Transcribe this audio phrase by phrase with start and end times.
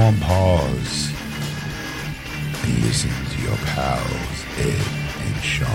[0.00, 1.12] on pause
[2.64, 4.86] and listen to your pals, Ed
[5.20, 5.68] and Sean,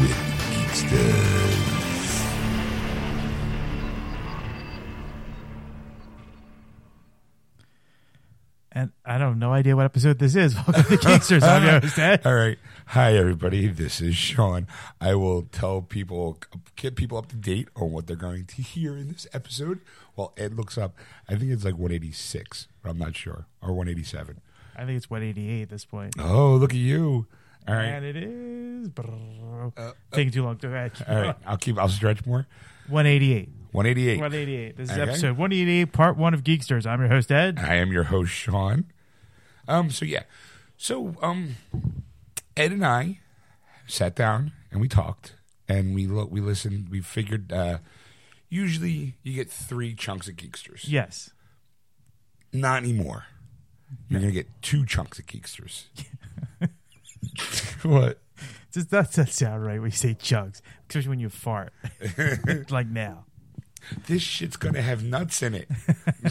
[0.00, 0.16] with
[0.52, 1.74] Geeksters.
[8.70, 10.54] And I don't have no idea what episode this is.
[10.68, 11.42] Welcome to Geeksters.
[11.48, 12.22] I'm your host, Ed.
[12.24, 12.58] All right.
[12.94, 13.66] Hi, everybody.
[13.66, 14.68] This is Sean.
[15.00, 16.38] I will tell people,
[16.76, 19.80] get people up to date on what they're going to hear in this episode
[20.14, 20.94] while Ed looks up.
[21.28, 24.40] I think it's like 186, but I'm not sure, or 187.
[24.76, 26.14] I think it's 188 at this point.
[26.20, 27.26] Oh, look at you.
[27.66, 27.86] All right.
[27.86, 28.88] And it is.
[28.90, 30.92] brrr, taking too long to add.
[31.08, 31.36] All right.
[31.44, 32.46] I'll keep, I'll stretch more.
[32.86, 33.48] 188.
[33.72, 34.20] 188.
[34.20, 34.76] 188.
[34.76, 35.02] This is Okay.
[35.10, 36.86] episode 188, part one of Geeksters.
[36.86, 37.58] I'm your host, Ed.
[37.58, 38.84] I am your host, Sean.
[39.66, 40.22] Um, so yeah.
[40.76, 41.56] So um
[42.56, 43.20] Ed and I
[43.86, 45.34] sat down and we talked
[45.68, 47.78] and we look we listened, we figured uh
[48.48, 50.82] usually you get three chunks of geeksters.
[50.84, 51.30] Yes.
[52.52, 53.26] Not anymore.
[54.08, 55.84] You're gonna get two chunks of geeksters.
[57.82, 58.18] what?
[58.72, 60.62] Does that doesn't sound right when you say chunks?
[60.88, 61.72] especially when you fart.
[62.70, 63.26] like now.
[64.06, 65.68] This shit's gonna have nuts in it.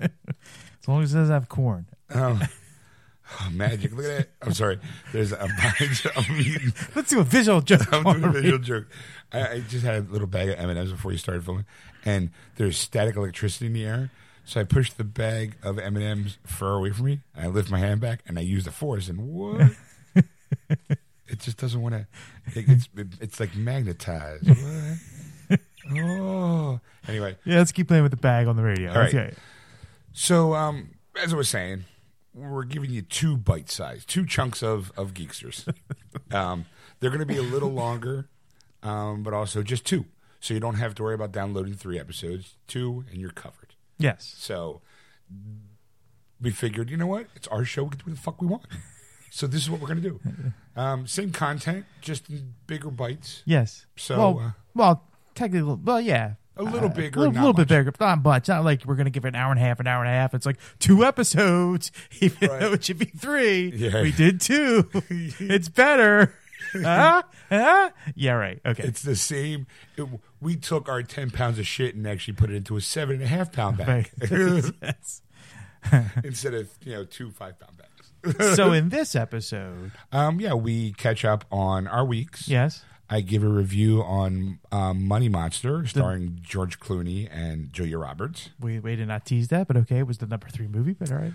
[0.00, 1.86] As long as it doesn't have corn.
[2.14, 2.40] Oh,
[3.52, 3.92] magic.
[3.92, 4.28] Look at that.
[4.42, 4.78] I'm sorry.
[5.12, 7.92] There's a bunch I'm Let's do a visual joke.
[7.92, 8.86] I'm doing a visual joke.
[9.32, 11.66] I, I just had a little bag of M and M's before you started filming,
[12.04, 14.10] and there's static electricity in the air.
[14.44, 17.20] So I pushed the bag of M and M's far away from me.
[17.34, 19.70] And I lift my hand back, and I use the force, and what?
[20.14, 22.06] it just doesn't want to.
[22.58, 24.48] It, it's it, it's like magnetized.
[24.48, 25.60] What?
[25.96, 27.36] oh, anyway.
[27.44, 28.90] Yeah, let's keep playing with the bag on the radio.
[28.90, 29.14] All right.
[29.14, 29.34] Okay.
[30.12, 30.90] So, um,
[31.22, 31.84] as I was saying,
[32.48, 35.72] we're giving you two bite size, two chunks of of geeksters.
[36.32, 36.66] um,
[36.98, 38.28] they're going to be a little longer,
[38.82, 40.06] um, but also just two,
[40.40, 42.56] so you don't have to worry about downloading three episodes.
[42.66, 43.74] Two, and you're covered.
[43.98, 44.34] Yes.
[44.38, 44.80] So,
[46.40, 47.26] we figured, you know what?
[47.36, 47.84] It's our show.
[47.84, 48.64] We can do what the fuck we want.
[49.30, 50.20] So this is what we're going to do.
[50.76, 53.42] Um, same content, just in bigger bites.
[53.44, 53.86] Yes.
[53.96, 56.34] So, well, uh, well, technically, well, yeah.
[56.56, 58.48] A little Uh, bigger, a little, little bit bigger, but not much.
[58.48, 60.16] Not like we're gonna give it an hour and a half, an hour and a
[60.16, 60.34] half.
[60.34, 61.90] It's like two episodes,
[62.20, 62.60] even Right.
[62.60, 63.72] though it should be three.
[63.74, 64.02] Yeah.
[64.02, 64.88] We did two.
[65.10, 66.34] it's better.
[66.74, 67.22] huh?
[67.48, 67.90] Huh?
[68.14, 68.60] Yeah, right.
[68.66, 68.82] Okay.
[68.82, 69.66] It's the same.
[69.96, 70.06] It,
[70.40, 73.24] we took our ten pounds of shit and actually put it into a seven and
[73.24, 74.64] a half pound bag Right.
[74.82, 75.22] yes.
[76.24, 78.56] instead of you know two five pound bags.
[78.56, 82.48] So in this episode, Um, yeah, we catch up on our weeks.
[82.48, 88.50] yes, I give a review on um, Money Monster, starring George Clooney and Julia Roberts.
[88.60, 90.92] we we did not tease that, but okay, it was the number three movie.
[90.92, 91.32] But all right.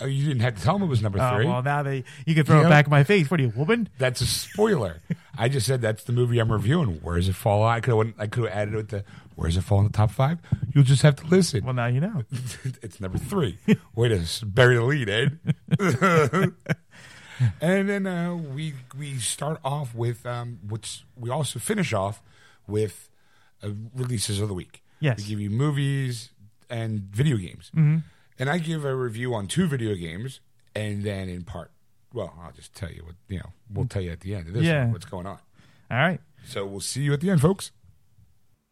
[0.00, 1.46] Oh, you didn't have to tell them it was number Oh three.
[1.46, 2.66] well, now they you can throw Yeah.
[2.66, 3.30] it back in my face.
[3.30, 3.88] What are you, woman?
[3.96, 5.00] That's a spoiler.
[5.38, 6.96] I just said that's the movie I'm reviewing.
[7.00, 7.62] Where does it fall?
[7.64, 9.04] I could have I could have added it to
[9.36, 10.38] where does it fall in the top five?
[10.74, 11.64] You'll just have to listen.
[11.64, 12.24] Well, now you know.
[12.82, 13.56] it's number three.
[13.94, 15.38] Way to s- bury the lead, Ed.
[17.60, 22.22] and then uh, we we start off with um, which we also finish off
[22.66, 23.08] with
[23.62, 24.82] uh, releases of the week.
[25.00, 25.18] Yes.
[25.18, 26.30] we give you movies
[26.70, 27.98] and video games, mm-hmm.
[28.38, 30.40] and I give a review on two video games,
[30.74, 31.70] and then in part,
[32.12, 33.50] well, I'll just tell you what you know.
[33.72, 34.90] We'll tell you at the end of this Yeah.
[34.90, 35.38] what's going on.
[35.90, 36.20] All right.
[36.46, 37.72] So we'll see you at the end, folks.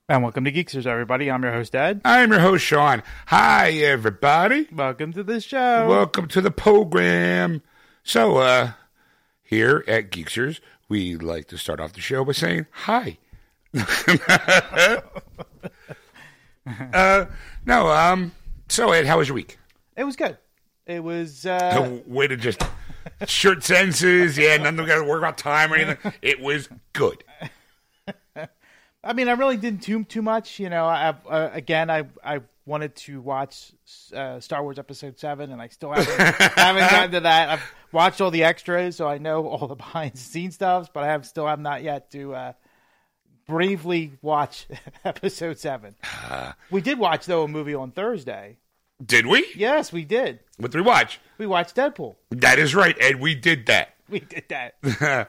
[0.08, 1.30] And welcome to Geeksters, everybody.
[1.30, 2.02] I'm your host, Ed.
[2.04, 3.02] I'm your host, Sean.
[3.26, 4.68] Hi, everybody.
[4.72, 5.86] Welcome to the show.
[5.88, 7.62] Welcome to the program.
[8.04, 8.72] So, uh,
[9.42, 13.18] here at Geeksters, we like to start off the show by saying hi.
[16.92, 17.26] uh,
[17.64, 18.32] no, um,
[18.68, 19.58] so Ed, how was your week?
[19.96, 20.36] It was good.
[20.86, 21.46] It was.
[21.46, 22.62] Uh, way to just
[23.26, 24.36] short sentences.
[24.36, 26.12] Yeah, none nothing got to worry about time or anything.
[26.22, 27.22] It was good.
[29.04, 30.58] I mean, I really didn't too too much.
[30.58, 33.72] You know, I uh, again, I I wanted to watch
[34.14, 37.48] uh, Star Wars Episode Seven, and I still haven't haven't gotten to that.
[37.48, 41.04] I've watched all the extras, so I know all the behind the scenes stuff, but
[41.04, 42.52] I have still have not yet to uh,
[43.46, 44.66] briefly watch
[45.04, 45.94] Episode Seven.
[46.70, 48.58] we did watch though a movie on Thursday.
[49.04, 49.44] Did we?
[49.56, 50.40] Yes, we did.
[50.58, 51.18] What did we watch?
[51.36, 52.14] We watched Deadpool.
[52.30, 53.88] That is right, and We did that.
[54.12, 55.28] We did that.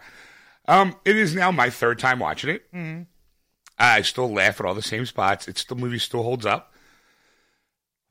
[0.68, 2.72] Um, it is now my third time watching it.
[2.74, 3.04] Mm-hmm.
[3.78, 5.48] I still laugh at all the same spots.
[5.48, 6.73] It's the movie still holds up.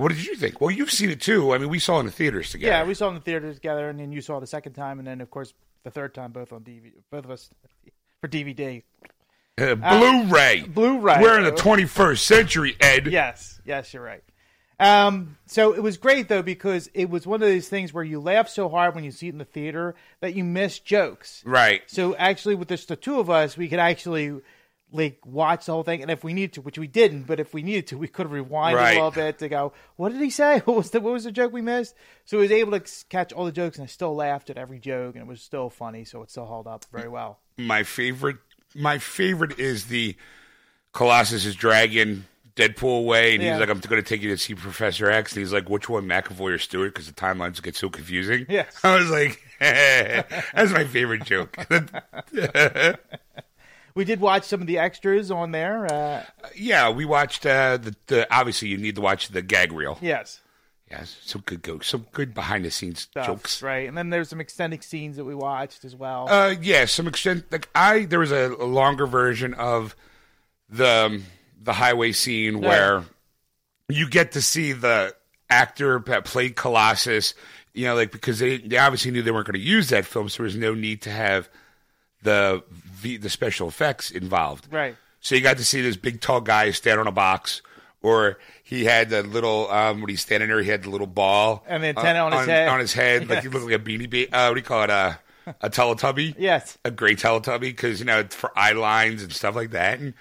[0.02, 0.60] What did you think?
[0.60, 1.54] Well, you've seen it too.
[1.54, 2.72] I mean, we saw it in the theaters together.
[2.72, 4.72] Yeah, we saw it in the theater together, and then you saw it the second
[4.72, 5.54] time, and then of course
[5.84, 7.50] the third time, both on DVD, both of us
[8.20, 8.82] for DVD.
[9.58, 10.62] uh, Blu-ray.
[10.62, 11.18] Blu-ray.
[11.20, 13.06] We're in the 21st century, Ed.
[13.06, 14.22] Yes, yes, you're right.
[14.80, 18.18] Um, so it was great though because it was one of those things where you
[18.18, 21.42] laugh so hard when you see it in the theater that you miss jokes.
[21.46, 21.82] Right.
[21.86, 24.40] So actually, with just the two of us, we could actually
[24.92, 27.54] like watch the whole thing, and if we needed to, which we didn't, but if
[27.54, 28.92] we needed to, we could have rewinded Right.
[28.92, 30.58] a little bit to go, "What did he say?
[30.64, 31.94] What was the what was the joke we missed?"
[32.26, 34.78] So we was able to catch all the jokes, and I still laughed at every
[34.78, 37.40] joke, and it was still funny, so it still held up very well.
[37.56, 38.36] my favorite
[38.74, 40.16] my favorite is the
[40.92, 42.24] Colossus is dragging
[42.54, 43.52] Deadpool away and Yeah.
[43.52, 45.88] he's like I'm going to take you to see Professor X and he's like which
[45.88, 50.70] one McAvoy or Stewart because the timelines get so confusing Yeah, I was like that's
[50.72, 51.56] my favorite joke
[53.94, 55.92] We did watch some of the extras on there.
[55.92, 56.24] Uh,
[56.54, 60.40] yeah we watched uh, the, the obviously you need to watch the gag reel yes,
[60.90, 63.88] yes some good go some good behind the scenes stuff, jokes right?
[63.88, 66.28] And then there's some extended scenes that we watched as well.
[66.28, 67.44] Uh, yeah, some extent.
[67.50, 69.96] Like I, there was a, a longer version of
[70.68, 71.24] the um,
[71.60, 73.04] the highway scene where
[73.88, 75.14] you get to see the
[75.48, 77.34] actor that played Colossus.
[77.74, 80.28] You know, like because they they obviously knew they weren't going to use that film,
[80.28, 81.48] so there was no need to have
[82.22, 82.62] the
[83.02, 84.68] the, special effects involved.
[84.72, 84.96] Right.
[85.20, 87.62] So you got to see this big tall guy stand on a box.
[88.00, 91.64] Or he had the little um, when he's standing there, he had the little ball
[91.68, 92.68] And the antenna on his on, head.
[92.68, 94.32] On his head, like he looked like a beanie baby.
[94.32, 94.90] Uh, what do you call it?
[94.90, 95.14] Uh,
[95.60, 99.54] a Teletubby yes, a great Teletubby because you know it's for eye lines and stuff
[99.54, 100.00] like that.
[100.00, 100.14] And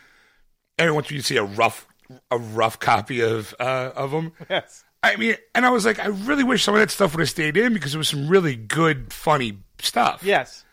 [0.78, 1.88] every once you see a rough
[2.30, 4.34] a rough copy of uh, of them.
[4.50, 7.20] yes, I mean, and I was like, I really wish some of that stuff would
[7.20, 10.22] have stayed in because it was some really good, funny stuff.
[10.24, 10.64] yes,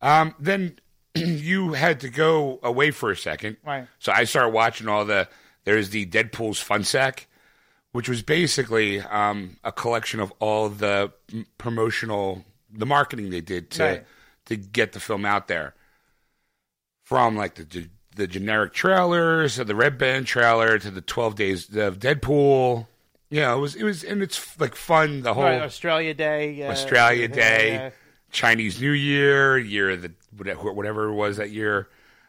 [0.00, 0.78] Um, then
[1.14, 3.86] you had to go away for a second, Right.
[3.98, 5.28] So I started watching all the.
[5.64, 7.26] There's the Deadpool's Fun Sack,
[7.92, 11.12] which was basically um, a collection of all the
[11.58, 14.06] promotional, the marketing they did to Right.
[14.46, 15.74] to get the film out there.
[17.04, 21.74] From like the the, generic trailers, to the Red Band trailer, to the Twelve Days
[21.76, 22.86] of Deadpool.
[23.30, 25.22] Yeah, it was it was, and it's like fun.
[25.22, 25.62] The whole right.
[25.62, 27.90] Australia Day, uh, Australia Day, yeah.
[28.30, 31.88] Chinese New Year, year of the whatever whatever it was that year.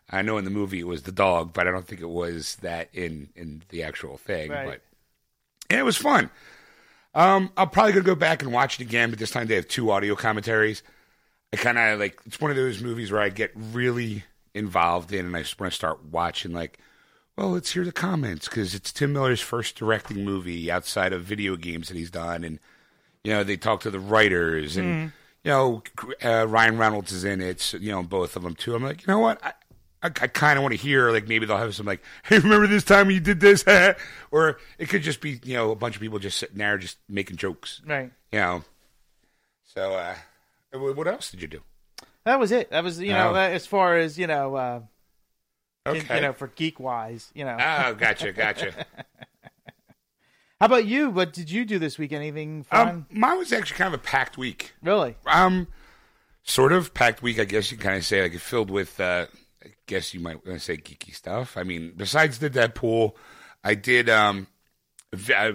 [0.10, 2.56] I know in the movie it was the dog, but I don't think it was
[2.58, 4.52] that in in the actual thing.
[4.52, 4.66] Right.
[4.66, 4.82] But
[5.70, 6.30] yeah, it was fun.
[7.14, 9.68] Um, I'm probably gonna go back and watch it again, but this time they have
[9.68, 10.84] two audio commentaries.
[11.52, 14.24] I kind of like it's one of those movies where I get really
[14.54, 16.54] involved in, and I just want to start watching.
[16.54, 16.80] Like,
[17.36, 21.56] well, let's hear the comments because it's Tim Miller's first directing movie outside of video
[21.56, 22.60] games that he's done, and
[23.24, 25.12] you know they talk to the writers, and
[25.50, 25.84] you know
[26.24, 28.76] uh, Ryan Reynolds is in it, so, you know both of them too.
[28.76, 29.54] I'm like, you know what, I,
[30.04, 32.68] I, I kind of want to hear like maybe they'll have some like, hey, remember
[32.68, 33.64] this time you did this,
[34.32, 36.98] or it could just be you know a bunch of people just sitting there just
[37.10, 38.12] making jokes, Right.
[38.32, 38.64] you know.
[39.64, 40.16] So, uh,
[40.78, 41.62] what else did you do?
[42.26, 42.70] That was it.
[42.70, 43.36] That was you know Oh.
[43.36, 44.82] as far as you know, uh,
[45.88, 46.16] in- Okay.
[46.16, 47.58] you know for geek wise, you know.
[47.60, 48.86] Oh, gotcha, gotcha.
[50.60, 51.10] How about you?
[51.10, 52.12] What did you do this week?
[52.12, 52.88] Anything fun?
[52.88, 54.74] um, mine was actually kind of a packed week.
[54.84, 55.16] really?
[55.26, 55.68] Um,
[56.44, 58.22] sort of packed week, I guess you can kind of say.
[58.22, 59.28] Like it filled with, uh,
[59.64, 61.56] I guess you might want to say geeky stuff.
[61.56, 63.14] I mean, besides the Deadpool,
[63.64, 64.48] I did um,
[65.34, 65.54] uh,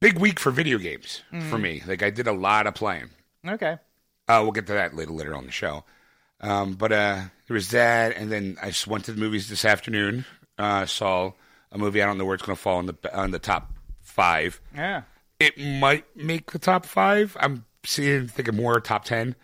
[0.00, 1.82] big week for video games for me.
[1.86, 3.10] Like I did a lot of playing.
[3.48, 3.78] Okay.
[4.28, 5.84] Uh, we'll get to that later later on the show.
[6.40, 9.64] Um, but uh, there was that, and then I just went to the movies this
[9.64, 10.26] afternoon.
[10.58, 11.32] Uh, saw
[11.74, 12.02] a movie.
[12.02, 14.60] I don't know where it's going to fall on the on the top five.
[14.74, 15.02] Yeah.
[15.40, 17.36] It might make the top five.
[17.40, 19.34] I'm seeing thinking more top ten,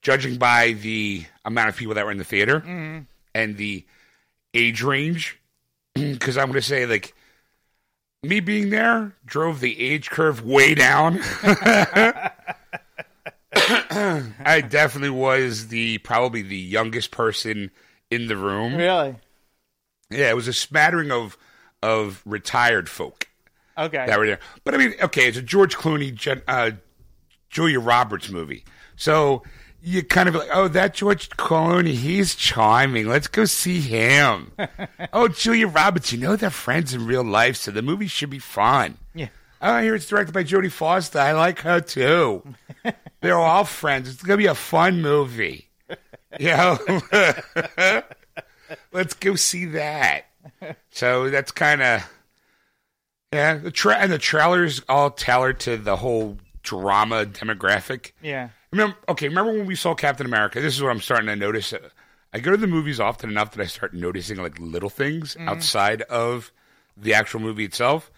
[0.00, 3.00] judging by the amount of people that were in the theater mm-hmm.
[3.34, 3.84] and the
[4.54, 5.38] age range.
[5.94, 7.14] Because I'm going to say like
[8.22, 11.20] me being there drove the age curve way down.
[13.54, 17.70] I definitely was the probably the youngest person
[18.10, 18.76] in the room.
[18.76, 19.16] Really?
[20.10, 21.36] Yeah, it was a smattering of
[21.82, 23.28] of retired folk
[23.78, 24.04] Okay.
[24.06, 24.40] that were there.
[24.64, 26.70] But I mean, okay, it's a George Clooney, uh,
[27.50, 28.64] Julia Roberts movie,
[28.96, 29.42] so
[29.84, 33.08] you kind of like, oh, that George Clooney, he's charming.
[33.08, 34.52] Let's go see him.
[35.12, 38.38] oh, Julia Roberts, you know they're friends in real life, so the movie should be
[38.38, 38.96] fun.
[39.14, 39.28] yeah.
[39.60, 41.20] Oh, I hear it's directed by Jodie Foster.
[41.20, 42.42] I like her too.
[43.20, 44.08] They're all friends.
[44.08, 45.68] It's gonna be a fun movie.
[46.40, 46.78] You know?
[48.92, 50.24] Let's go see that.
[50.90, 52.10] So that's kind of
[53.32, 53.54] yeah.
[53.54, 58.12] The tra- and the trailers all tailored to the whole drama demographic.
[58.22, 58.50] Yeah.
[58.70, 58.96] Remember?
[59.08, 60.60] Okay, remember when we saw Captain America?
[60.60, 61.72] This is what I'm starting to notice.
[61.72, 61.88] Uh,
[62.32, 65.48] I go to the movies often enough that I start noticing like little things mm-hmm.
[65.48, 66.50] outside of
[66.96, 68.10] the actual movie itself.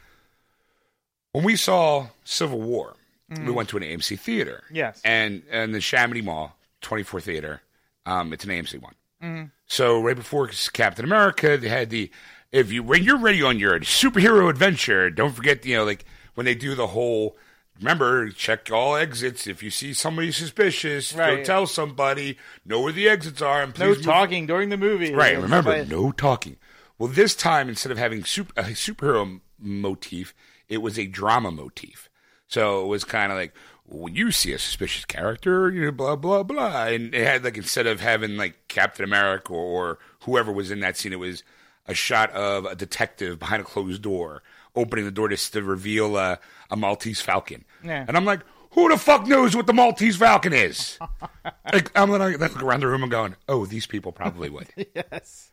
[1.33, 2.95] When we saw Civil War,
[3.29, 3.55] we mm-hmm.
[3.55, 4.63] went to an AMC theater.
[4.71, 5.01] Yes.
[5.05, 7.63] and and the Chamonix Mall 24 theater.
[8.07, 8.95] Um, it's an AMC one.
[9.23, 9.45] Mm-hmm.
[9.75, 12.09] So right before Captain America, they had the
[12.53, 16.05] if you when you're ready on your superhero adventure, don't forget you know like
[16.35, 17.37] when they do the whole.
[17.81, 19.49] Remember, check all exits.
[19.49, 21.45] If you see somebody suspicious, go Right.
[21.45, 22.39] tell somebody.
[22.65, 25.13] Know where the exits are, and No please move talking during the movie.
[25.13, 25.37] Right.
[25.37, 26.57] Remember, like- no talking.
[26.97, 30.33] Well, this time instead of having super, a superhero motif,
[30.69, 32.09] it was a drama motif.
[32.47, 33.53] So it was kind of like
[33.87, 37.57] when you see a suspicious character, you know, blah blah blah, and it had like
[37.57, 41.43] instead of having like Captain America or whoever was in that scene, it was
[41.87, 44.43] a shot of a detective behind a closed door,
[44.75, 46.39] opening the door to, to reveal a,
[46.71, 47.65] a Maltese Falcon.
[47.83, 48.05] Yeah.
[48.07, 48.41] And I'm like.
[48.71, 50.99] Who the fuck knows what the Maltese Falcon is?
[51.73, 55.53] like, I'm gonna look around the room and going, "Oh, these people probably would." yes.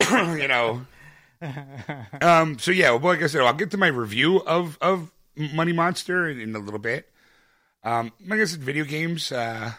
[0.10, 0.86] you know.
[2.22, 2.58] um.
[2.58, 6.26] So yeah, well, like I said, I'll get to my review of of Money Monster
[6.26, 7.10] in, in a little bit.
[7.88, 8.12] Um.
[8.26, 9.32] Like I said, video games.
[9.32, 9.72] Uh,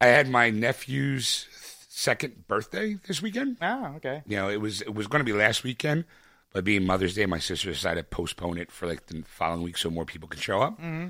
[0.00, 1.46] I had my nephew's
[1.88, 3.56] second birthday this weekend.
[3.60, 4.22] Oh, okay.
[4.26, 6.04] You know, it was it was going to be last weekend,
[6.52, 9.78] but being Mother's Day, my sister decided to postpone it for like the following week
[9.78, 10.74] so more people could show up.
[10.78, 11.08] Mm-hmm.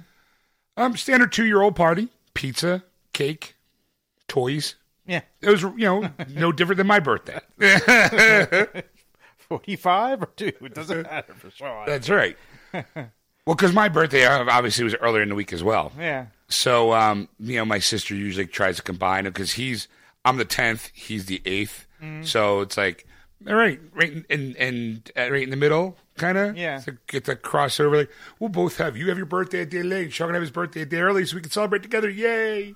[0.76, 3.56] Um, Standard two year old party: pizza, cake,
[4.28, 4.76] toys.
[5.06, 5.22] Yeah.
[5.40, 7.40] It was you know no different than my birthday.
[9.48, 10.52] 45 or 2.
[10.60, 11.84] It doesn't matter for sure.
[11.86, 12.36] That's right.
[13.48, 15.90] Well, because my birthday uh, obviously was earlier in the week as well.
[15.98, 16.26] yeah.
[16.50, 19.88] So, um, you know, my sister usually tries to combine it because he's
[20.22, 23.06] I'm the tenth, he's the 8th So it's like,
[23.46, 26.58] all right, right in in, uh, right in the middle, kind of.
[26.58, 26.82] Yeah.
[27.06, 27.96] get the crossover.
[27.96, 28.98] Like we'll both have.
[28.98, 30.12] You have your birthday a day late.
[30.12, 32.10] Sean can have his birthday a day early, so we can celebrate together.
[32.10, 32.74] Yay!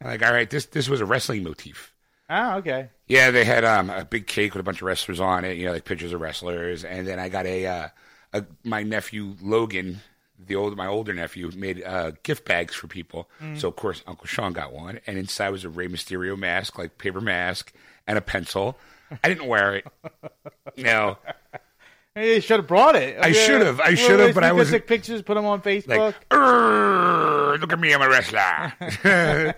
[0.00, 1.92] I'm like, all right, this this was a wrestling motif.
[2.30, 2.88] Oh, okay.
[3.06, 5.58] Yeah, they had um, a big cake with a bunch of wrestlers on it.
[5.58, 7.88] You know, like pictures of wrestlers, and then I got a, uh,
[8.64, 10.00] my nephew Logan,
[10.38, 13.28] the old my older nephew, made uh, gift bags for people.
[13.56, 16.98] So of course Uncle Sean got one, and inside was a Rey Mysterio mask, like
[16.98, 17.72] paper mask,
[18.06, 18.78] and a pencil.
[19.22, 19.86] I didn't wear it.
[20.78, 21.16] No,
[22.16, 23.18] you should have brought it.
[23.20, 23.78] I should've.
[23.80, 26.14] I should've, but I was Take pictures, put them on Facebook.
[26.30, 28.72] like, look at me, I'm a wrestler.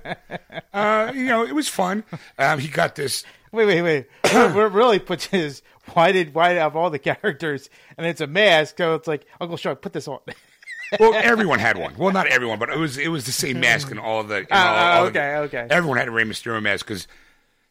[0.73, 2.04] uh, you know, it was fun.
[2.38, 4.06] Um, he got this wait, wait, wait.
[4.54, 5.62] what really puts his
[5.94, 8.78] why did why of all the characters and it's a mask?
[8.78, 10.20] So it's like Uncle Sean, put this on.
[10.98, 11.94] Well, everyone had one.
[11.98, 14.38] Well, not everyone, but it was it was the same mask and all the.
[14.38, 15.66] In all, Ah, all of the- okay, okay.
[15.68, 17.06] Everyone had a Rey Mysterio mask because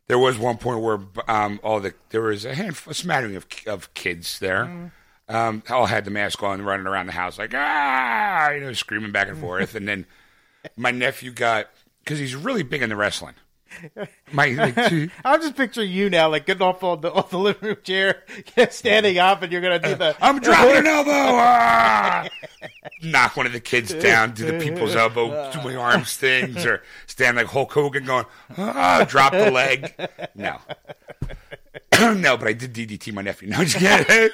[0.08, 3.48] there was one point where um, all the there was a handful, a smattering of
[3.66, 4.66] of kids there.
[4.66, 4.92] Mm.
[5.30, 9.12] Um, all had the mask on, running around the house like ah, you know, screaming
[9.12, 9.74] back and forth.
[9.76, 10.06] and then
[10.76, 11.70] my nephew got
[12.04, 13.34] because he's really big into wrestling.
[14.32, 17.38] My like, two- I'm just picturing you now, like getting off on the off the
[17.40, 18.24] living room chair,
[18.70, 20.16] standing up, and you're gonna do the.
[20.22, 21.12] I'm dropping an elbow.
[21.40, 22.28] Ah!
[23.04, 26.82] Knock one of the kids down, do the people's elbow, do my arms things, or
[27.06, 28.26] stand like Hulk Hogan going,
[28.58, 29.94] ah, drop the leg.
[30.34, 30.58] No.
[32.14, 33.50] no, but I did DDT my nephew.
[33.50, 34.30] No, just kidding.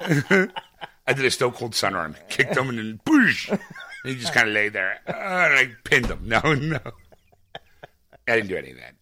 [0.00, 3.48] I did a Stone Cold Stunner, kicked him, and then boosh.
[3.50, 3.60] And
[4.04, 5.00] he just kind of lay there.
[5.06, 6.20] And I pinned him.
[6.24, 6.78] No, no.
[8.28, 8.94] I didn't do any of that.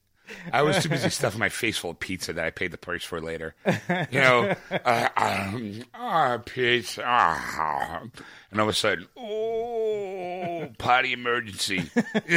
[0.52, 3.02] I was too busy stuffing my face full of pizza that I paid the price
[3.02, 3.54] for later.
[4.10, 8.02] You know, uh, um, ah, pizza, ah,
[8.50, 11.90] and all of a sudden, oh, potty emergency.
[12.28, 12.36] like,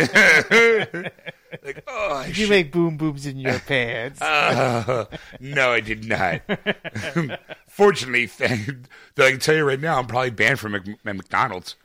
[1.86, 2.50] oh, Did you shit.
[2.50, 4.22] make boom booms in your pants?
[4.22, 5.04] Uh,
[5.42, 6.44] no, I did not.
[7.68, 8.70] Fortunately, th-
[9.16, 11.76] though I can tell you right now, I'm probably banned from Mc- McDonald's.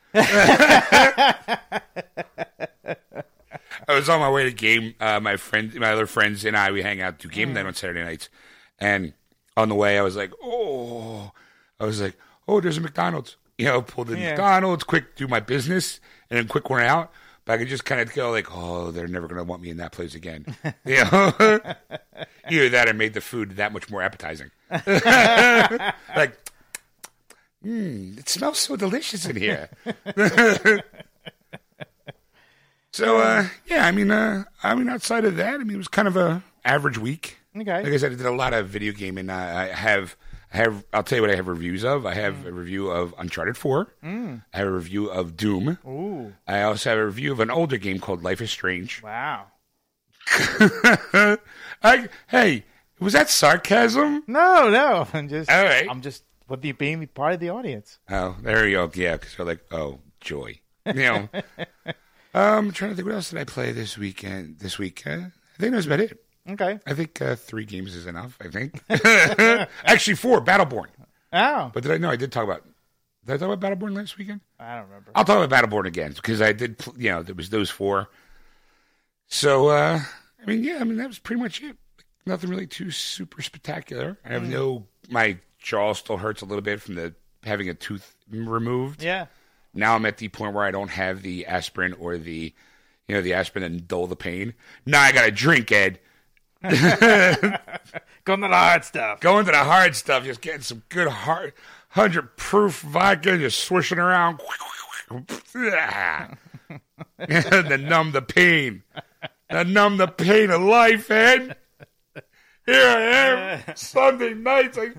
[3.88, 4.95] I was on my way to game.
[5.00, 7.75] Uh, my friend, my other friends, and I, we hang out do game night on
[7.75, 8.28] Saturday nights.
[8.78, 9.12] And
[9.57, 11.31] on the way, I was like, "Oh,"
[11.81, 12.14] I was like,
[12.49, 14.31] "Oh, there's a McDonald's." You know, pulled in Yeah.
[14.31, 17.11] McDonald's, quick do my business, and then quick run out.
[17.47, 19.71] But I could just kind of go like, "Oh, they're never going to want me
[19.71, 20.45] in that place again."
[20.85, 21.33] you know,
[22.50, 24.50] either that or made the food that much more appetizing.
[24.71, 26.37] like,
[27.64, 29.71] mm, it smells so delicious in here.
[32.96, 35.88] So, uh, yeah, I mean, uh, I mean, outside of that, I mean, it was
[35.88, 37.38] kind of a average week.
[37.54, 37.82] Okay.
[37.82, 39.28] Like I said, I did a lot of video gaming.
[39.28, 40.16] I, I have,
[40.52, 40.84] I have.
[40.92, 42.06] I'll tell you what I have reviews of.
[42.06, 43.94] I have a review of Uncharted Four.
[44.02, 45.78] I have a review of Doom.
[45.86, 49.02] Ooh, I also have a review of an older game called Life is Strange.
[49.02, 49.46] wow.
[51.82, 52.64] I, hey,
[52.98, 54.24] was that sarcasm?
[54.26, 55.06] No, no.
[55.12, 55.50] I'm just.
[55.50, 55.86] All right.
[55.88, 57.98] I'm just with the being part of the audience.
[58.10, 58.90] Oh, there you go.
[58.94, 60.60] Yeah, because they're like, oh, joy.
[60.86, 61.28] You know.
[62.37, 64.59] um, I'm trying to think, what else did I play this weekend?
[64.59, 66.19] This week, uh, I think that's about it.
[66.49, 66.78] Okay.
[66.87, 68.37] I think uh, three games is enough.
[68.40, 68.81] I think.
[69.85, 70.40] Actually, four.
[70.45, 70.87] Battleborn.
[71.33, 71.99] Oh, But did I?
[71.99, 72.62] No, I did talk about.
[73.25, 74.40] Did I talk about Battleborn last weekend?
[74.61, 75.11] I don't remember.
[75.16, 76.81] I'll talk about Battleborn again because I did.
[76.97, 78.09] You know, there was those four.
[79.28, 79.99] So, uh,
[80.40, 81.76] I mean, yeah, I mean that was pretty much it.
[82.26, 84.19] nothing really too super spectacular.
[84.25, 84.87] I have no.
[85.11, 89.02] My jaw still hurts a little bit from the having a tooth removed.
[89.02, 89.26] Yeah.
[89.76, 92.52] Now I'm at the point where I don't have the aspirin or the,
[93.09, 94.54] you know, the aspirin and dull the pain.
[94.85, 96.00] Now I got to drink, Ed.
[96.62, 99.21] Going to the hard stuff.
[99.21, 101.52] Going to the hard stuff, just getting some good hard
[101.90, 104.40] hundred proof vodka, just swishing around.
[107.28, 108.83] to numb the pain.
[109.50, 111.56] To numb the pain of life, Ed.
[112.66, 114.76] Here I am, Sunday nights.
[114.76, 114.90] I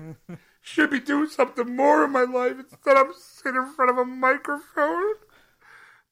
[0.68, 2.56] should be doing something more in my life.
[2.58, 5.14] Instead, I'm sitting in front of a microphone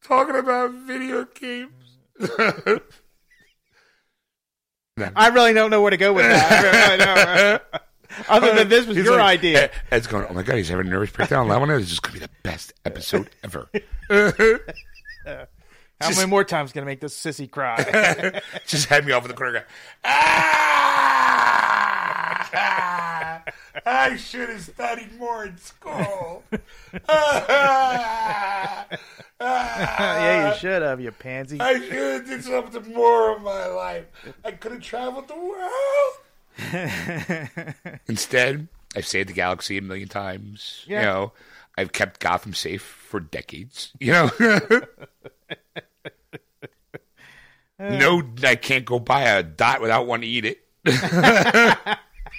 [0.02, 1.98] talking about video games.
[5.14, 7.00] I really don't know where to go with that.
[7.00, 7.80] I know.
[8.28, 9.70] Other than this was He's your like- idea.
[9.90, 11.48] Ed's going, oh my God, he's having a nervous breakdown.
[11.48, 13.68] That one This is just going to be the best episode ever.
[16.00, 18.40] How many more times can I make this sissy cry?
[18.66, 19.66] just had me off in the corner.
[20.04, 21.05] Ah!
[23.86, 26.42] I should have studied more in school.
[27.06, 28.86] Ah!
[29.40, 31.60] yeah, you should have, you pansy.
[31.60, 34.06] I should have did something more of my life.
[34.42, 36.14] I could have traveled the world.
[38.06, 40.84] Instead, I've saved the galaxy a million times.
[40.86, 41.00] Yeah.
[41.00, 41.32] You know,
[41.76, 43.92] I've kept Gotham safe for decades.
[44.00, 44.30] You know,
[47.78, 50.62] no, I can't go buy a dot without wanting to eat it.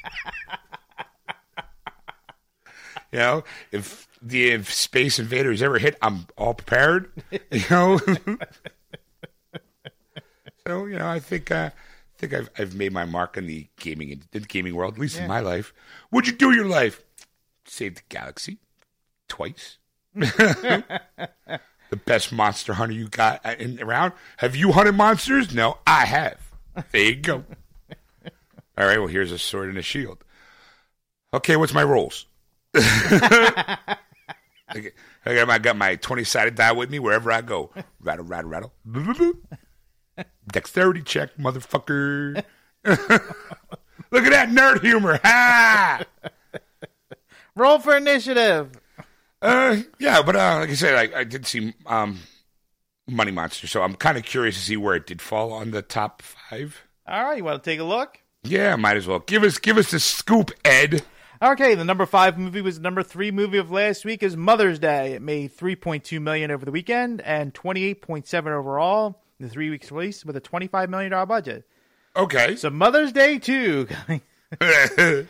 [3.12, 7.12] you know, if the if Space Invaders ever hit, I'm all prepared.
[7.52, 8.00] You know.
[10.68, 13.68] So you know, I think uh, I think I've I've made my mark in the
[13.80, 15.74] gaming in the gaming world, at least in my life.
[16.10, 17.06] What'd you do in your life?
[17.64, 18.58] Saved the galaxy
[19.30, 19.78] twice.
[20.14, 20.84] the
[22.06, 24.12] best monster hunter you got uh, in, around.
[24.38, 25.54] Have you hunted monsters?
[25.54, 26.52] No, I have.
[26.92, 27.46] There you go.
[28.78, 28.98] All right.
[28.98, 30.24] Well, here's a sword and a shield.
[31.34, 32.26] Okay, what's my rolls?
[32.76, 32.88] Okay,
[35.26, 37.72] I got my, got my 20 sided die with me wherever I go.
[38.00, 38.74] Rattle, rattle, rattle.
[40.52, 42.44] Dexterity check, motherfucker.
[42.86, 45.20] Look at that nerd humor.
[45.24, 46.02] Ha!
[47.56, 48.72] Roll for initiative.
[49.42, 52.20] Uh, yeah, but uh, like I said, I, I did see um,
[53.08, 55.82] Money Monster, so I'm kind of curious to see where it did fall on the
[55.82, 56.84] top five.
[57.08, 58.20] All right, you want to take a look?
[58.44, 61.04] Yeah, might as well give us give us the scoop, Ed.
[61.42, 64.80] Okay, the number five movie was the number three movie of last week is Mother's
[64.80, 65.14] Day.
[65.14, 69.22] It made three point two million over the weekend and twenty eight point seven overall.
[69.40, 71.68] in The three weeks release with a twenty five million dollar budget.
[72.16, 73.88] Okay, So Mother's Day too.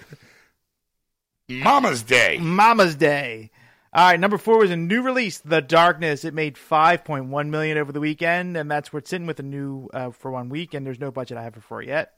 [1.50, 2.38] Mama's Day.
[2.40, 3.52] Mama's Day.
[3.94, 6.24] All right, number four was a new release, The Darkness.
[6.24, 9.40] It made five point one million over the weekend, and that's where it's sitting with
[9.40, 10.74] a new uh, for one week.
[10.74, 12.14] And there's no budget I have for it yet.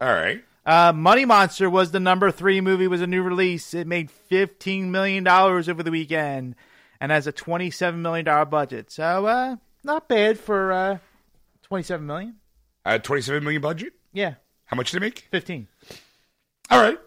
[0.00, 0.44] All right.
[0.66, 2.88] Uh, Money Monster was the number three movie.
[2.88, 3.74] Was a new release.
[3.74, 6.54] It made fifteen million dollars over the weekend,
[7.00, 8.90] and has a twenty-seven million dollar budget.
[8.90, 10.98] So, uh, not bad for uh,
[11.62, 12.36] twenty-seven million.
[12.86, 13.94] Uh, 27 million budget.
[14.12, 14.34] Yeah,
[14.66, 15.26] How much did it make?
[15.30, 15.68] fifteen.
[16.70, 16.98] All right.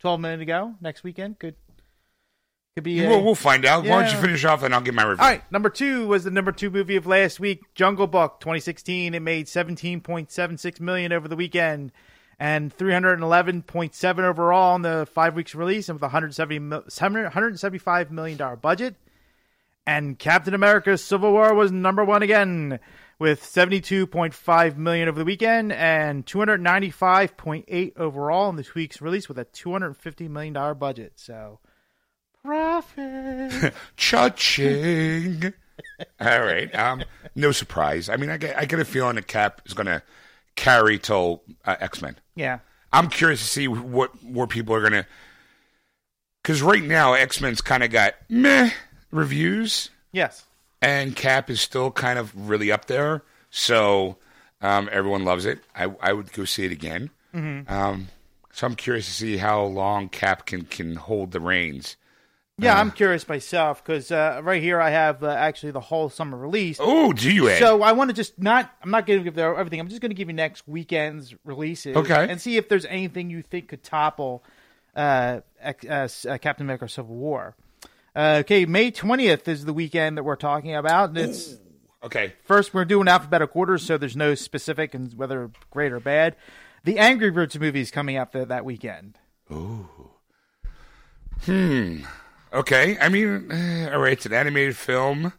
[0.00, 1.38] Twelve million to go next weekend.
[1.38, 1.54] Good.
[2.76, 3.02] could be.
[3.04, 3.84] a- We'll, we'll find out.
[3.84, 5.22] Why don't you finish off and I'll give my review.
[5.22, 9.14] All right, number two was the number two movie of last week, Jungle Book, 2016.
[9.14, 11.90] It made 17.76 million over the weekend
[12.38, 18.96] and 311.7 overall in the five weeks release, and with 170, 175 million dollar budget.
[19.86, 22.80] And Captain America: Civil War was number one again,
[23.18, 29.44] with 72.5 million over the weekend and 295.8 overall in this week's release, with a
[29.44, 31.12] 250 million dollar budget.
[31.16, 31.60] So,
[32.42, 33.74] profit.
[33.96, 35.52] Cha-ching.
[36.20, 36.74] All right.
[36.74, 38.08] Um, no surprise.
[38.08, 40.02] I mean, I get, I get a feeling the Cap is to
[40.56, 42.16] carry till uh, X Men.
[42.34, 42.58] yeah.
[42.92, 45.06] I'm curious to see what more people are going to.
[46.42, 48.70] Because right now, X Men's kind of got meh
[49.10, 50.44] reviews, Yes.
[50.80, 53.22] and Cap is still kind of really up there.
[53.50, 54.18] So
[54.60, 55.58] um, everyone loves it.
[55.74, 57.10] I, I would go see it again.
[57.34, 58.08] Um,
[58.52, 61.96] so I'm curious to see how long Cap can, can hold the reins.
[62.56, 66.38] Yeah, I'm curious myself because uh, right here I have uh, actually the whole summer
[66.38, 66.78] release.
[66.80, 67.58] Oh, do you, Ed?
[67.58, 68.70] So I want to just not.
[68.80, 69.80] I'm not going to give everything.
[69.80, 71.96] I'm just going to give you next weekend's releases.
[71.96, 72.26] Okay.
[72.28, 74.44] And see if there's anything you think could topple
[74.94, 77.56] uh, uh, uh, Captain America: Civil War.
[78.14, 81.08] Uh, okay, May 20th is the weekend that we're talking about.
[81.08, 81.56] And it's
[82.04, 82.34] okay.
[82.44, 86.36] first we're doing alphabetical order, so there's no specific and whether great or bad.
[86.84, 89.18] The Angry Birds movie is coming out the, that weekend.
[92.54, 95.32] Okay, I mean, eh, all right, it's an animated film.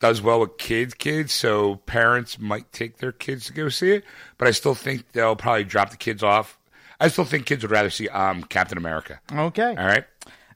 [0.00, 4.04] Does well with kids, kids, so parents might take their kids to go see it.
[4.38, 6.58] But I still think they'll probably drop the kids off
[7.00, 9.20] I still think kids would rather see um, Captain America.
[9.32, 9.74] Okay.
[9.76, 10.04] All right.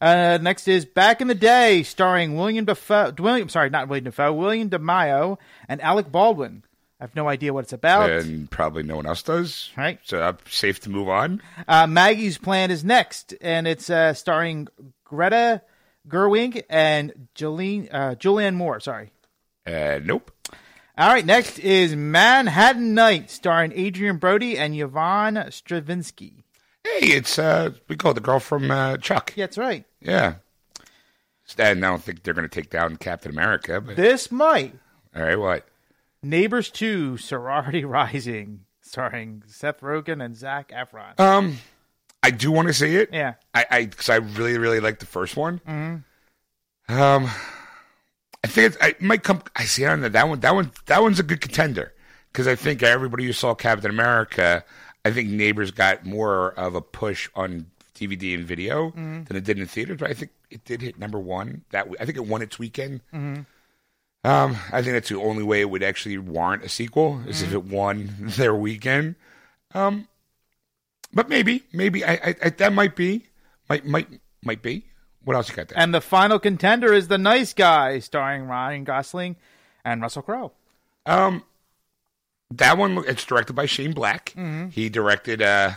[0.00, 3.12] Uh, next is Back in the Day, starring William Defoe.
[3.18, 4.32] William, sorry, not William Defoe.
[4.32, 6.62] William DeMeo and Alec Baldwin.
[7.00, 8.10] I have no idea what it's about.
[8.10, 9.70] And probably no one else does.
[9.76, 10.00] Right.
[10.04, 11.42] So I'm safe to move on.
[11.66, 14.68] Uh, Maggie's Plan is next, and it's uh, starring
[15.08, 15.62] Greta
[16.08, 18.80] Gerwig and Jolene, uh, Julianne Moore.
[18.80, 19.10] Sorry.
[19.66, 20.30] Uh, nope.
[20.96, 26.42] All right, next is Manhattan Night, starring Adrien Brody and Yvonne Strahovski.
[26.84, 29.32] Hey, it's uh, we call it the girl from uh, Chuck.
[29.36, 29.84] Yeah, that's right.
[30.00, 30.34] Yeah.
[31.56, 33.80] And I don't think they're going to take down Captain America.
[33.80, 34.74] But This might.
[35.16, 35.66] all right, what?
[36.22, 41.18] Neighbors 2, Sorority Rising, starring Seth Rogen and Zac Efron.
[41.20, 41.58] Um,
[42.22, 43.10] I do want to see it.
[43.12, 43.34] yeah.
[43.54, 45.60] I, I, because I really, really like the first one.
[45.66, 46.04] Um,
[48.44, 49.42] I think it's, I might come.
[49.56, 50.40] I see on that that one.
[50.40, 50.72] That one.
[50.86, 51.92] That one's a good contender
[52.32, 54.64] because I think everybody who saw Captain America,
[55.04, 59.58] I think Neighbors got more of a push on DVD and video than it did
[59.58, 59.98] in theaters.
[59.98, 61.62] But I think it did hit number one.
[61.70, 63.00] That I think it won its weekend.
[64.24, 67.52] Um, I think that's the only way it would actually warrant a sequel is if
[67.52, 69.14] it won their weekend.
[69.74, 70.08] Um,
[71.12, 73.26] but maybe, maybe I, I, I that might be,
[73.68, 74.08] might, might,
[74.42, 74.84] might be.
[75.24, 75.78] What else you got there?
[75.78, 79.36] And the final contender is The Nice Guy, starring Ryan Gosling
[79.84, 80.52] and Russell Crowe.
[81.06, 81.42] Um,
[82.50, 84.32] that one it's directed by Shane Black.
[84.36, 84.68] Mm-hmm.
[84.68, 85.72] He directed uh,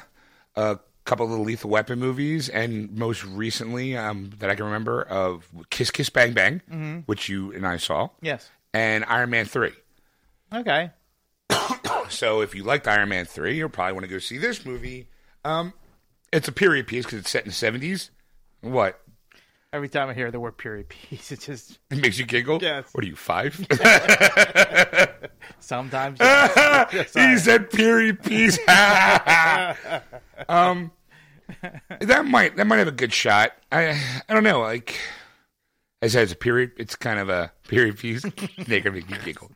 [0.56, 5.02] a couple of the Lethal Weapon movies, and most recently, um, that I can remember,
[5.04, 7.00] of Kiss Kiss Bang Bang, Mm-hmm.
[7.08, 8.50] which you and I saw, Yes.
[8.74, 9.74] and Iron Man Three.
[10.54, 10.92] Okay.
[12.10, 15.08] So if you liked Iron Man three, you'll probably want to go see this movie.
[15.44, 15.74] Um,
[16.32, 18.12] it's a period piece because it's set in the seventies.
[18.62, 19.00] What?
[19.74, 22.60] Every time I hear the word period piece, it just It makes you giggle.
[22.62, 22.90] Yes.
[22.92, 23.56] What are you five?
[25.60, 26.20] sometimes.
[26.20, 26.90] yes.
[26.94, 28.58] Yes, he said period piece.
[30.50, 30.92] um,
[32.00, 33.54] that might that might have a good shot.
[33.72, 33.90] I
[34.28, 34.60] I don't know.
[34.60, 35.00] Like
[36.02, 36.72] I said, it's a period.
[36.78, 38.24] It's kind of a period piece.
[38.68, 39.52] They're gonna make me giggle.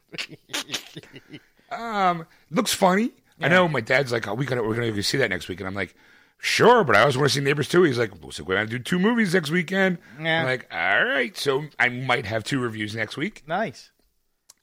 [1.71, 3.11] um, looks funny.
[3.41, 5.59] I know my dad's like, oh, we got we're gonna go see that next week,
[5.59, 5.95] and I'm like,
[6.37, 7.83] sure, but I also want to see Neighbors too.
[7.83, 9.97] He's like, well, so we're gonna do two movies next weekend.
[10.21, 10.41] Yeah.
[10.41, 13.43] I'm like, all right, so I might have two reviews next week.
[13.47, 13.91] nice.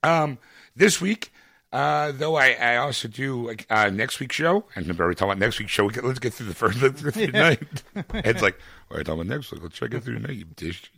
[0.04, 0.38] Um,
[0.74, 1.32] this week,
[1.72, 5.30] uh, though, I, I also do like, uh, next week's show, and I'm already talking
[5.32, 5.84] about next week's show.
[5.84, 7.82] We get, let's get through the first, let's get through the night.
[8.24, 8.58] it's like,
[8.90, 9.62] all right, talking about next week.
[9.62, 10.90] Let's try to get through the night, you dish,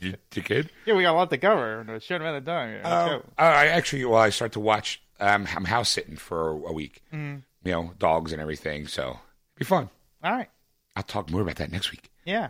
[0.00, 0.68] you dickhead.
[0.86, 2.70] Yeah, we got a lot to cover in a short amount of time.
[2.70, 2.80] Here.
[2.82, 3.30] Let's Um.
[3.36, 5.02] I actually, well, I start to watch.
[5.20, 7.02] Um, I'm house sitting for a week.
[7.12, 8.86] You know, dogs and everything.
[8.88, 9.18] So
[9.56, 9.88] be fun.
[10.22, 10.48] All right.
[10.96, 12.10] I'll talk more about that next week.
[12.24, 12.48] Yeah.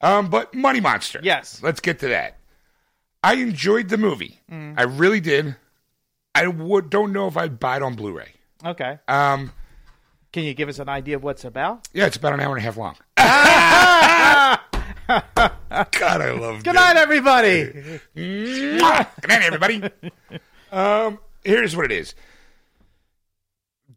[0.00, 1.20] Um, but Money Monster.
[1.22, 1.60] Yes.
[1.62, 2.36] Let's get to that.
[3.22, 4.38] I enjoyed the movie.
[4.50, 5.56] I really did.
[6.34, 8.32] I would don't know if I'd buy it on Blu-ray.
[8.64, 8.98] Okay.
[9.08, 9.52] Um,
[10.32, 11.88] Can you give us an idea of what's about?
[11.94, 12.96] yeah, it's about an hour and a half long.
[15.06, 17.64] God, I love Good night, everybody.
[18.14, 19.82] Good night, everybody.
[20.72, 22.14] um, here's what it is.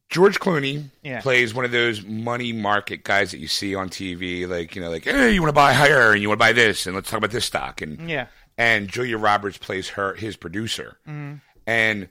[0.10, 1.22] George Clooney Yeah.
[1.22, 4.90] plays one of those money market guys that you see on TV, like you know,
[4.90, 7.10] like hey, you want to buy higher and you want to buy this, and let's
[7.10, 8.28] talk about this stock, and Yeah.
[8.58, 11.36] and Julia Roberts plays her his producer, mm-hmm.
[11.66, 12.08] and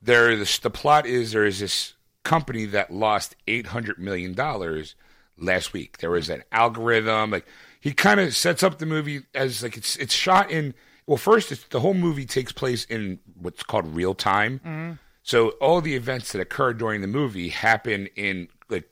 [0.00, 4.94] there the the plot is there is this company that lost eight hundred million dollars
[5.36, 5.98] last week.
[5.98, 7.46] There was an algorithm like
[7.80, 10.72] he kind of sets up the movie as like it's it's shot in
[11.10, 14.98] well first it's, the whole movie takes place in what's called real time.
[15.24, 18.88] So all the events that occur during the movie happen in like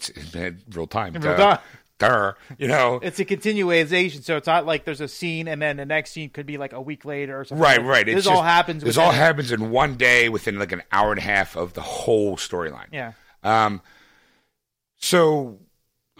[0.00, 1.12] say, real time.
[1.14, 1.58] real time.
[1.98, 2.98] duh, you know.
[3.00, 6.28] It's a continuation, so it's not like there's a scene and then the next scene
[6.28, 7.62] could be like a week later or something.
[7.62, 8.08] Right, right.
[8.08, 8.82] It's This just- all happens.
[8.82, 11.82] This all happens in one day within like an hour and a half of the
[11.82, 12.88] whole storyline.
[12.90, 13.12] Yeah.
[13.44, 13.80] Um,
[14.98, 15.60] so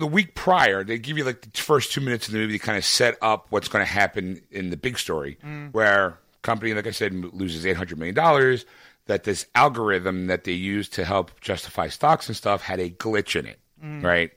[0.02, 2.58] the week prior, they give you like the first two minutes of the movie to
[2.58, 5.72] kind of set up what's going to happen in the big story, mm.
[5.72, 8.66] where company, like I said, loses eight hundred million dollars.
[9.06, 13.38] That this algorithm that they use to help justify stocks and stuff had a glitch
[13.38, 14.02] in it, mm.
[14.02, 14.32] right?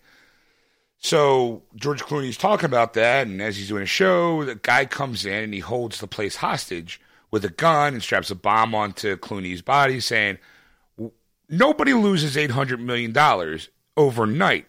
[1.00, 5.26] So George Clooney's talking about that, and as he's doing a show, the guy comes
[5.26, 7.02] in and he holds the place hostage
[7.32, 10.38] with a gun and straps a bomb onto Clooney's body, saying,
[11.50, 14.68] "Nobody loses eight hundred million dollars overnight.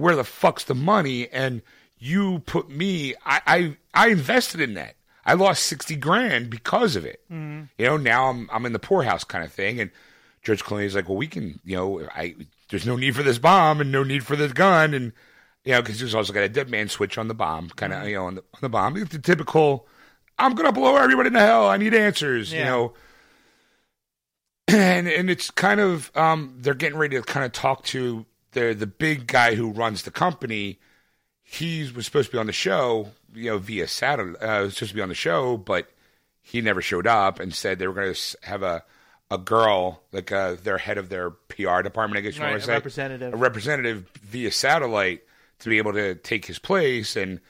[0.00, 1.62] Where the fuck's the money?" And
[1.98, 4.96] you put me, I, I, I invested in that.
[5.26, 7.22] I lost sixty grand because of it.
[7.78, 9.90] You know, now I'm I'm in the poorhouse kind of thing, and
[10.42, 12.34] George Clooney's like, well, we can, you know, I
[12.70, 15.12] there's no need for this bomb and no need for this gun, and
[15.64, 18.08] you know, because there's also got a dead man switch on the bomb, kind of,
[18.08, 18.96] you know, on the, on the bomb.
[18.96, 19.86] It's the typical,
[20.38, 21.68] I'm gonna blow everybody into hell.
[21.68, 22.94] I need answers, you know.
[24.68, 28.74] And and it's kind of um they're getting ready to kind of talk to the
[28.74, 30.78] the big guy who runs the company,
[31.42, 34.42] he was supposed to be on the show, you know, via satellite.
[34.42, 35.90] Uh, was supposed to be on the show, but
[36.42, 38.84] he never showed up and said they were going to have a
[39.32, 42.56] a girl, like uh, their head of their PR department, I guess you Right, want
[42.56, 43.32] a to say, representative.
[43.32, 45.22] a representative via satellite
[45.60, 47.40] to be able to take his place, and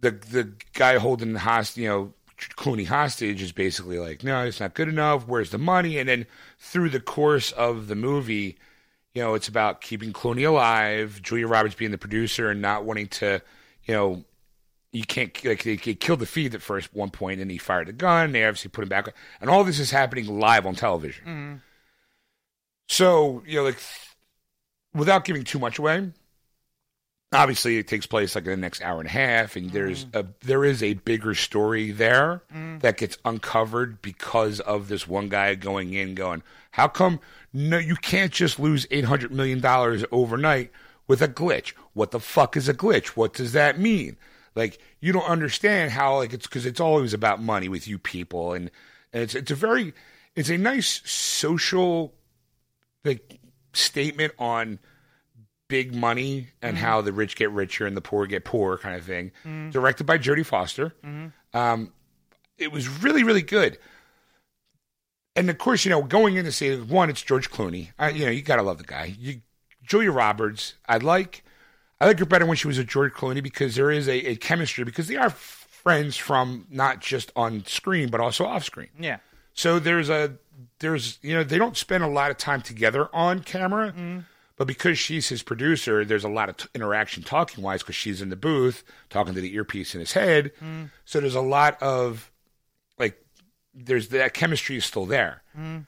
[0.00, 2.12] the the guy holding the hostage, you know,
[2.56, 5.26] Clooney hostage is basically like, no, it's not good enough.
[5.26, 5.98] Where's the money?
[5.98, 6.26] And then
[6.58, 8.56] through the course of the movie,
[9.16, 13.06] you know, it's about keeping Clooney alive, Julia Roberts being the producer and not wanting
[13.06, 13.40] to,
[13.86, 14.24] you know,
[14.92, 17.88] you can't like they, they killed the feed at first one point and he fired
[17.88, 18.32] the gun.
[18.32, 19.08] They obviously put him back,
[19.40, 21.24] and all this is happening live on television.
[21.24, 21.54] Mm-hmm.
[22.88, 23.78] So you know, like
[24.92, 26.12] without giving too much away,
[27.32, 30.20] obviously it takes place like in the next hour and a half, and there's mm.
[30.20, 32.80] a there is a bigger story there mm.
[32.80, 37.20] that gets uncovered because of this one guy going in, going, how come
[37.52, 40.70] no you can't just lose eight hundred million dollars overnight
[41.06, 41.72] with a glitch?
[41.94, 43.08] What the fuck is a glitch?
[43.08, 44.16] What does that mean?
[44.54, 48.52] Like you don't understand how like it's because it's always about money with you people,
[48.52, 48.70] and,
[49.12, 49.92] and it's it's a very
[50.34, 52.14] it's a nice social
[53.04, 53.40] like
[53.72, 54.78] statement on
[55.68, 56.84] big money and mm-hmm.
[56.84, 59.32] how the rich get richer and the poor get poor kind of thing.
[59.44, 59.70] Mm-hmm.
[59.70, 60.94] Directed by Jodie Foster.
[61.04, 61.56] Mm-hmm.
[61.56, 61.92] Um,
[62.58, 63.78] it was really really good.
[65.34, 67.90] And of course, you know, going in to say one, it's George Clooney.
[67.98, 69.14] I, you know, you gotta love the guy.
[69.18, 69.42] You,
[69.82, 71.44] Julia Roberts, I like.
[71.98, 74.36] I like her better when she was a George Clooney because there is a, a
[74.36, 78.88] chemistry because they are friends from not just on screen but also off screen.
[78.98, 79.18] Yeah.
[79.54, 80.36] So there's a
[80.80, 83.94] there's you know they don't spend a lot of time together on camera,
[84.56, 88.22] but because she's his producer, there's a lot of t- interaction talking wise because she's
[88.22, 90.52] in the booth talking to the earpiece in his head.
[90.62, 90.90] Mm.
[91.04, 92.30] So there's a lot of
[92.98, 93.22] like
[93.74, 95.42] there's that chemistry is still there.
[95.56, 95.86] Mm.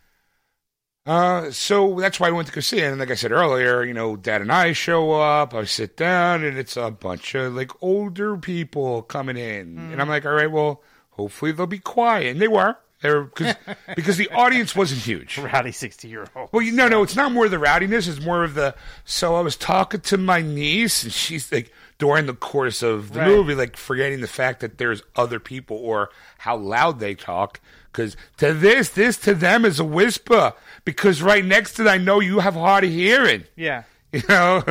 [1.07, 2.90] Uh, so that's why I went to go see it.
[2.90, 5.54] And like I said earlier, you know, Dad and I show up.
[5.54, 10.00] I sit down, and it's a bunch of like older people coming in, and mm.
[10.00, 12.76] I'm like, all right, well, hopefully they'll be quiet, and they were.
[13.00, 13.30] They were
[13.96, 15.38] because the audience wasn't huge.
[15.38, 16.48] Rowdy sixty year old.
[16.52, 18.08] Well, you no, no, it's not more the rowdiness.
[18.08, 18.74] It's more of the.
[19.04, 23.20] So I was talking to my niece, and she's like during the course of the
[23.20, 23.28] Right.
[23.28, 27.61] movie, like forgetting the fact that there's other people or how loud they talk.
[27.92, 30.52] Because to this, this to them is a whisper.
[30.84, 33.44] Because right next to, it, I know you have hard of hearing.
[33.56, 33.84] Yeah.
[34.12, 34.62] You know,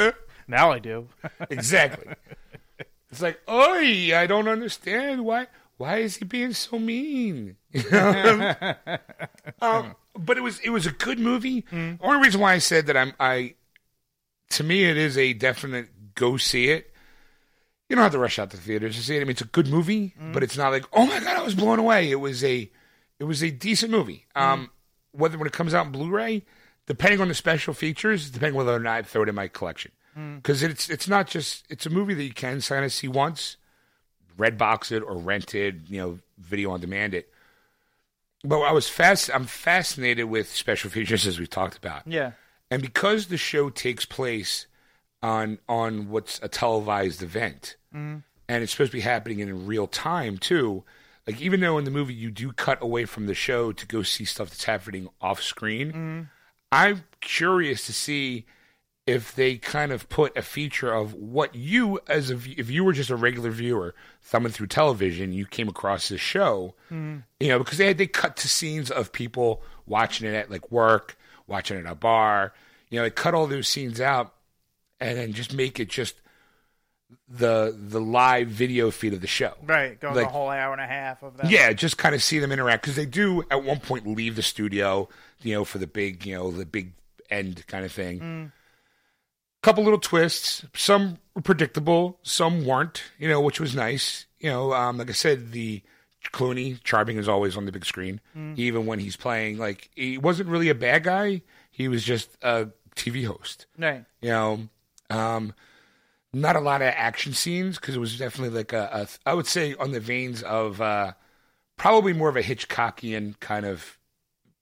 [0.48, 1.08] Now I do.
[1.50, 2.14] exactly.
[3.10, 5.48] It's like, oi, I don't understand why.
[5.78, 7.56] Why is he being so mean?
[7.72, 8.54] You know?
[9.62, 11.64] Um, um, but it was it was a good movie.
[11.70, 13.54] The only reason why I said that I'm I,
[14.50, 16.92] to me, it is a definite go see it.
[17.88, 19.20] You don't have to rush out to the theaters to see it.
[19.20, 20.32] I mean, it's a good movie, mm-hmm.
[20.32, 22.10] but it's not like, oh my god, I was blown away.
[22.10, 22.70] It was a,
[23.20, 24.26] it was a decent movie.
[24.36, 24.52] Mm-hmm.
[24.52, 24.70] Um,
[25.12, 26.44] whether when it comes out in Blu-ray,
[26.86, 29.92] depending on the special features, depending whether or not I throw it in my collection,
[30.18, 30.36] mm.
[30.36, 33.56] because it's it's not just it's a movie that you can sign of see once,
[34.36, 37.30] red box it or rent it, you know, video on demand it.
[38.44, 39.30] But I was fast.
[39.32, 42.02] I'm fascinated with special features as we've talked about.
[42.06, 42.32] Yeah.
[42.70, 44.66] And because the show takes place
[45.22, 48.18] on on what's a televised event, mm-hmm.
[48.48, 50.84] and it's supposed to be happening in real time too.
[51.26, 54.02] Like even though in the movie you do cut away from the show to go
[54.02, 56.20] see stuff that's happening off screen, mm-hmm.
[56.70, 58.46] I'm curious to see
[59.06, 62.92] if they kind of put a feature of what you as a if you were
[62.92, 67.18] just a regular viewer thumbing through television you came across this show mm-hmm.
[67.38, 70.70] you know because they had they cut to scenes of people watching it at like
[70.72, 71.16] work
[71.46, 72.52] watching it at a bar
[72.90, 74.34] you know they cut all those scenes out
[75.00, 76.20] and then just make it just
[77.28, 79.98] the the live video feed of the show Right.
[80.00, 81.50] Going Like- the whole hour and a half of that.
[81.50, 84.42] yeah, just kind of see them interact because they do at one point leave the
[84.42, 85.08] studio,
[85.42, 86.92] you know, for the big, you know, the big
[87.30, 88.20] end kind of thing.
[88.20, 88.52] Mm.
[89.62, 94.26] Couple little twists, some were predictable, some weren't, you know, which was nice.
[94.38, 95.82] You know, um, like I said, the
[96.32, 98.20] Clooney charming is always on the big screen,
[98.56, 99.58] even when he's playing.
[99.58, 103.66] Like he wasn't really a bad guy; he was just a TV host.
[103.78, 104.04] Right.
[104.20, 104.68] You know,
[105.10, 105.52] um,
[106.32, 109.46] not a lot of action scenes because it was definitely like a, a, I would
[109.46, 111.12] say on the veins of uh,
[111.76, 113.98] probably more of a Hitchcockian kind of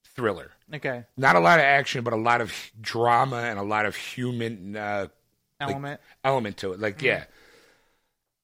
[0.04, 0.52] thriller.
[0.72, 1.04] Okay.
[1.16, 4.76] Not a lot of action, but a lot of drama and a lot of human
[4.76, 5.08] uh,
[5.60, 6.00] Element.
[6.24, 6.80] element to it.
[6.80, 7.24] Like, yeah.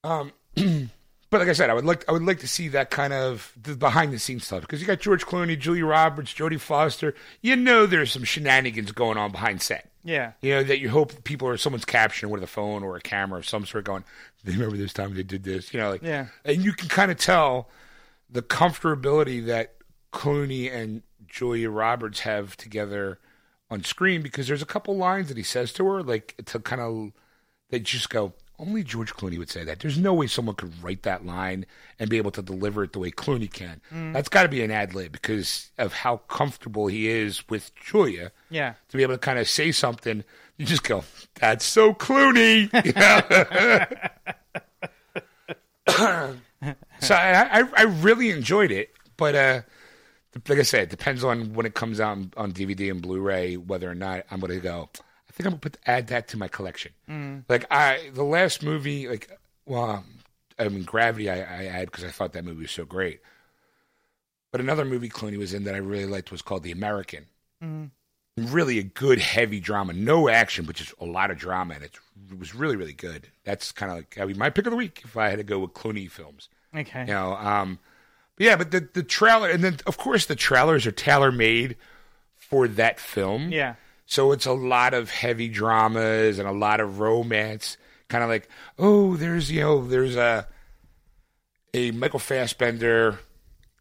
[0.04, 3.12] Um, but like I said, I would like I would like to see that kind
[3.12, 7.14] of the behind the scenes stuff because you got George Clooney, Julia Roberts, Jodie Foster.
[7.42, 9.90] You know, there's some shenanigans going on behind set.
[10.02, 10.32] yeah.
[10.40, 13.38] You know, that you hope people or someone's capturing with a phone or a camera
[13.38, 14.04] of some sort going,
[14.44, 15.74] "Do you remember this time they did this?
[15.74, 16.26] You know, like, Yeah.
[16.44, 17.68] and you can kind of tell
[18.30, 19.74] the comfortability that
[20.12, 23.18] Clooney and Julia Roberts have together
[23.70, 26.82] on screen because there's a couple lines that he says to her, like to kind
[26.82, 27.12] of
[27.70, 28.34] they just go.
[28.58, 29.80] Only George Clooney would say that.
[29.80, 31.64] There's no way someone could write that line
[31.98, 33.80] and be able to deliver it the way Clooney can.
[34.12, 38.32] That's got to be an ad lib because of how comfortable he is with Julia
[38.50, 38.74] Yeah.
[38.90, 40.24] to be able to kind of say something.
[40.58, 41.04] You just go,
[41.36, 42.68] "That's so Clooney."
[47.00, 49.62] So I, I I really enjoyed it, but uh,
[50.48, 53.56] like I said, it depends on when it comes out on, on DVD and Blu-ray
[53.56, 54.88] whether or not I'm going to go.
[55.28, 56.92] I think I'm going to add that to my collection.
[57.08, 57.44] Mm.
[57.48, 59.30] Like I, the last movie, like
[59.66, 60.04] well, um,
[60.58, 63.20] I mean Gravity, I, I add because I thought that movie was so great.
[64.52, 67.26] But another movie Clooney was in that I really liked was called The American.
[67.62, 67.90] Mm.
[68.36, 71.98] Really a good heavy drama, no action, but just a lot of drama, and it's,
[72.30, 73.28] it was really really good.
[73.44, 75.44] That's kind of like I mean my pick of the week if I had to
[75.44, 76.48] go with Clooney films.
[76.74, 77.00] Okay.
[77.00, 77.78] You know, um,
[78.40, 81.76] yeah, but the the trailer, and then of course the trailers are tailor made
[82.36, 83.52] for that film.
[83.52, 83.74] Yeah.
[84.06, 87.76] So it's a lot of heavy dramas and a lot of romance.
[88.08, 88.48] Kind of like,
[88.78, 90.48] oh, there's you know, there's a
[91.74, 93.18] a Michael Fassbender,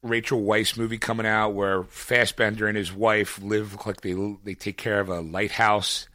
[0.04, 4.78] Rachel Weisz movie coming out where Fassbender and his wife live like they they take
[4.78, 6.10] care of a lighthouse,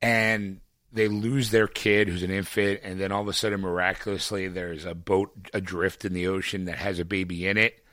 [0.00, 0.60] and
[0.96, 4.84] they lose their kid who's an infant, and then all of a sudden, miraculously, there's
[4.84, 7.84] a boat adrift in the ocean that has a baby in it.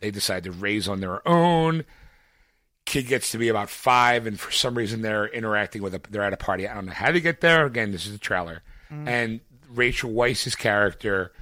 [0.00, 1.84] They decide to raise on their own
[2.90, 6.00] kid gets to be about five, and for some reason they're interacting with a.
[6.10, 6.66] They're at a party.
[6.66, 7.66] I don't know how they get there.
[7.66, 9.06] Again, this is a trailer, mm.
[9.06, 11.32] and Rachel Weisz's character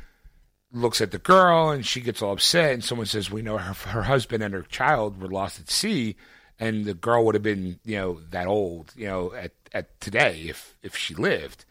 [0.71, 2.75] looks at the girl, and she gets all upset.
[2.75, 6.17] And someone says, "We know her, her husband and her child were lost at sea."
[6.61, 10.47] And the girl would have been, you know, that old, you know, at, at today
[10.47, 11.65] if if she lived.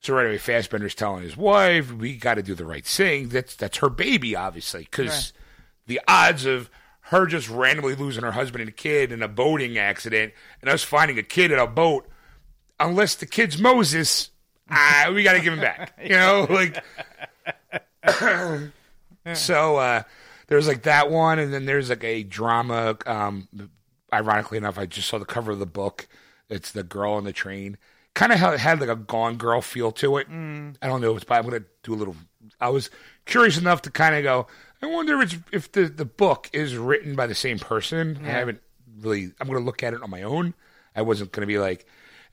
[0.00, 3.28] So right away, Fassbender's telling his wife, "We got to do the right thing.
[3.28, 5.32] That's that's her baby, obviously, because
[5.86, 6.70] the odds of
[7.02, 10.82] her just randomly losing her husband and a kid in a boating accident, and us
[10.82, 12.08] finding a kid in a boat,
[12.78, 14.30] unless the kid's Moses,
[14.70, 15.92] ah, we got to give him back.
[16.02, 16.82] You know, like."
[19.34, 20.02] so uh,
[20.46, 22.96] there's like that one, and then there's like a drama.
[23.04, 23.48] Um,
[24.12, 26.08] ironically enough, I just saw the cover of the book.
[26.48, 27.78] It's the girl on the train.
[28.14, 30.28] Kind of had, had like a Gone Girl feel to it.
[30.28, 30.76] Mm.
[30.82, 32.16] I don't know if it's, but I'm gonna do a little.
[32.60, 32.90] I was
[33.24, 34.46] curious enough to kind of go.
[34.82, 38.20] I wonder if it's, if the the book is written by the same person.
[38.24, 38.60] I haven't
[39.00, 39.32] really.
[39.40, 40.54] I'm gonna look at it on my own.
[40.96, 41.86] I wasn't gonna be like,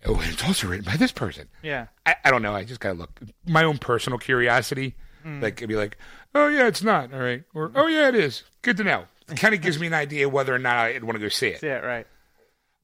[0.06, 1.48] oh, it's also written by this person.
[1.62, 1.88] Yeah.
[2.06, 2.56] I, I don't know.
[2.56, 3.20] I just gotta look.
[3.46, 4.96] My own personal curiosity.
[5.26, 5.42] Mm.
[5.42, 5.98] Like, it'd be like,
[6.34, 7.14] oh, yeah, it's not.
[7.14, 7.44] All right.
[7.54, 8.44] Or, oh, yeah, it is.
[8.62, 9.06] Good to know.
[9.30, 11.48] It kind of gives me an idea whether or not I'd want to go see
[11.48, 11.62] it.
[11.64, 11.80] Yeah.
[11.80, 12.08] Right.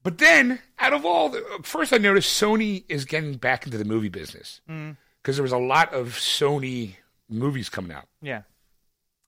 [0.02, 1.42] But then, out of all the.
[1.62, 4.60] First, I noticed Sony is getting back into the movie business.
[4.68, 4.96] Mm.
[5.22, 6.96] Because there was a lot of Sony
[7.30, 8.06] movies coming out.
[8.20, 8.42] Yeah.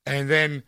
[0.04, 0.62] And then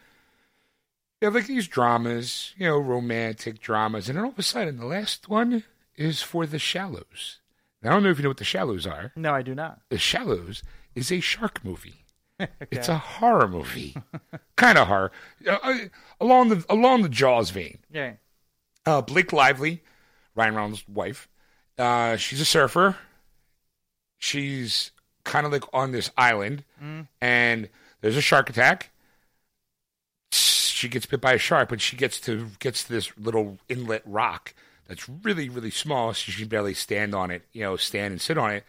[1.21, 4.09] you have like these dramas, you know, romantic dramas.
[4.09, 5.65] And then all of a sudden, the last one
[5.97, 7.41] is for The Shallows.
[7.83, 9.13] Now, I don't know if you know what The Shallows are.
[9.17, 9.81] No, I do not.
[9.91, 10.63] The Shallows
[10.95, 12.07] is a shark movie.
[12.71, 13.97] It's a horror movie,
[14.57, 15.11] kind of horror,
[15.47, 15.79] uh, uh,
[16.21, 17.79] along the along the Jaws vein.
[17.93, 18.13] Yeah.
[18.87, 19.83] Uh, Blake Lively,
[20.35, 21.29] Ryan Reynolds' wife,
[21.79, 22.97] uh, she's a surfer.
[24.19, 24.93] She's
[25.25, 26.65] kind of like on this island,
[27.21, 27.69] and
[28.01, 28.91] there's a shark attack.
[30.33, 34.03] She gets bit by a shark, but she gets to gets to this little inlet
[34.07, 34.55] rock
[34.87, 37.43] that's really really small, so she can barely stand on it.
[37.53, 38.65] You know, stand and sit on it.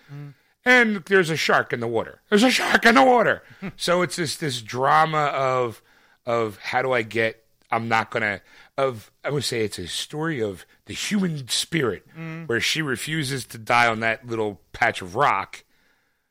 [0.69, 2.21] And there's a shark in the water.
[2.29, 3.41] There's a shark in the water.
[3.75, 5.81] so it's this this drama of
[6.27, 7.43] of how do I get?
[7.71, 8.41] I'm not gonna.
[8.77, 12.47] Of I would say it's a story of the human spirit, mm.
[12.47, 15.63] where she refuses to die on that little patch of rock,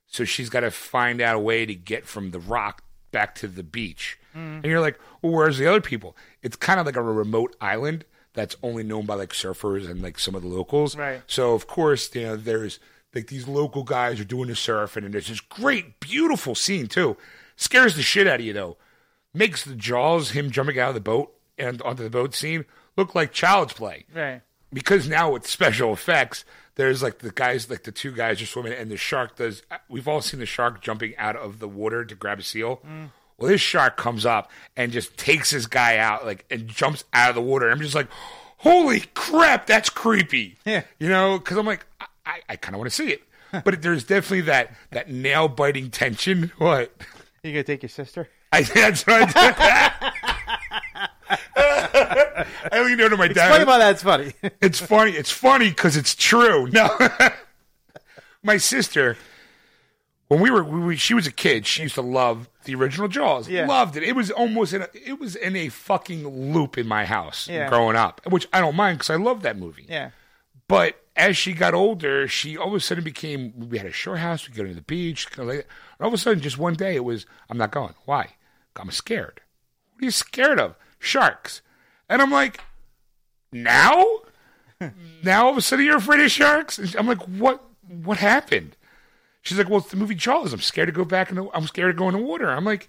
[0.07, 3.49] so she's got to find out a way to get from the rock back to
[3.49, 4.19] the beach.
[4.37, 4.57] Mm.
[4.57, 6.17] And you're like, well, where's the other people?
[6.43, 10.19] It's kind of like a remote island that's only known by like surfers and like
[10.19, 10.97] some of the locals.
[10.97, 11.23] Right.
[11.27, 12.79] So of course, you know, there's
[13.19, 17.17] like these local guys are doing the surfing, and there's this great, beautiful scene too.
[17.57, 18.77] Scares the shit out of you though.
[19.35, 22.65] Makes the jaws, him jumping out of the boat and onto the boat scene,
[22.97, 24.41] look like child's play Right.
[24.73, 26.45] because now with special effects,
[26.77, 29.63] there's like the guys, like the two guys are swimming, and the shark does.
[29.89, 32.81] We've all seen the shark jumping out of the water to grab a seal.
[32.87, 33.11] Mm.
[33.37, 37.29] Well, this shark comes up and just takes this guy out, like, and jumps out
[37.31, 37.71] of the water.
[37.71, 38.09] I'm just like,
[38.59, 40.57] holy crap, that's creepy.
[40.65, 40.83] Yeah.
[40.99, 41.85] You know, because I'm like,
[42.29, 43.23] I, I, kind of want to see it,
[43.65, 46.53] but there's definitely that that nail biting tension.
[46.59, 46.93] What?
[47.43, 48.29] You gonna take your sister?
[48.53, 50.13] I that's what I
[52.73, 53.51] only know to my dad.
[53.51, 54.33] Funny about that's funny.
[54.61, 55.13] It's funny.
[55.13, 56.69] It's funny because it's true.
[56.71, 56.89] No,
[58.43, 59.17] my sister,
[60.29, 61.67] when we were, we, we- she was a kid.
[61.67, 63.49] She used to love the original Jaws.
[63.49, 63.67] Yeah.
[63.67, 64.03] Loved it.
[64.03, 67.69] It was almost in a, it was in a fucking loop in my house Yeah.
[67.69, 69.87] growing up, which I don't mind because I love that movie.
[69.89, 70.11] yeah.
[70.67, 73.69] But as she got older, she all of a sudden became.
[73.69, 74.49] We had a shore house.
[74.49, 75.31] We go to the beach.
[75.31, 77.27] Kind of like, and all of a sudden, just one day, it was.
[77.51, 77.95] I'm not going.
[78.07, 78.35] Why?
[78.77, 79.41] I'm scared.
[79.93, 80.77] What are you scared of?
[81.01, 81.63] Sharks.
[82.09, 82.61] And I'm like,
[83.53, 84.05] now?
[85.23, 86.79] now all of a sudden you're afraid of sharks?
[86.79, 87.65] And I'm like, what?
[87.89, 88.77] What happened?
[89.43, 90.53] She's like, well, it's the movie Jaws.
[90.53, 91.49] I'm scared to go back in the.
[91.53, 92.49] I'm scared to go in the water.
[92.49, 92.89] I'm like,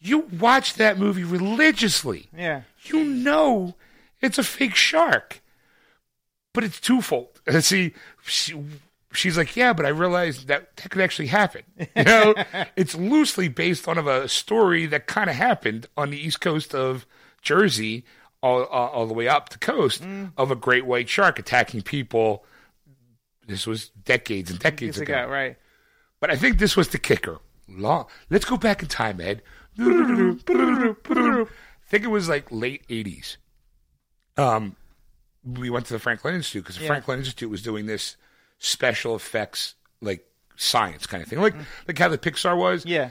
[0.00, 2.28] you watch that movie religiously.
[2.36, 2.62] Yeah.
[2.84, 3.74] You know
[4.24, 5.42] it's a fake shark,
[6.54, 7.40] but it's twofold.
[7.60, 7.92] See,
[8.24, 8.54] she,
[9.12, 11.62] she's like, yeah, but I realized that that could actually happen.
[11.94, 12.34] You know,
[12.76, 16.74] it's loosely based on of a story that kind of happened on the east coast
[16.74, 17.06] of
[17.42, 18.04] Jersey,
[18.42, 20.02] all, uh, all the way up the coast,
[20.36, 22.44] of a great white shark attacking people.
[23.46, 25.12] This was decades and decades ago.
[25.12, 25.56] ago, right?
[26.20, 27.38] But I think this was the kicker.
[27.68, 28.06] Long.
[28.30, 29.42] Let's go back in time, Ed.
[29.78, 30.36] I
[31.88, 33.36] think it was like late '80s.
[34.36, 34.76] Um,
[35.44, 36.88] we went to the Franklin Institute because the Yeah.
[36.88, 38.16] Franklin Institute was doing this
[38.58, 40.26] special effects, like
[40.56, 41.64] science kind of thing, like mm.
[41.86, 42.86] like how the Pixar was.
[42.86, 43.10] Yeah.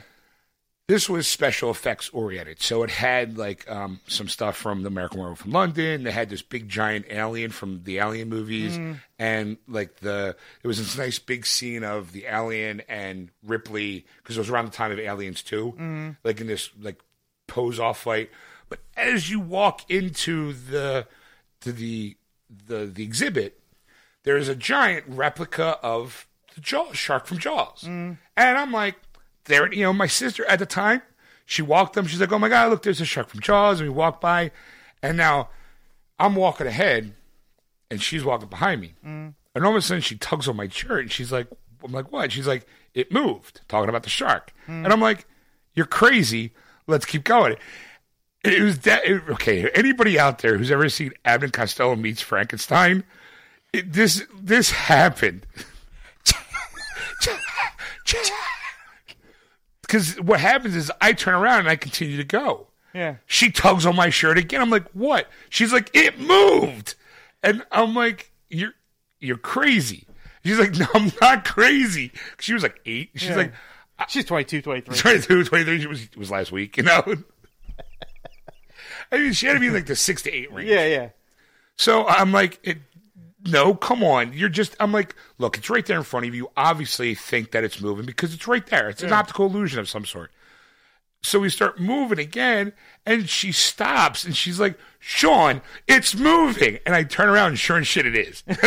[0.87, 5.19] This was special effects oriented, so it had like um, some stuff from the American
[5.19, 6.03] Werewolf from London.
[6.03, 8.99] They had this big giant alien from the Alien movies, mm.
[9.17, 14.35] and like the it was this nice big scene of the alien and Ripley because
[14.35, 16.17] it was around the time of Aliens 2 mm.
[16.25, 16.99] like in this like
[17.47, 18.29] pose off fight.
[18.67, 21.07] But as you walk into the
[21.61, 22.17] to the
[22.67, 23.59] the the exhibit,
[24.23, 28.17] there is a giant replica of the Jaws shark from Jaws, mm.
[28.37, 28.95] and I'm like,
[29.45, 31.01] there, you know, my sister at the time,
[31.45, 32.07] she walked them.
[32.07, 34.51] She's like, oh my god, look, there's a shark from Jaws, and we walked by,
[35.01, 35.49] and now
[36.19, 37.13] I'm walking ahead,
[37.89, 39.33] and she's walking behind me, mm.
[39.55, 41.47] and all of a sudden she tugs on my shirt, and she's like,
[41.83, 42.31] I'm like, what?
[42.31, 44.83] She's like, it moved, talking about the shark, mm.
[44.83, 45.25] and I'm like,
[45.73, 46.53] you're crazy.
[46.85, 47.55] Let's keep going.
[48.43, 49.69] It was that okay.
[49.69, 53.03] Anybody out there who's ever seen Abbott and Costello meets Frankenstein,
[53.71, 55.45] it, this this happened.
[59.81, 62.67] Because what happens is I turn around and I continue to go.
[62.93, 63.15] Yeah.
[63.27, 64.61] She tugs on my shirt again.
[64.61, 65.27] I'm like, what?
[65.49, 66.95] She's like, it moved,
[67.43, 68.73] and I'm like, you're
[69.19, 70.05] you're crazy.
[70.43, 72.11] She's like, no, I'm not crazy.
[72.39, 73.11] She was like eight.
[73.15, 73.35] She's Yeah.
[73.35, 73.53] like,
[74.09, 74.95] She's 22, 23.
[74.97, 77.03] 22, 23, she was, was last week, you know?
[79.11, 80.69] I mean, she had to be like the six to eight range.
[80.69, 81.09] Yeah, yeah.
[81.77, 82.77] So I'm like, it,
[83.45, 84.33] no, come on.
[84.33, 86.49] You're just, I'm like, look, it's right there in front of you.
[86.55, 88.89] Obviously, think that it's moving because it's right there.
[88.89, 90.31] It's an optical illusion of some sort.
[91.25, 92.73] So we start moving again,
[93.05, 96.79] and she stops, and she's like, Sean, it's moving.
[96.85, 98.43] And I turn around, and sure and shit, it is.
[98.47, 98.57] and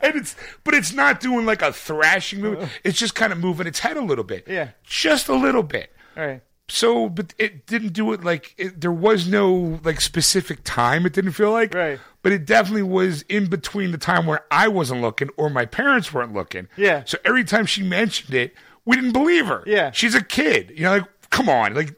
[0.00, 2.58] it's, but it's not doing like a thrashing move.
[2.62, 2.68] Uh.
[2.84, 4.44] It's just kind of moving its head a little bit.
[4.48, 4.70] Yeah.
[4.82, 5.92] Just a little bit.
[6.16, 6.42] All right.
[6.74, 11.06] So, but it didn't do it like it, there was no like specific time.
[11.06, 12.00] It didn't feel like, Right.
[12.20, 16.12] But it definitely was in between the time where I wasn't looking or my parents
[16.12, 16.66] weren't looking.
[16.76, 17.04] Yeah.
[17.06, 18.54] So every time she mentioned it,
[18.84, 19.62] we didn't believe her.
[19.66, 19.92] Yeah.
[19.92, 20.72] She's a kid.
[20.74, 21.94] You know, like come on, like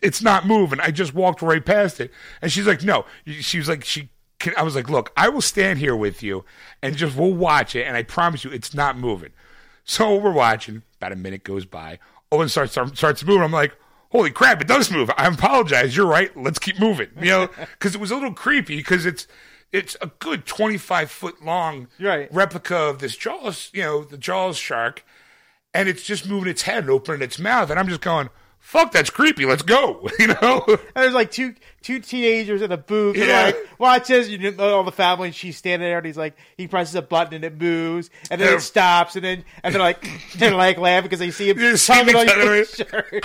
[0.00, 0.78] it's not moving.
[0.78, 3.06] I just walked right past it, and she's like, no.
[3.26, 4.10] She was like, she.
[4.38, 6.44] Can, I was like, look, I will stand here with you,
[6.82, 9.30] and just we'll watch it, and I promise you, it's not moving.
[9.84, 10.82] So we're watching.
[10.98, 11.98] About a minute goes by.
[12.30, 13.42] Owen starts starts moving.
[13.42, 13.74] I'm like,
[14.10, 15.10] holy crap, it does move.
[15.16, 15.96] I apologize.
[15.96, 16.34] You're right.
[16.36, 17.08] Let's keep moving.
[17.20, 19.26] You know, because it was a little creepy because it's
[19.72, 22.28] it's a good 25 foot long Right.
[22.32, 25.04] replica of this Jaws, you know, the Jaws shark,
[25.72, 28.90] and it's just moving its head and opening its mouth, and I'm just going, fuck,
[28.92, 29.46] that's creepy.
[29.46, 30.08] Let's go.
[30.18, 30.64] You know.
[30.66, 33.16] And there's like two two teenagers in a booth.
[33.16, 33.44] And Yeah.
[33.44, 34.28] like, watch this.
[34.28, 35.28] You know, all the family.
[35.28, 38.40] And she's standing there, and he's like, he presses a button, and it moves, and
[38.40, 38.56] then Yeah.
[38.56, 40.04] it stops, and then and they're like,
[40.36, 43.24] they're like laughing because they see him You see tugging on your shirt.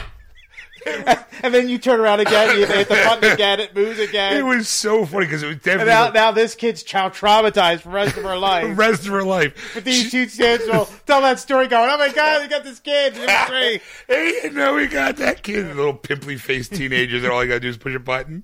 [1.41, 4.37] and then you turn around again, you hit the button again, it moves again.
[4.37, 7.13] It was so funny because it was and definitely now, the now this kid's child
[7.13, 8.67] traumatized for the rest of her life.
[8.67, 9.71] the rest of her life.
[9.73, 12.79] But these two kids will tell that story going, oh my god, we got this
[12.79, 13.15] kid.
[13.17, 13.81] It was great.
[14.07, 15.69] Hey, no, we got that kid.
[15.69, 18.43] The little pimply faced teenager that all you gotta do is push a button.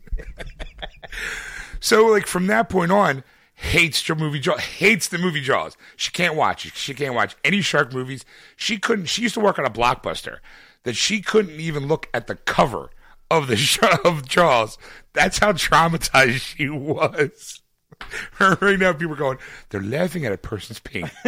[1.80, 3.24] so, like from that point on,
[3.54, 4.60] hates the movie Jaws.
[4.60, 5.78] Hates the movie Jaws.
[5.96, 6.74] She can't watch it.
[6.76, 8.26] She can't watch any shark movies.
[8.56, 9.06] She couldn't.
[9.06, 10.40] She used to work on a blockbuster
[10.84, 12.90] that she couldn't even look at the cover
[13.30, 14.78] of the of Jaws.
[15.14, 17.62] That's how traumatized she was.
[18.40, 19.38] right now, people are going,
[19.70, 21.10] they're laughing at a person's pain.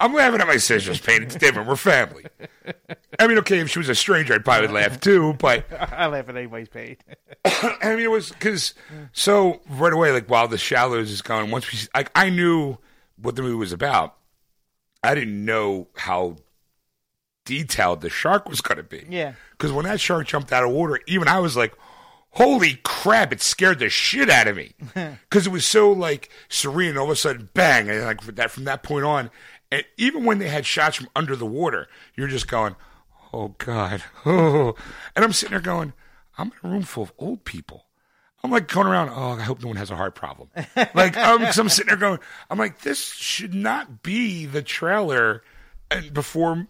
[0.00, 1.22] I'm laughing at my sister's pain.
[1.22, 1.68] It's different.
[1.68, 2.24] We're family.
[3.18, 6.28] I mean, okay, if she was a stranger, I'd probably laugh too, but I laugh
[6.28, 6.96] at anybody's pain.
[7.44, 8.74] I mean, it was because
[9.12, 12.78] so right away, like while the shallows is going, once we like, I knew
[13.16, 14.16] what the movie was about.
[15.04, 16.36] I didn't know how
[17.44, 19.04] detailed the shark was going to be.
[19.08, 19.34] Yeah.
[19.52, 21.74] Because when that shark jumped out of water, even I was like,
[22.30, 23.32] holy crap!
[23.32, 26.96] It scared the shit out of me because it was so like serene.
[26.96, 27.88] All of a sudden, bang!
[27.88, 29.30] And like from that from that point on,
[29.70, 32.76] and even when they had shots from under the water, you're just going,
[33.32, 34.74] "Oh God!" Oh,
[35.16, 35.92] and I'm sitting there going,
[36.36, 37.86] "I'm in a room full of old people."
[38.44, 39.10] I'm like going around.
[39.10, 40.48] Oh, I hope no one has a heart problem.
[40.94, 42.18] Like, um, I'm sitting there going,
[42.50, 45.44] I'm like, this should not be the trailer.
[45.92, 46.66] And before,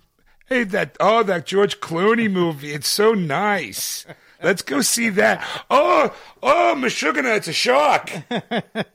[0.47, 4.07] hey, that oh, that George Clooney movie, it's so nice.
[4.43, 5.47] Let's go see that.
[5.71, 8.11] Oh, oh, Meshuggah, it's a shark.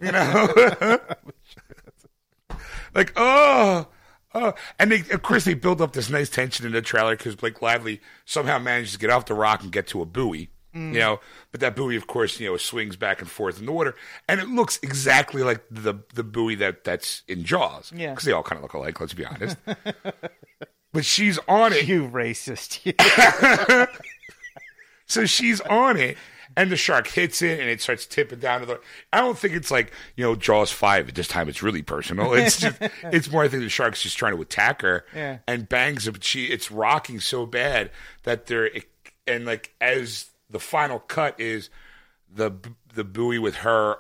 [0.02, 1.00] You know,
[2.93, 3.88] like oh.
[4.34, 7.36] Oh, and they, of course, they build up this nice tension in the trailer because
[7.36, 10.50] Blake Lively somehow manages to get off the rock and get to a buoy.
[10.76, 10.93] Mm.
[10.93, 11.20] You know,
[11.52, 13.95] but that buoy, of course, you know, swings back and forth in the water,
[14.28, 17.91] and it looks exactly like the the buoy that that's in Jaws.
[17.95, 18.12] Yeah.
[18.12, 19.00] because they all kind of look alike.
[19.00, 19.58] Let's be honest.
[20.98, 22.80] but she's on it, You racist.
[22.84, 22.93] You.
[25.06, 26.18] so she's on it,
[26.56, 28.80] and the shark hits it, and it starts tipping down to the.
[29.14, 31.08] I don't think it's like you know Jaws five.
[31.10, 32.34] At this time, it's really personal.
[32.34, 33.43] It's just, it's more.
[33.43, 35.38] I think the shark's just trying to attack her, Yeah.
[35.48, 36.12] and bangs her.
[36.12, 37.91] But she, it's rocking so bad
[38.24, 38.72] that they're
[39.28, 41.70] and like as the final cut is
[42.34, 42.54] the
[42.95, 43.98] the buoy with her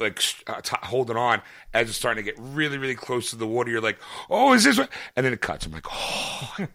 [0.00, 1.42] like uh, t- holding on
[1.74, 3.70] as it's starting to get really really close to the water.
[3.70, 3.98] You're like,
[4.30, 4.78] oh, is this?
[4.78, 4.90] What?
[5.16, 5.66] And then it cuts.
[5.66, 6.50] I'm like, oh,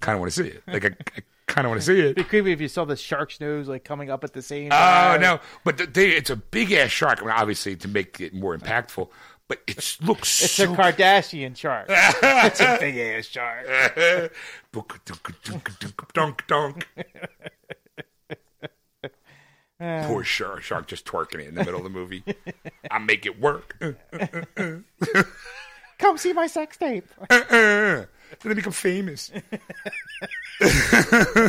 [0.00, 0.62] kind of want to see it.
[0.66, 2.04] Like I, I kind of want to see it.
[2.04, 4.66] It'd be creepy if you saw the shark's nose like coming up at the same
[4.66, 5.20] Oh time.
[5.20, 5.40] no!
[5.64, 7.20] But the, they, it's a big ass shark.
[7.22, 9.08] I mean, obviously to make it more impactful,
[9.48, 10.72] but it looks It's so.
[10.72, 11.86] a Kardashian shark.
[11.90, 14.32] it's a big ass shark.
[16.14, 16.88] dunk dunk.
[19.82, 20.06] Eh.
[20.06, 22.22] Poor shark, shark just twerking it in the middle of the movie.
[22.90, 23.76] I make it work.
[25.98, 27.06] Come see my sex tape.
[27.30, 28.04] Eh, eh,
[28.40, 29.30] then they become famous.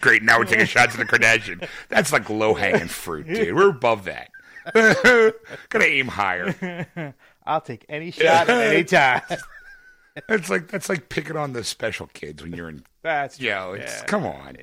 [0.00, 0.22] Great.
[0.22, 1.66] Now we're taking shots of the Kardashian.
[1.88, 3.54] That's like low hanging fruit, dude.
[3.54, 4.30] We're above that.
[4.74, 7.14] Gotta aim higher.
[7.46, 9.22] I'll take any shot at any time.
[10.28, 12.84] That's like that's like picking on the special kids when you're in.
[13.02, 14.06] That's know, it's Yeah.
[14.06, 14.56] come on.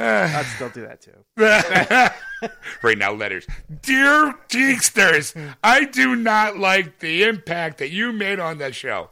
[0.00, 1.24] I'd still do that too.
[2.82, 3.46] right now, letters.
[3.82, 9.10] Dear Geeksters, I do not like the impact that you made on that show.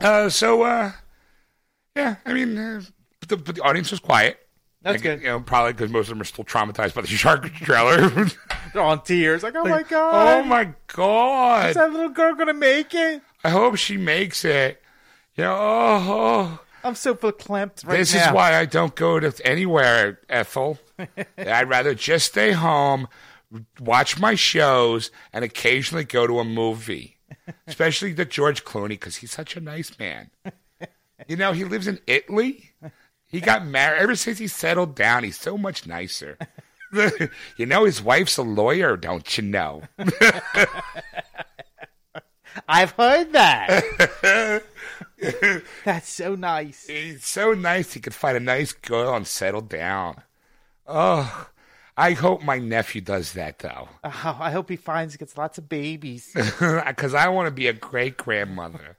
[0.00, 0.92] Uh, so, uh,
[1.96, 2.82] yeah, I mean, uh,
[3.20, 4.38] but the, but the audience was quiet.
[4.82, 5.20] That's Like, good.
[5.22, 8.08] You know, probably because most of them are still traumatized by the shark trailer.
[8.74, 9.42] They're on tears.
[9.42, 11.70] Like, oh my god, oh my god!
[11.70, 13.22] is that little girl gonna make it?
[13.44, 14.82] I hope she makes it.
[15.36, 16.60] You know, oh, oh.
[16.84, 18.18] I'm so verklempt right this now.
[18.18, 20.78] This is why I don't go to anywhere, Ethel.
[21.38, 23.08] I'd rather just stay home,
[23.80, 27.16] watch my shows, and occasionally go to a movie.
[27.66, 30.30] Especially the George Clooney, because he's such a nice man.
[31.26, 32.70] You know, he lives in Italy.
[33.26, 34.00] He got married.
[34.00, 36.38] Ever since he settled down, he's so much nicer.
[37.56, 39.82] you know, his wife's a lawyer, don't you know?
[42.68, 44.62] I've heard that.
[45.84, 46.86] That's so nice.
[46.86, 47.92] He's so nice.
[47.92, 50.22] He could find a nice girl and settle down.
[50.86, 51.48] Oh,
[51.96, 55.68] I hope my nephew does that though, Oh, I hope he finds gets lots of
[55.68, 56.30] babies.
[56.34, 58.96] because I want to be a great grandmother.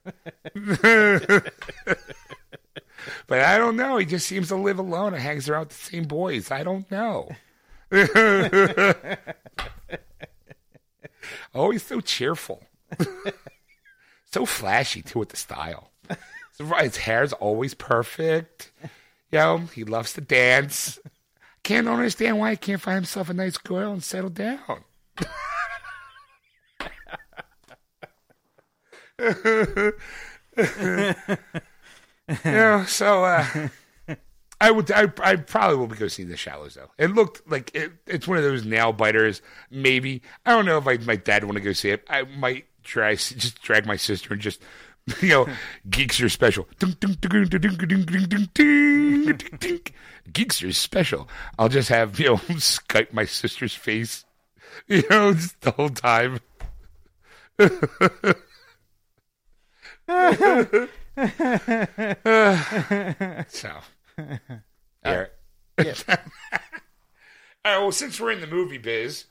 [3.27, 3.97] but I don't know.
[3.97, 6.51] He just seems to live alone and hangs around with the same boys.
[6.51, 7.29] I don't know.
[7.91, 8.93] Oh,
[11.53, 12.63] Always so cheerful,
[14.31, 15.91] so flashy too with the style.
[16.79, 18.71] His hair's always perfect.
[19.31, 20.99] You know, he loves to dance.
[21.63, 24.83] Can't understand why he can't find himself a nice girl and settle down.
[32.45, 33.67] yeah, so uh,
[34.61, 36.91] I would, I, I probably will go see The Shallows though.
[36.97, 39.41] It looked like it, it's one of those nail biters.
[39.69, 42.05] Maybe I don't know if I, my dad want to go see it.
[42.09, 44.61] I might try just drag my sister and just.
[45.21, 45.47] You know,
[45.87, 46.67] geeks are special.
[50.33, 51.29] Geeks are special.
[51.59, 54.25] I'll just have you know Skype my sister's face,
[54.87, 56.39] you know, just the whole time.
[57.59, 57.67] so,
[64.17, 64.47] yeah.
[65.05, 65.29] All right.
[67.63, 69.25] Well, since we're in the movie biz,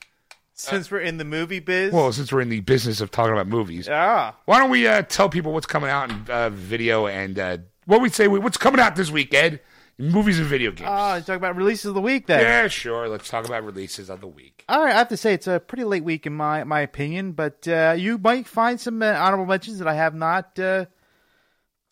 [0.57, 1.91] Since we're in the movie biz.
[1.93, 5.01] well, since we're in the business of talking about movies, ah, why don't we uh,
[5.03, 8.27] tell people what's coming out in uh, video and uh, what we say?
[8.27, 9.59] What's coming out this week, Ed?
[9.97, 10.89] Movies and video games.
[10.91, 12.41] oh, you talk about releases of the week then.
[12.41, 13.07] yeah, sure.
[13.07, 14.65] Let's talk about releases of the week.
[14.67, 17.31] All right, I have to say it's a pretty late week in my my opinion,
[17.33, 20.85] but uh, you might find some uh, honorable mentions that I have not uh,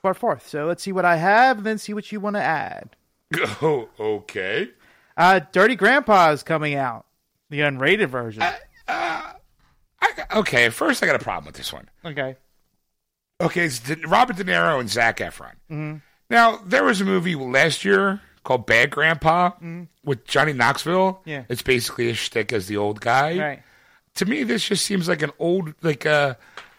[0.01, 0.47] brought forth.
[0.47, 2.95] So let's see what I have, and then see what you want to add.
[3.61, 4.69] Oh, okay.
[5.17, 7.05] Uh, Dirty Grandpa is coming out,
[7.53, 8.41] the unrated version.
[8.41, 8.53] Uh,
[8.87, 9.31] uh,
[10.01, 11.89] I, okay, first I got a problem with this one.
[12.03, 12.35] okay.
[13.39, 15.53] Okay, it's De- Robert De Niro and Zac Efron.
[15.69, 15.97] Mm-hmm.
[16.29, 19.83] Now, there was a movie last year called Bad Grandpa mm-hmm.
[20.03, 21.21] with Johnny Knoxville.
[21.25, 21.43] Yeah.
[21.49, 23.37] It's basically a shtick as the old guy.
[23.37, 23.63] Right.
[24.15, 26.37] To me, this just seems like an old, like a,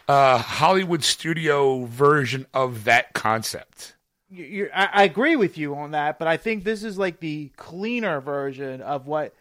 [0.08, 3.94] a Hollywood studio version of that concept.
[4.32, 8.20] I, I agree with you on that, but I think this is like the cleaner
[8.20, 9.34] version of what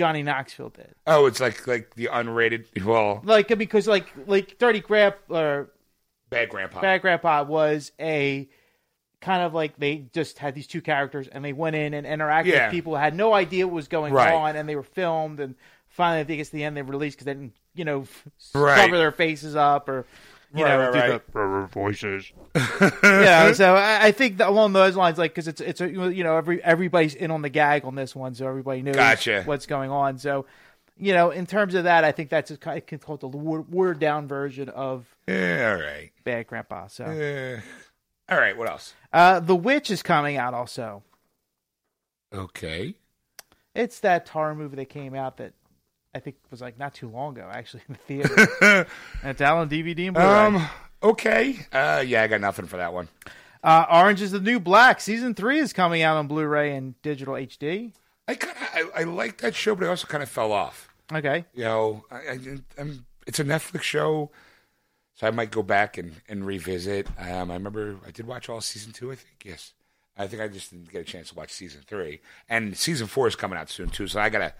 [0.00, 0.94] Johnny Knoxville did.
[1.06, 5.70] Oh, it's like like the unrated, well, Like because like like Dirty Grandpa or
[6.30, 6.80] Bad Grandpa.
[6.80, 8.48] Bad Grandpa was a
[9.20, 12.46] kind of like they just had these two characters and they went in and interacted
[12.46, 12.68] Yeah.
[12.68, 14.32] with people had no idea what was going Right.
[14.32, 15.54] on and they were filmed and
[15.88, 18.06] finally I think it's the end they released because they didn't you know
[18.54, 18.76] Right.
[18.86, 20.06] cover their faces up or
[20.54, 21.70] you Right, know right, do right.
[21.70, 22.32] voices.
[23.02, 26.24] yeah so I, I think that along those lines like because it's it's a, you
[26.24, 29.42] know every everybody's in on the gag on this one so everybody knows Gotcha.
[29.44, 30.46] what's going on so
[30.96, 33.98] you know in terms of that I think that's a, kind of called the watered
[34.00, 36.10] down version of Yeah, all right.
[36.24, 37.04] Bad Grandpa so.
[37.04, 37.60] Eh.
[38.28, 38.94] all right, what else?
[39.12, 41.02] Uh, the Witch is coming out also.
[42.34, 42.94] Okay.
[43.74, 45.52] It's that horror movie that came out that
[46.14, 48.86] I think it was like not too long ago, actually, in the theater.
[49.22, 50.28] and it's out on DVD and Blu-ray.
[50.28, 50.68] Um,
[51.02, 51.56] okay.
[51.72, 53.08] Uh, yeah, I got nothing for that one.
[53.62, 57.34] uh, Orange is the New Black season three is coming out on Blu-ray and digital
[57.34, 57.92] HD.
[58.28, 60.88] I kind of I, I like that show, but I also kind of fell off.
[61.12, 62.38] Okay, You know, I, I,
[62.78, 64.30] I'm, it's a Netflix show,
[65.16, 67.08] so I might go back and, and revisit.
[67.18, 69.10] Um, I remember I did watch all season two.
[69.10, 69.72] I think yes.
[70.16, 73.26] I think I just didn't get a chance to watch season three, and season four
[73.26, 74.06] is coming out soon too.
[74.06, 74.54] So I gotta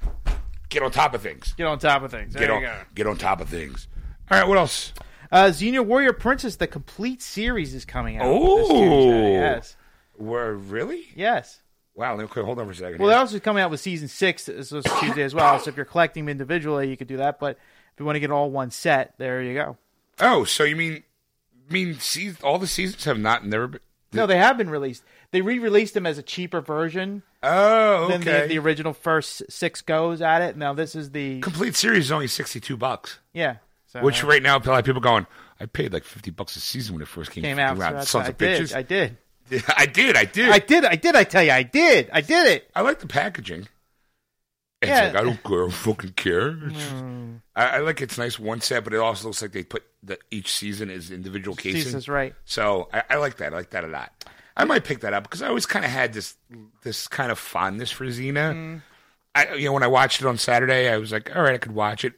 [0.70, 1.52] get on top of things.
[1.58, 2.32] get on top of things.
[2.32, 2.74] There Get you on go.
[2.94, 3.86] get on top of things.
[4.30, 4.92] All right, what else?
[5.32, 8.24] Uh, Xena Warrior Princess, the complete series is coming out.
[8.24, 9.32] this Oh.
[9.32, 9.76] Yes,
[10.16, 11.04] Where really?
[11.14, 11.60] yes.
[11.94, 12.18] Wow.
[12.18, 12.98] Okay, hold on for a second.
[12.98, 13.14] Well, here.
[13.14, 15.58] they're also coming out with season six this Tuesday as well.
[15.58, 17.38] So if you're collecting them individually, you could do that.
[17.38, 17.56] But
[17.92, 19.76] if you want to get all one set, there you go.
[20.20, 21.02] oh, so you mean
[21.68, 23.80] mean see, all the seasons have not never been.
[24.12, 25.04] No, they have been released.
[25.32, 28.42] They re-released them as a cheaper version Oh, than okay.
[28.42, 30.56] the, the original first six goes at it.
[30.56, 33.18] Now this is the complete series is only sixty two bucks.
[33.32, 33.56] yeah,
[33.86, 35.26] so, Which uh, right now, a lot of people going.
[35.60, 37.76] I paid like fifty bucks a season when it first came, came out.
[37.76, 38.60] So Sons what I of did.
[38.62, 38.74] bitches.
[38.76, 39.16] I did.
[39.76, 40.16] I did.
[40.16, 40.50] I did.
[40.50, 40.84] I did.
[40.84, 41.16] I did.
[41.16, 42.08] I tell you, I did.
[42.12, 42.70] I did it.
[42.74, 43.68] I like the packaging.
[44.82, 45.06] It's Yeah.
[45.08, 46.52] like I don't care, I don't fucking care.
[46.52, 46.94] Just-
[47.54, 50.18] I, I like it's nice one set, but it also looks like they put the
[50.30, 51.82] each season is individual casing.
[51.82, 52.34] Jesus, right?
[52.46, 53.52] So I, I like that.
[53.52, 54.12] I like that a lot.
[54.60, 56.36] I might pick that up because I always kind of had this
[56.82, 58.54] this kind of fondness for Xena.
[58.54, 58.82] Mm.
[59.34, 61.58] I you know when I watched it on Saturday, I was like, all right, I
[61.58, 62.14] could watch it.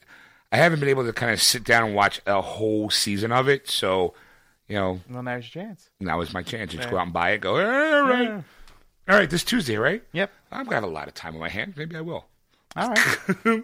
[0.51, 3.49] I haven't been able to kind of sit down and watch a whole season of
[3.49, 4.15] it, so
[4.69, 5.89] you know Well, now's your chance.
[6.01, 6.73] now is my chance.
[6.73, 7.41] Just go out and buy it.
[7.41, 8.43] Go all right, Yeah.
[9.09, 9.31] all right.
[9.31, 10.03] This Tuesday, right?
[10.13, 10.31] Yep.
[10.51, 11.77] I've gonna a lot of time on my hands.
[11.77, 12.27] Maybe I will.
[12.77, 13.19] All right.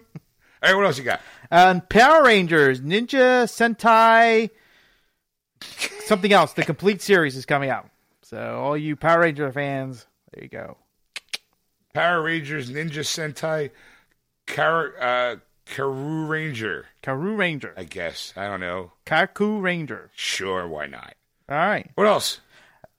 [0.60, 1.20] All right, what else you got?
[1.52, 4.50] Um, Power Rangers, Ninja Sentai,
[6.06, 6.52] something else.
[6.52, 7.88] The complete series is coming out.
[8.28, 10.76] So all you Power Ranger fans, there you go.
[11.94, 13.70] Power Rangers, Ninja Sentai,
[14.46, 16.84] Car uh, Karu Ranger.
[17.02, 18.92] Karu Ranger, I guess I don't know.
[19.06, 20.10] Kaku Ranger.
[20.14, 21.14] Sure, why not?
[21.48, 21.90] All right.
[21.94, 22.40] What else?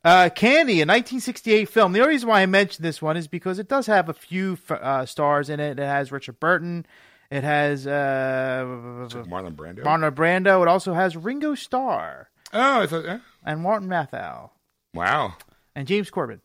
[0.04, 1.92] Uh, Candy, a 1968 film.
[1.92, 4.58] The only reason why I mentioned this one is because it does have a few
[4.68, 5.78] uh, stars in it.
[5.78, 6.88] It has Richard Burton.
[7.30, 9.84] It has uh, Marlon Brando.
[9.84, 10.64] Marlon Brando.
[10.64, 13.06] It also has Ringo Starr oh, I thought.
[13.06, 13.20] eh?
[13.46, 14.50] and Martin Matthau
[14.94, 15.36] Wow.
[15.76, 16.42] and James Corbin.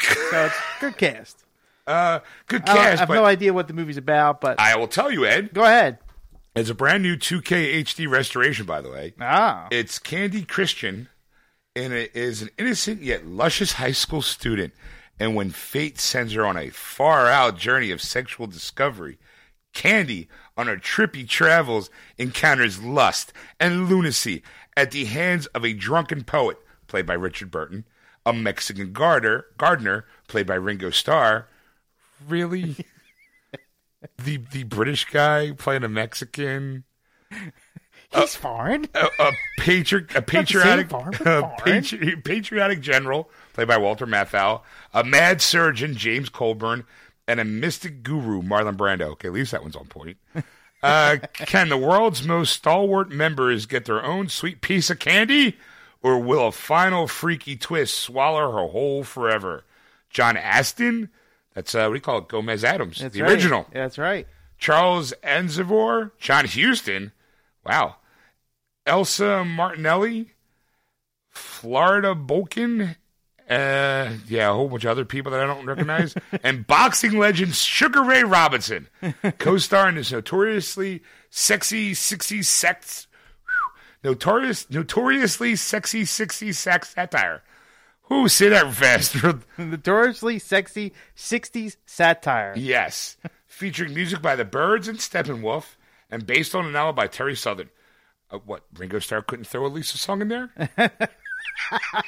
[0.00, 1.44] so it's good cast.
[1.86, 4.76] Uh, good I, don't- I cast, have no idea what the movie's about, but I
[4.76, 5.52] will tell you, Ed.
[5.52, 5.98] go ahead.
[6.54, 9.14] It's a brand new 2K HD restoration, by the way.
[9.20, 11.08] Ah, It's Candy Christian,
[11.74, 14.74] and it is an innocent yet luscious high school student.
[15.18, 19.18] And when fate sends her on a far out journey of sexual discovery,
[19.72, 24.42] Candy, on her trippy travels, encounters lust and lunacy
[24.76, 26.58] at the hands of a drunken poet,
[26.92, 27.86] played by Richard Burton,
[28.26, 31.48] a Mexican gardener, gardener played by Ringo Starr.
[32.28, 32.76] Really?
[34.22, 36.84] the the British guy playing a Mexican?
[38.14, 38.88] he's foreign.
[38.94, 44.60] a, a, patri- a patriotic, farm, a patri- patriotic general played by Walter Matthau,
[44.92, 46.84] a mad surgeon James Coburn,
[47.26, 49.12] and a mystic guru Marlon Brando.
[49.12, 50.18] Okay, at least that one's on point.
[50.82, 55.56] Uh, can the world's most stalwart members get their own sweet piece of candy,
[56.02, 59.64] or will a final freaky twist swallow her whole forever?
[60.10, 61.08] John Astin,
[61.54, 62.28] that's uh, what do you call it?
[62.28, 63.30] Gomez Addams, That's the right.
[63.32, 63.66] original.
[63.72, 64.26] That's right.
[64.58, 67.12] Charles Aznavour, John Huston,
[67.66, 67.96] wow,
[68.86, 70.32] Elsa Martinelli,
[71.30, 72.96] Florinda Bolkan,
[73.50, 77.54] Uh, yeah, a whole bunch of other people that I don't recognize, and boxing legend
[77.54, 78.88] Sugar Ray Robinson,
[79.38, 83.06] co-star in this notoriously sexy '60s sex,
[84.04, 87.42] notorious, notoriously sexy '60s sex satire.
[88.04, 89.16] Who say that fast?
[89.58, 92.52] Notoriously sexy 60s satire.
[92.56, 95.76] yes, featuring music by the Byrds and Steppenwolf,
[96.10, 97.70] and based on a novel by Terry Southern.
[98.30, 100.50] Uh, what Ringo Starr couldn't throw a Lisa song in there?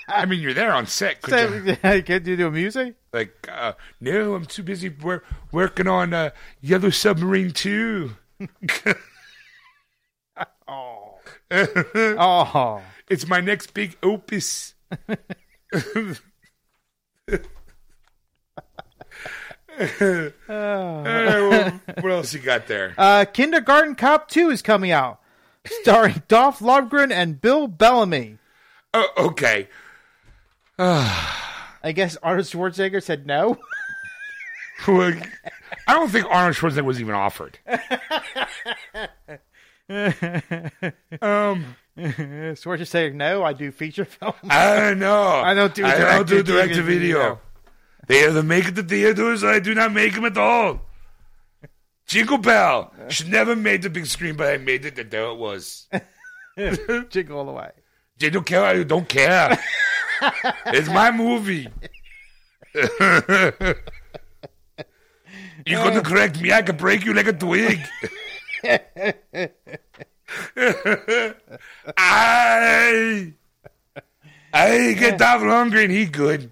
[0.09, 1.23] I mean, you're there on set.
[1.23, 1.33] Could
[1.67, 1.77] you?
[1.83, 2.97] So, can you do music?
[3.13, 5.23] Like, uh, no, I'm too busy wor-
[5.53, 6.31] working on uh,
[6.61, 8.11] Yellow Submarine 2.
[10.67, 11.04] Oh.
[11.51, 12.83] oh.
[13.09, 14.75] It's my next big opus.
[19.77, 20.31] Uh,
[22.01, 22.95] what else you got there?
[22.97, 25.21] Uh, Kindergarten Cop 2 is coming out,
[25.65, 28.39] starring Dolph Lundgren and Bill Bellamy.
[28.93, 29.69] Oh, okay.
[30.79, 33.59] I guess Arnold Schwarzenegger said no.
[34.87, 35.21] I
[35.89, 37.59] don't think Arnold Schwarzenegger was even offered.
[41.23, 44.37] um, so we're just saying no, I do feature films.
[44.49, 45.27] I don't know.
[45.45, 47.41] I don't do I don't do direct to video.
[48.07, 50.81] They either make it to theaters or I do not make them at all.
[52.07, 54.97] Jingle Bell should never made the big screen, but I made it.
[54.97, 55.87] That there it was.
[57.09, 57.71] Jingle all the way.
[58.19, 58.65] They don't care.
[58.65, 59.59] I don't care.
[60.67, 61.69] it's my movie.
[65.67, 66.53] You're gonna correct me.
[66.53, 67.81] I can break you like a twig.
[71.97, 73.33] I,
[74.53, 75.91] I get Dolph Lundgren.
[75.91, 76.51] He good.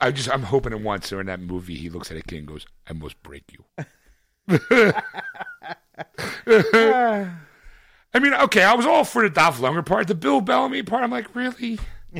[0.00, 2.48] I just, I'm hoping at once during that movie he looks at a kid and
[2.48, 3.64] goes, "I must break you."
[8.14, 11.04] I mean, okay, I was all for the Dolph Lundgren part, the Bill Bellamy part.
[11.04, 11.78] I'm like, really?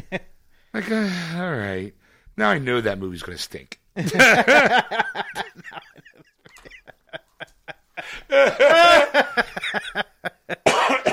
[0.74, 1.94] like, uh, all right.
[2.36, 3.80] Now I know that movie's going to stink.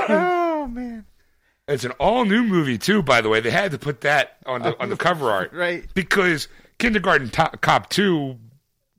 [0.10, 1.06] Oh, man.
[1.68, 3.40] It's an all new movie too, by the way.
[3.40, 5.86] They had to put that on the on the cover art, Right.
[5.94, 8.38] Because Kindergarten Cop Two,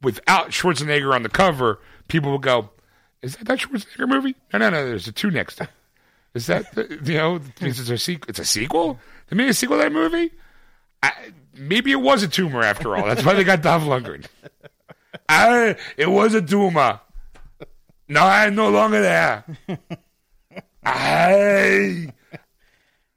[0.02, 2.70] without Schwarzenegger on the cover, people will go,
[3.20, 4.86] "Is that that Schwarzenegger movie?" No, no, no.
[4.86, 5.64] There's a two next to.
[5.64, 5.70] it.
[6.34, 7.38] Is that the, you know?
[7.60, 8.28] means It's a sequel.
[8.28, 8.98] It's a sequel.
[9.28, 10.32] They made a sequel to that movie.
[11.00, 11.12] I,
[11.54, 13.04] maybe it was a tumor after all.
[13.04, 14.26] That's why they got Dolph Lundgren.
[15.28, 16.98] I, it was a tumor.
[18.08, 19.44] No, I'm no longer there.
[20.84, 22.12] I.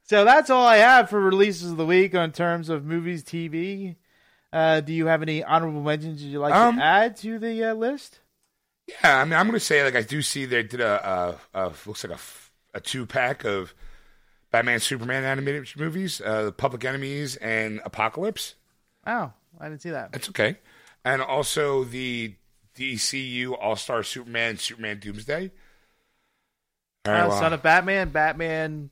[0.04, 3.96] So that's all I have for releases of the week on terms of movies, TV.
[4.52, 7.74] Uh, do you have any honorable mentions you'd like Um, to add to the uh,
[7.74, 8.20] list?
[8.86, 11.66] Yeah, I mean, I'm going to say like I do see they did a, a,
[11.66, 13.74] a looks like a, a two pack of
[14.50, 18.54] Batman Superman animated movies, uh, Public Enemies and Apocalypse.
[19.06, 19.30] Oh,
[19.60, 20.12] I didn't see that.
[20.12, 20.56] That's okay,
[21.04, 22.34] and also the
[22.78, 25.50] DCU All Star Superman, Superman Doomsday.
[27.06, 28.90] All right, Uh, well, Son of Batman, Batman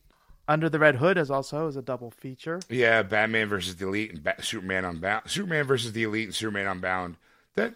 [0.48, 2.60] Under the Red Hood is also is a double feature.
[2.68, 6.66] yeah, Batman versus the Elite and Bat- Superman Unbound, Superman versus the Elite and Superman
[6.66, 7.16] Unbound.
[7.54, 7.74] That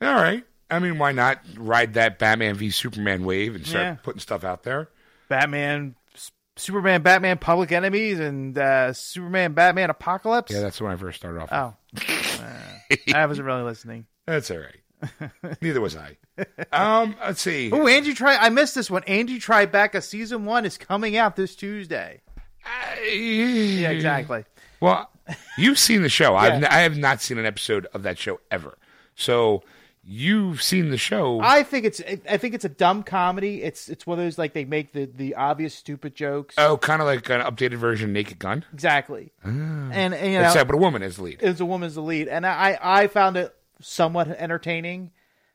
[0.00, 0.44] all right.
[0.70, 3.94] I mean, why not ride that Batman v Superman wave and start Yeah.
[4.02, 4.88] putting stuff out there?
[5.28, 10.52] Batman, S- Superman, Batman, Public Enemies, and uh, Superman, Batman, Apocalypse.
[10.52, 11.76] Yeah, that's when I first started off.
[11.92, 12.04] with.
[12.08, 14.06] oh, Uh, I wasn't really listening.
[14.26, 14.80] That's all right.
[15.60, 16.16] Neither was I.
[16.72, 17.70] Um, let's see.
[17.72, 18.36] Oh, Angie Try.
[18.36, 19.04] I missed this one.
[19.04, 22.20] Angie Tribeca season one is coming out this Tuesday.
[23.06, 24.44] Yeah, exactly.
[24.80, 25.10] Well,
[25.58, 26.34] you've seen the show.
[26.36, 26.56] I've Yeah.
[26.56, 28.76] n- I have not seen an episode of that show ever.
[29.14, 29.62] So
[30.02, 31.40] you've seen the show.
[31.40, 32.00] I think it's.
[32.28, 33.62] I think it's a dumb comedy.
[33.62, 36.54] It's it's one of those like they make the the obvious stupid jokes.
[36.58, 39.32] oh, kind of like an updated version of Naked Gun, exactly.
[39.42, 41.38] And, and you know, except with a woman as the lead.
[41.42, 45.10] it's a woman's the lead, and I I found it somewhat entertaining.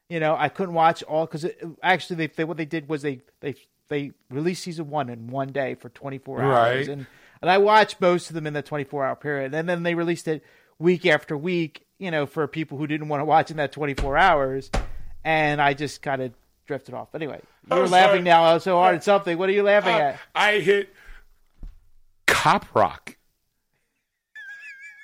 [0.10, 1.46] You know, I couldn't watch all because
[1.84, 3.56] actually they, they what they did was they they
[3.90, 6.88] they released season one in one day for 24 hours, Right.
[6.88, 7.06] and
[7.42, 10.28] and I watched most of them in the 24 hour period, and then they released
[10.28, 10.44] it
[10.80, 11.86] week after week.
[12.00, 14.72] You know, for people who didn't want to watch in that 24 hours,
[15.24, 16.32] and I just kind of
[16.66, 17.14] drifted off.
[17.14, 19.38] Anyway, you're Oh, laughing now so hard at something.
[19.38, 20.20] What are you laughing Uh, at?
[20.34, 20.94] I hit
[22.26, 23.18] Cop Rock.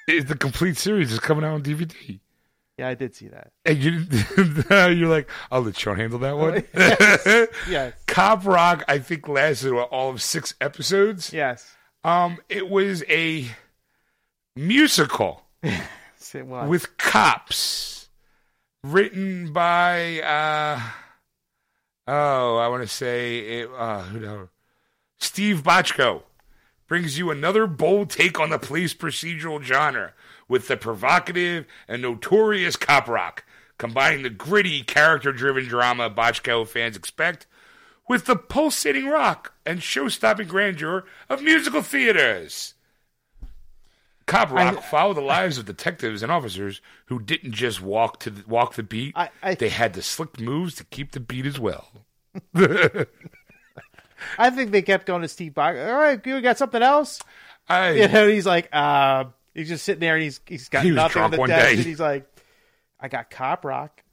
[0.08, 2.20] Is the complete series is coming out on DVD.
[2.78, 3.52] Yeah, I did see that.
[3.64, 4.06] And you,
[5.00, 6.64] you're like, I'll let Sean handle that one.
[7.70, 11.32] Yes, Cop Rock, I think, lasted what, all of six episodes.
[11.32, 13.48] yes, Um, it was a
[14.56, 16.68] musical it was.
[16.70, 18.10] with cops,
[18.84, 20.82] written by uh,
[22.08, 24.50] oh, I want to say it, uh, who
[25.18, 26.24] Steve Bochco,
[26.88, 30.14] brings you another bold take on the police procedural genre
[30.48, 33.44] with the provocative and notorious cop rock,
[33.78, 37.48] combining the gritty, character driven drama Bochco fans expect
[38.08, 42.74] with the pulsating rock and show stopping grandeur of musical theaters.
[44.28, 48.44] Cop Rock followed the lives of detectives and officers who didn't just walk to the,
[48.48, 51.60] walk the beat; I- I- they had the slick moves to keep the beat as
[51.60, 51.92] well.
[54.40, 55.76] I think they kept going to Steve Bach.
[55.76, 57.22] All right, you got something else?
[57.70, 59.26] I, You know, he's like, uh,
[59.56, 62.00] he's just sitting there and he's he's got He nothing on the desk, and he's
[62.00, 62.28] like,
[63.00, 64.04] I got cop rock.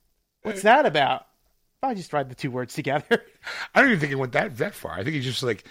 [0.42, 1.26] What's that about?
[1.82, 3.04] I just tried the two words together.
[3.74, 4.92] I don't even think he went that that far.
[4.92, 5.64] I think he's just like,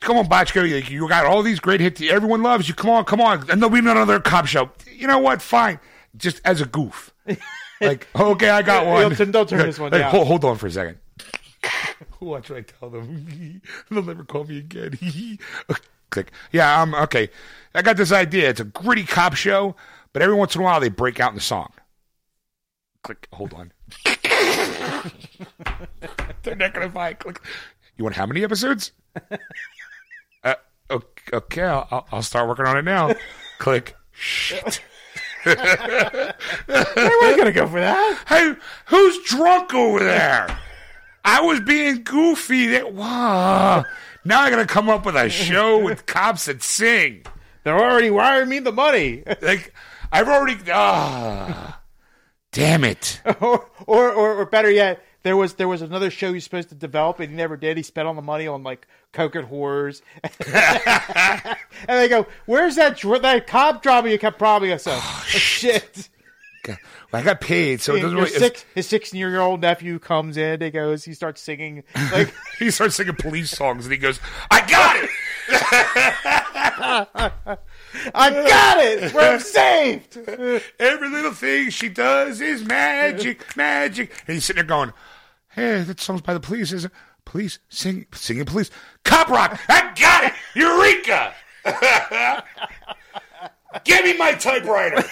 [0.00, 2.02] "Come on, Bochco, you, got all these great hits.
[2.02, 2.74] Everyone loves you.
[2.74, 4.70] Come on, come on." And there'll be another cop show.
[4.92, 5.40] You know what?
[5.40, 5.80] Fine,
[6.16, 7.12] just as a goof.
[7.80, 9.12] Like, okay, I got one.
[9.14, 10.10] Don't- don't turn this one Like, down.
[10.12, 10.98] Hold, hold on for a second.
[12.20, 13.60] what should I tell them?
[13.90, 14.96] They'll never call me again.
[16.10, 16.30] Click.
[16.52, 17.30] Yeah, I'm okay.
[17.74, 18.50] I got this idea.
[18.50, 19.74] It's a gritty cop show,
[20.12, 21.72] but every once in a while they break out in the song.
[23.02, 23.26] Click.
[23.32, 23.72] Hold on.
[26.42, 27.18] They're not gonna find.
[27.18, 27.40] Click.
[27.96, 28.92] You want how many episodes?
[30.44, 30.54] uh,
[31.32, 33.14] okay, I'll, I'll- start working on it now.
[33.58, 33.96] Click.
[34.12, 34.80] Shit.
[35.44, 35.56] We're
[37.36, 38.24] gonna go for that.
[38.26, 38.54] Hey,
[38.86, 40.58] who's drunk over there?
[41.24, 42.68] I was being goofy.
[42.68, 43.84] That wow.
[44.24, 47.24] Now I gotta come up with a show with cops that sing.
[47.62, 49.74] They're already wiring me the money, Like
[50.10, 50.58] I've already.
[50.70, 51.80] Ah,
[52.52, 53.20] damn it.
[53.40, 56.68] or, or or or better yet, there was there was another show he was supposed
[56.70, 57.76] to develop and he never did.
[57.76, 63.00] He spent all the money on like coke and whores, and they go, "Where's that
[63.22, 66.08] that cop drama you kept promising us?" Oh, shit.
[66.66, 66.76] Well,
[67.14, 68.30] I got paid, so it doesn't really.
[68.30, 70.60] six, his sixteen year old nephew comes in.
[70.60, 71.04] He goes.
[71.04, 75.10] He starts singing like He starts singing police songs, and he goes, "I got it."
[78.14, 79.14] I got it.
[79.14, 80.16] We're saved.
[80.78, 84.12] Every little thing she does is magic, magic.
[84.26, 84.92] And he's sitting there going,
[85.48, 86.96] Hey, that song's by the police, isn't it?
[87.24, 88.70] Police, sing, singing police.
[89.04, 90.32] Cop rock, I got it!
[90.54, 91.34] Eureka!
[93.84, 95.02] Give me my typewriter!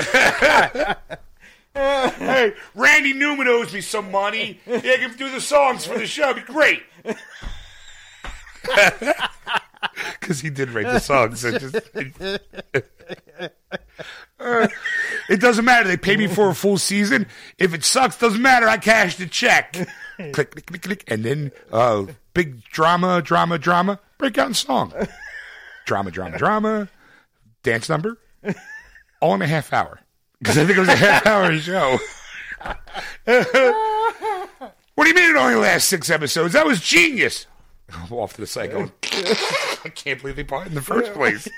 [1.74, 4.60] hey, Randy Newman owes me some money.
[4.66, 6.30] Yeah, can do the songs for the show.
[6.30, 6.82] It'd be great.
[10.20, 11.40] Because he did write the songs.
[11.40, 11.74] So just,
[14.38, 14.68] Uh,
[15.28, 15.86] it doesn't matter.
[15.86, 17.26] They pay me for a full season.
[17.58, 18.68] If it sucks, doesn't matter.
[18.68, 19.72] I cash the check.
[20.16, 24.00] click, click, click, click, and then uh, big drama, drama, drama.
[24.16, 24.94] Break out in song.
[25.84, 26.88] Drama, drama, drama.
[27.62, 28.16] Dance number.
[29.20, 30.00] All in a half hour
[30.38, 31.98] because I think it was a half hour show.
[34.94, 36.52] what do you mean it only lasts six episodes?
[36.54, 37.46] That was genius.
[38.10, 38.92] Off to the side going,
[39.84, 41.48] I can't believe they bought it in the first place.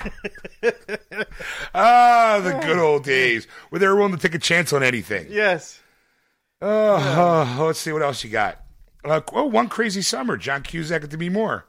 [1.75, 5.27] ah, the good old days where they were willing to take a chance on anything.
[5.29, 5.81] Yes.
[6.63, 6.95] Uh,
[7.59, 8.63] uh, let's see what else you got.
[9.05, 10.37] Uh, oh, one crazy summer.
[10.37, 11.67] John Cusack at Demi Moore.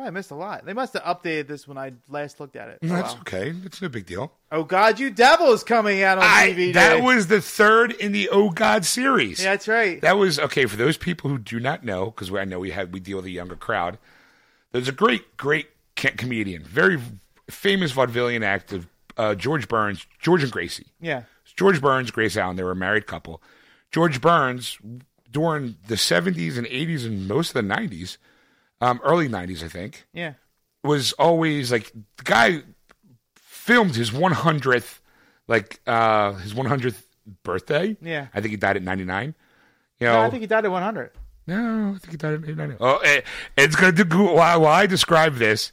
[0.00, 0.64] Oh, I missed a lot.
[0.64, 2.78] They must have updated this when I last looked at it.
[2.82, 3.20] Oh, That's wow.
[3.20, 3.52] okay.
[3.64, 4.32] It's no big deal.
[4.50, 6.72] Oh God, you devils coming out on I, DVD.
[6.74, 9.42] that was the third in the Oh God series.
[9.42, 10.00] yeah, that's right.
[10.00, 12.92] That was okay for those people who do not know, because I know we had
[12.92, 13.98] we deal with a younger crowd.
[14.72, 16.98] There's a great, great comedian, very
[17.50, 18.80] famous vaudevillian actor,
[19.16, 20.86] uh, George Burns, George and Gracie.
[21.00, 21.24] yeah,
[21.56, 23.42] George Burns, Grace Allen, they were a married couple.
[23.92, 24.78] George Burns,
[25.30, 28.16] during the 70s and 80s and most of the 90s,
[28.80, 30.34] um, early 90s, I think, yeah.
[30.82, 32.62] was always like the guy
[33.36, 34.98] filmed his 100th,
[35.48, 37.02] like uh, his 100th
[37.42, 37.96] birthday.
[38.00, 38.28] Yeah.
[38.34, 39.34] I think he died at 99.
[39.98, 41.10] You know, No, I think he died at 100.
[41.46, 42.76] no, I think he died at 99.
[42.80, 43.20] Oh, eh,
[43.56, 45.72] it's going to do while, while I describe this.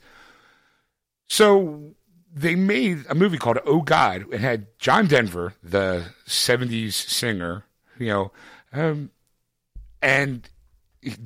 [1.30, 1.92] So
[2.34, 4.26] they made a movie called Oh God.
[4.32, 7.66] It had John Denver, the 70s singer,
[7.98, 8.32] you know,
[8.74, 9.12] um,
[10.02, 10.48] and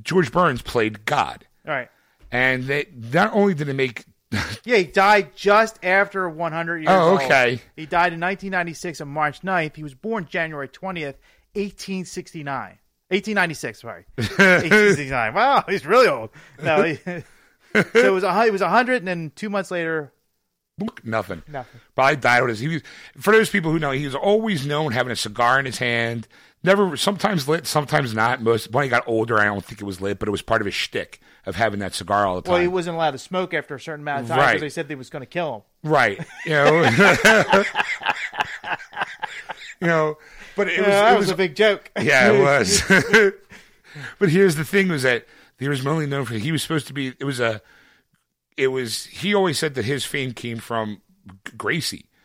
[0.03, 1.45] George Burns played God.
[1.67, 1.89] All right.
[2.31, 4.05] And they not only did they make
[4.63, 7.21] Yeah, he died just after 100 years Oh, old.
[7.21, 7.59] okay.
[7.75, 9.75] He died in 1996 on March 9th.
[9.75, 11.15] He was born January 20th,
[11.53, 12.77] 1869.
[13.09, 14.05] 1896, sorry.
[14.15, 15.33] 1869.
[15.33, 16.29] Wow, he's really old.
[16.63, 17.23] No, he, so
[17.73, 20.13] it was a, it was 100, and then two months later,
[21.03, 21.43] nothing.
[21.47, 21.81] Nothing.
[21.93, 22.59] Probably died with his.
[22.61, 22.81] He was
[23.19, 23.91] for those people who know.
[23.91, 26.27] He was always known having a cigar in his hand.
[26.63, 28.41] Never, sometimes lit, sometimes not.
[28.41, 30.61] Most when he got older, I don't think it was lit, but it was part
[30.61, 32.53] of his shtick of having that cigar all the time.
[32.53, 34.47] well, he wasn't allowed to smoke after a certain amount of time Right.
[34.53, 35.89] because they said they was going to kill him.
[35.91, 36.19] Right.
[36.45, 36.83] You know.
[39.81, 40.17] you know.
[40.55, 41.89] But it was, that it was, was a big joke.
[42.01, 42.83] yeah, it was.
[44.19, 45.25] but here's the thing: was that
[45.57, 47.07] he was mainly known for he was supposed to be.
[47.19, 47.61] It was a
[48.57, 51.01] it was he always said that his fame came from
[51.47, 51.53] G-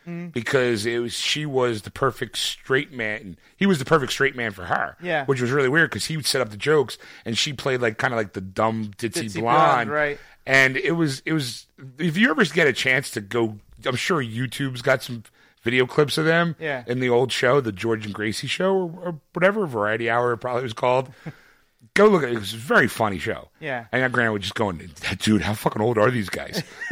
[0.07, 3.37] Gracie because it was she was the perfect straight man.
[3.57, 4.95] He was the perfect straight man for her.
[5.01, 5.25] Yeah.
[5.25, 7.97] which was really weird because he would set up the jokes and she played like
[7.97, 10.19] kind of like the dumb ditzy, Ditzy blonde, blonde, right.
[10.45, 11.67] And it was it was
[11.99, 15.23] if you ever get a chance to go, I'm sure YouTube's got some
[15.63, 16.55] video clips of them.
[16.59, 16.83] Yeah.
[16.87, 20.37] in the old show, the George and Gracie show or, or whatever Variety Hour it
[20.37, 21.09] probably was called.
[21.93, 22.35] Go look at it.
[22.35, 23.49] It was a very funny show.
[23.59, 23.85] Yeah.
[23.91, 24.87] And Grant would just going,
[25.19, 26.61] dude, how fucking old are these guys?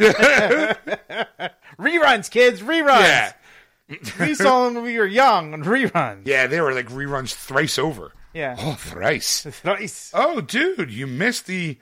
[1.78, 3.00] Reruns, kids, reruns.
[3.00, 3.32] yeah.
[4.20, 6.26] we saw them when we were young on reruns.
[6.26, 8.12] Yeah, they were like reruns thrice over.
[8.34, 8.56] Yeah.
[8.58, 9.42] Oh, thrice.
[9.42, 10.10] Thrice.
[10.12, 11.78] Oh, dude, you missed the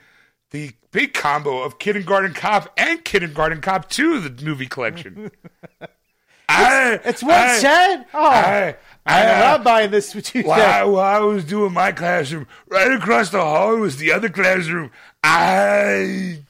[0.50, 5.32] the big combo of Kindergarten Cop and Kindergarten Cop 2, the movie collection.
[6.48, 8.08] I, It's one I, set.
[8.14, 10.44] Oh, I, I, not buying this with you.
[10.44, 14.92] while, while I was doing my classroom, right across the hall was the other classroom.
[15.24, 16.44] I.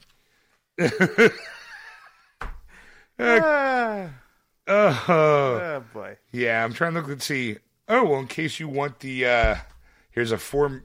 [3.19, 4.09] Ah,
[4.67, 6.17] Oh, oh boy.
[6.31, 7.57] yeah, I'm trying to look and see.
[7.87, 9.55] Oh, well, in case you want the, uh,
[10.11, 10.83] here's a four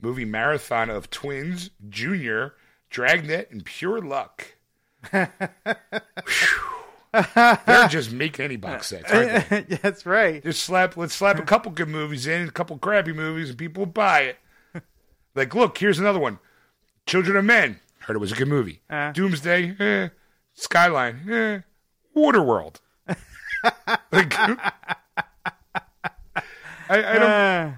[0.00, 2.54] movie marathon of Twins, Junior,
[2.88, 4.54] Dragnet, and Pure Luck.
[5.12, 5.30] They're
[7.88, 9.10] just making any box sets.
[9.12, 9.62] aren't they?
[9.82, 10.42] That's right.
[10.42, 13.82] Just slap, let's slap a couple good movies in, a couple crappy movies, and people
[13.82, 14.38] will buy it.
[15.34, 16.38] Like, look, here's another one
[17.04, 17.78] Children of Men.
[17.98, 18.80] Heard it was a good movie.
[18.88, 19.12] Uh.
[19.12, 20.08] Doomsday, eh.
[20.54, 21.60] Skyline, eh.
[22.16, 22.76] Waterworld.
[23.08, 24.62] like, I,
[26.88, 27.72] I don't, Uh,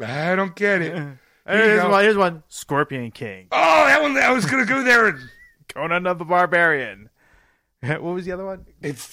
[0.00, 0.94] I don't get it.
[0.96, 1.16] Here
[1.46, 2.04] here's one.
[2.04, 2.42] Here's one.
[2.48, 3.48] Scorpion King.
[3.50, 4.16] Oh, that one!
[4.16, 5.08] I was gonna go there.
[5.08, 5.18] And
[5.68, 7.10] Conan the Barbarian.
[7.82, 8.64] What was the other one?
[8.80, 9.12] it's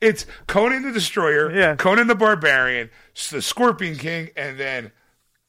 [0.00, 1.76] it's Conan the Destroyer, Yeah.
[1.76, 2.90] Conan the Barbarian,
[3.30, 4.90] the Scorpion King, and then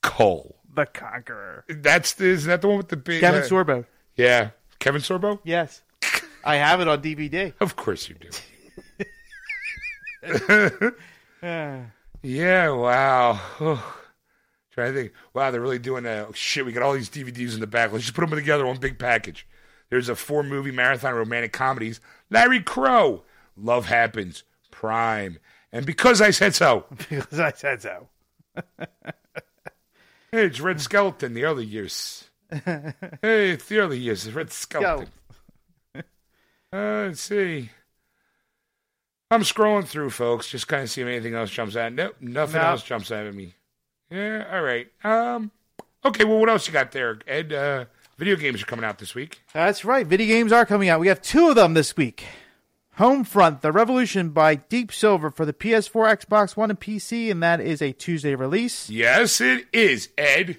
[0.03, 0.57] Kull.
[0.71, 1.65] The Conqueror.
[1.67, 3.85] That's the, is that the one with the big Kevin uh, Sorbo.
[4.15, 5.39] Yeah, Kevin Sorbo.
[5.43, 5.81] Yes.
[6.47, 7.53] I have it on DVD.
[7.61, 8.29] Of course you do.
[12.23, 12.69] Yeah.
[12.71, 13.39] Wow.
[14.71, 15.13] Trying to think.
[15.33, 16.27] Wow, they're really doing that.
[16.27, 17.91] Oh, shit, we got all these DVDs in the back.
[17.91, 19.47] Let's just put them together one big package.
[19.89, 22.01] There's a four movie marathon romantic comedies.
[22.29, 23.21] Larry Crowne,
[23.55, 25.37] Love Happens, Prime,
[25.71, 26.85] and Because I Said So.
[27.09, 28.07] because I said so.
[30.31, 32.25] Hey, it's Red Skelton, the early years.
[32.51, 35.05] hey, it's the early years, it's Red Skelton.
[35.07, 35.09] Uh,
[36.79, 37.69] let's see.
[39.29, 41.91] I'm scrolling through, folks, just kind of see if anything else jumps out.
[41.93, 42.67] Nope, nothing No.
[42.69, 43.55] else jumps out at me.
[44.09, 44.87] Yeah, all right.
[45.03, 45.51] Um,
[46.05, 47.51] okay, well, what else you got there, Ed?
[47.51, 47.85] Uh,
[48.17, 49.41] video games are coming out this week.
[49.53, 50.07] That's right.
[50.07, 51.01] Video games are coming out.
[51.01, 52.25] We have two of them this week.
[52.99, 57.59] Homefront: The Revolution by Deep Silver for the PS4, Xbox One, and PC, and that
[57.59, 58.89] is a Tuesday release.
[58.89, 60.57] Yes, it is, Ed.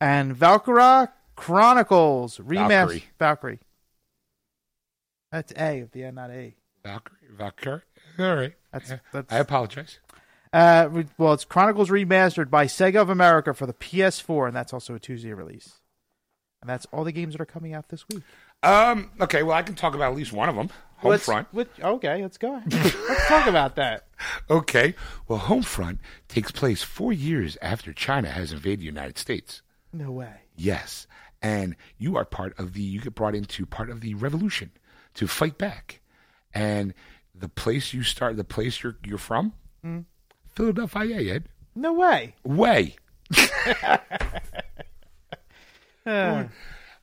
[0.00, 2.68] And Valkyria Chronicles remaster.
[2.68, 3.04] Valkyrie.
[3.18, 3.58] Valkyrie.
[5.32, 6.54] That's A at the end, not A.
[6.84, 7.80] Valkyrie, Valkyrie.
[8.20, 8.52] All right.
[8.72, 9.98] That's that's I apologize.
[10.52, 14.94] uh, well, it's Chronicles remastered by Sega of America for the PS4, and that's also
[14.94, 15.80] a Tuesday release.
[16.60, 18.22] And that's all the games that are coming out this week.
[18.62, 20.68] Um, okay, well, I can talk about at least one of them.
[21.02, 21.46] Let's- Homefront.
[21.82, 22.60] Okay, let's go.
[22.70, 24.06] let's talk about that.
[24.48, 24.94] Okay.
[25.26, 29.62] Well, Homefront takes place four years after China has invaded the United States.
[29.92, 30.32] No way.
[30.54, 31.08] Yes.
[31.42, 34.70] And you are part of the, you get brought into part of the revolution
[35.14, 36.00] to fight back.
[36.54, 36.94] And
[37.34, 39.52] the place you start, the place you're, you're from,
[40.54, 41.44] Philadelphia, Ed.
[41.74, 42.34] No way.
[42.44, 42.96] Way.
[46.04, 46.44] Uh,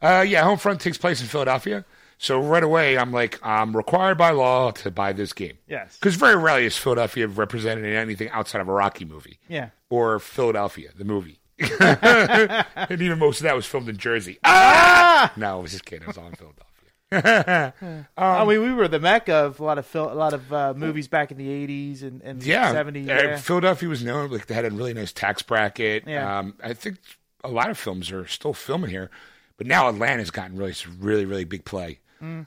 [0.02, 1.86] Uh, yeah, Homefront takes place in Philadelphia.
[2.18, 5.58] So right away, I'm like, I'm required by law to buy this game.
[5.68, 5.96] yes.
[5.98, 9.40] Because very rarely is Philadelphia represented in anything outside of a Rocky movie.
[9.48, 9.70] Yeah.
[9.90, 11.40] or Philadelphia, the movie.
[11.60, 14.38] and even most of that was filmed in Jersey.
[14.44, 15.32] Ah!
[15.38, 16.04] No, I was just kidding.
[16.04, 16.66] It was all in Philadelphia.
[17.12, 20.74] I mean, we were the mecca of a lot of fil- a lot of uh,
[20.76, 23.10] movies back in the '80s and, and Yeah, '70s.
[23.10, 23.38] Uh, Yeah.
[23.38, 26.04] Philadelphia was known like they had a really nice tax bracket.
[26.08, 26.40] Yeah.
[26.40, 26.98] Um, I think
[27.44, 29.10] a lot of films are still filming here,
[29.58, 32.00] but now Atlanta's gotten really, really, really big play.
[32.22, 32.46] Mm.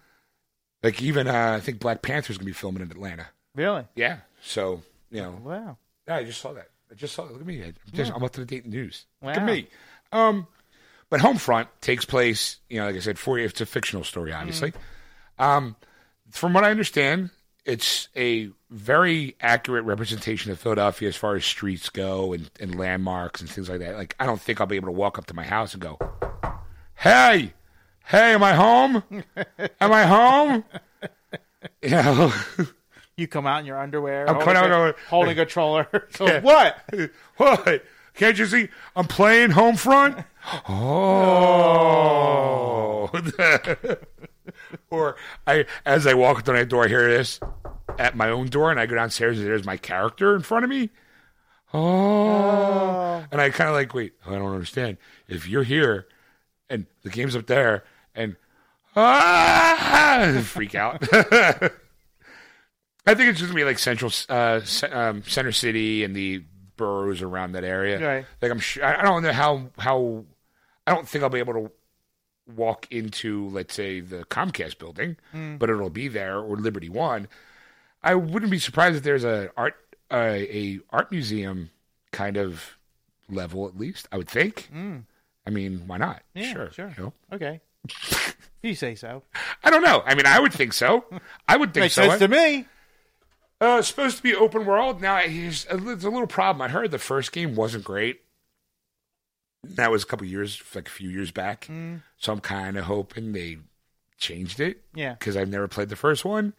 [0.82, 3.26] Like even uh, I think Black Panther's gonna be filming in Atlanta.
[3.54, 3.84] Really?
[3.94, 5.76] Yeah, so you know, Wow.
[6.08, 6.68] Yeah, I just saw that.
[6.90, 7.22] I just saw.
[7.22, 7.62] Look at me.
[7.62, 9.06] I'm, just, I'm up to the date news.
[9.22, 9.68] Look at me.
[10.10, 10.46] Um,
[11.12, 12.56] but Homefront takes place.
[12.70, 14.72] You know, like I said, for it's a fictional story, obviously.
[15.38, 15.76] Um,
[16.30, 17.28] from what I understand,
[17.66, 23.42] it's a very accurate representation of Philadelphia as far as streets go and, and landmarks
[23.42, 23.94] and things like that.
[23.96, 25.98] Like, I don't think I'll be able to walk up to my house and go,
[26.94, 27.52] "Hey,
[28.06, 29.02] hey, am I home?
[29.82, 30.64] am I home?"
[31.82, 32.32] You know.
[33.18, 34.26] You come out in your underwear.
[34.26, 36.08] I'm holding, coming out a, holding a controller.
[36.12, 36.40] So Yeah.
[36.40, 36.78] what?
[37.36, 37.84] What?
[38.14, 38.68] Can't you see?
[38.94, 40.24] I'm playing Homefront.
[40.68, 41.72] Oh.
[44.90, 47.40] or I, as I walk through my door, I hear this
[47.98, 50.70] at my own door, and I go downstairs, and there's my character in front of
[50.70, 50.90] me.
[51.74, 54.98] Oh, and I kind of like, wait, I don't understand.
[55.26, 56.06] If you're here,
[56.68, 57.84] and the game's up there,
[58.14, 58.36] and
[58.94, 61.02] ah, freak out.
[63.04, 64.60] I think it's just gonna be like Central, uh,
[64.90, 66.44] um, Center City, and the
[66.82, 67.98] boroughs around that area.
[68.06, 68.26] Right.
[68.40, 70.24] Like I'm sure I I don't know how how
[70.86, 71.70] I don't think I'll be able to
[72.56, 77.28] walk into let's say the Comcast building, but it'll be there or Liberty One.
[78.02, 79.74] I wouldn't be surprised if there's a art
[80.10, 81.70] uh, a art museum
[82.10, 82.76] kind of
[83.28, 84.08] level at least.
[84.12, 84.70] I would think.
[85.46, 86.22] I mean, why not?
[86.34, 86.94] Yeah, sure, sure.
[86.96, 87.12] you know?
[87.32, 87.60] Okay.
[88.62, 89.22] you say so.
[89.64, 90.02] I don't know.
[90.06, 91.04] I mean, I would think so.
[91.48, 92.08] I would think Makes so.
[92.08, 92.66] sense to me.
[93.62, 95.00] Uh, it's supposed to be open world.
[95.00, 96.62] Now, it's a little problem.
[96.62, 98.22] I heard the first game wasn't great.
[99.62, 101.70] That was a couple years, like a few years back.
[102.18, 103.58] So I'm kind of hoping they
[104.18, 104.82] changed it.
[104.96, 105.14] Yeah.
[105.14, 106.54] Because I've never played the first one.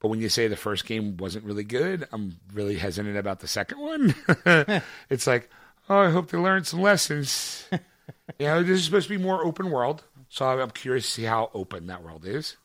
[0.00, 3.46] But when you say the first game wasn't really good, I'm really hesitant about the
[3.46, 4.14] second one.
[5.08, 5.50] it's like,
[5.88, 7.68] oh, I hope they learned some lessons.
[8.40, 10.02] you know, this is supposed to be more open world.
[10.28, 12.56] So I'm I'm curious to see how open that world is.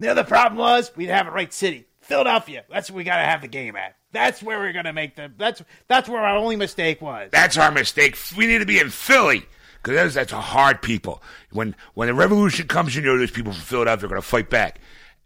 [0.00, 1.86] The other problem was we didn't have a right city.
[2.04, 2.64] Philadelphia.
[2.70, 3.96] That's where we got to have the game at.
[4.12, 5.32] That's where we're going to make the.
[5.36, 7.30] That's that's where our only mistake was.
[7.32, 8.16] That's our mistake.
[8.36, 9.44] We need to be in Philly
[9.82, 11.22] because that's, that's a hard people.
[11.50, 14.50] When when the revolution comes, you know those people from Philadelphia are going to fight
[14.50, 14.80] back.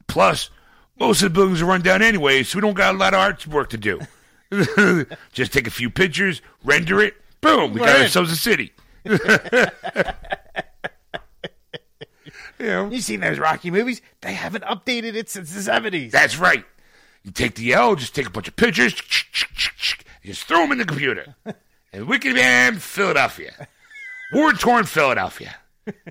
[0.06, 0.50] Plus,
[0.98, 3.20] most of the buildings are run down anyway, so we don't got a lot of
[3.20, 4.00] artwork to do.
[5.32, 8.72] Just take a few pictures, render it, boom, we got ourselves a city.
[12.58, 14.00] you know, You seen those Rocky movies?
[14.20, 16.12] They haven't updated it since the seventies.
[16.12, 16.64] that's right.
[17.24, 18.94] You take the L, just take a bunch of pictures,
[20.24, 21.34] just throw them in the computer.
[21.90, 23.66] And Wicked Man, Philadelphia.
[24.34, 25.56] War torn Philadelphia.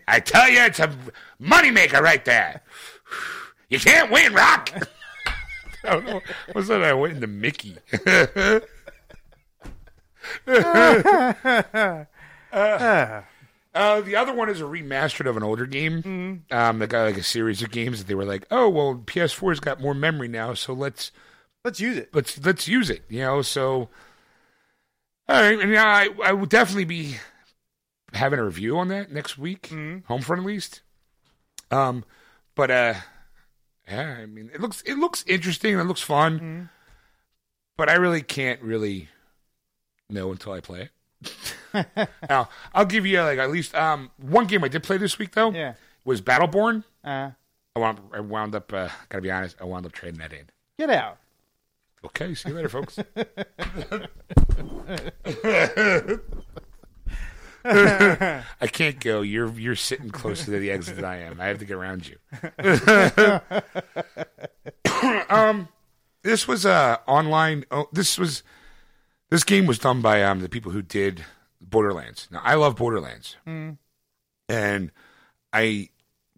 [0.07, 0.91] I tell you, it's a
[1.39, 2.63] moneymaker right there.
[3.69, 4.71] You can't win, Rock.
[5.83, 6.21] I don't know.
[6.53, 6.83] What's that?
[6.83, 7.77] I went into Mickey.
[8.07, 8.59] Uh,
[14.01, 16.43] the other one is a remastered of an older game.
[16.51, 19.59] Um, that got like a series of games that they were like, oh well, PS4's
[19.59, 21.11] got more memory now, so let's
[21.63, 22.09] Let's use it.
[22.13, 23.03] let's let's use it.
[23.09, 23.89] You know, so
[25.29, 27.17] all right, and yeah, I I will definitely be
[28.13, 30.81] having a review on that next week, Homefront at least.
[31.71, 32.05] Um,
[32.55, 32.93] but uh,
[33.87, 35.77] yeah, I mean, it looks it looks interesting.
[35.77, 36.69] It looks fun,
[37.75, 39.09] but I really can't really
[40.09, 40.89] know until I play it.
[42.29, 45.33] now, I'll give you like at least um one game I did play this week
[45.33, 45.51] though.
[45.51, 45.73] Yeah.
[46.03, 46.83] was Battleborn.
[47.03, 47.31] Uh,
[47.75, 48.73] I wound, I wound up.
[48.73, 49.55] Uh, gotta be honest.
[49.61, 50.49] I wound up trading that in.
[50.79, 51.17] get out.
[52.05, 52.99] Okay, see you later, folks.
[57.69, 59.21] I can't go.
[59.21, 61.41] You're you're sitting closer to the exit than I am.
[61.41, 62.17] I have to get around you.
[65.29, 65.67] um,
[66.23, 67.65] this was uh online.
[67.69, 68.41] Oh, this was
[69.29, 71.23] this game was done by um the people who did
[71.61, 72.27] Borderlands.
[72.31, 73.35] Now I love Borderlands,
[74.49, 74.91] and
[75.53, 75.89] I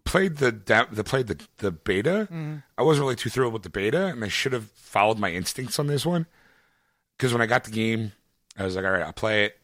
[0.04, 2.28] played the da- the played the the beta.
[2.78, 5.78] I wasn't really too thrilled with the beta, and I should have followed my instincts
[5.78, 6.26] on this one.
[7.16, 8.12] Because when I got the game,
[8.56, 9.58] I was like, "All right, I'll play it,"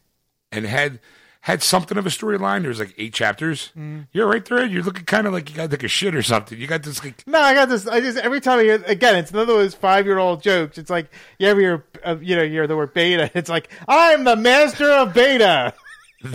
[0.51, 0.99] and it had
[1.47, 2.59] had something of a storyline.
[2.59, 3.71] There was like eight chapters.
[4.11, 4.65] You're right there.
[4.65, 6.59] You're looking kind of like you got like a shit or something.
[6.59, 7.87] You got this like No, I got this.
[7.87, 10.77] I just every time I hear again, it's another of those five year old jokes.
[10.77, 11.09] It's like
[11.39, 13.31] you ever hear, uh, you know, you hear the word beta.
[13.37, 15.73] It's like I'm the master of beta.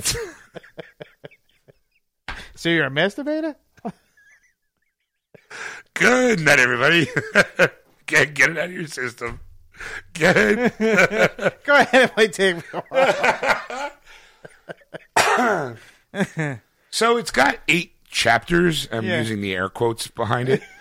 [2.56, 3.54] so you're a master beta?
[5.92, 6.40] good.
[6.40, 7.06] Not everybody.
[8.06, 9.40] get get it out of your system.
[10.14, 10.72] Good.
[10.78, 12.64] Go ahead and play take.
[16.90, 18.86] So it's got eight chapters.
[18.92, 19.18] I'm Yeah.
[19.20, 20.62] using the air quotes behind it.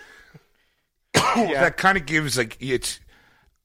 [1.14, 3.00] That kind of gives like it's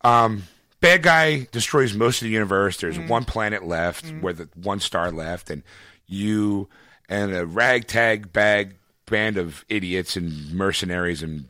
[0.02, 0.44] um
[0.80, 2.78] bad guy destroys most of the universe.
[2.78, 5.64] There's one planet left where the one star left, and
[6.06, 6.70] you
[7.10, 11.50] and a ragtag bag band of idiots and mercenaries and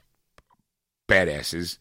[1.08, 1.78] badasses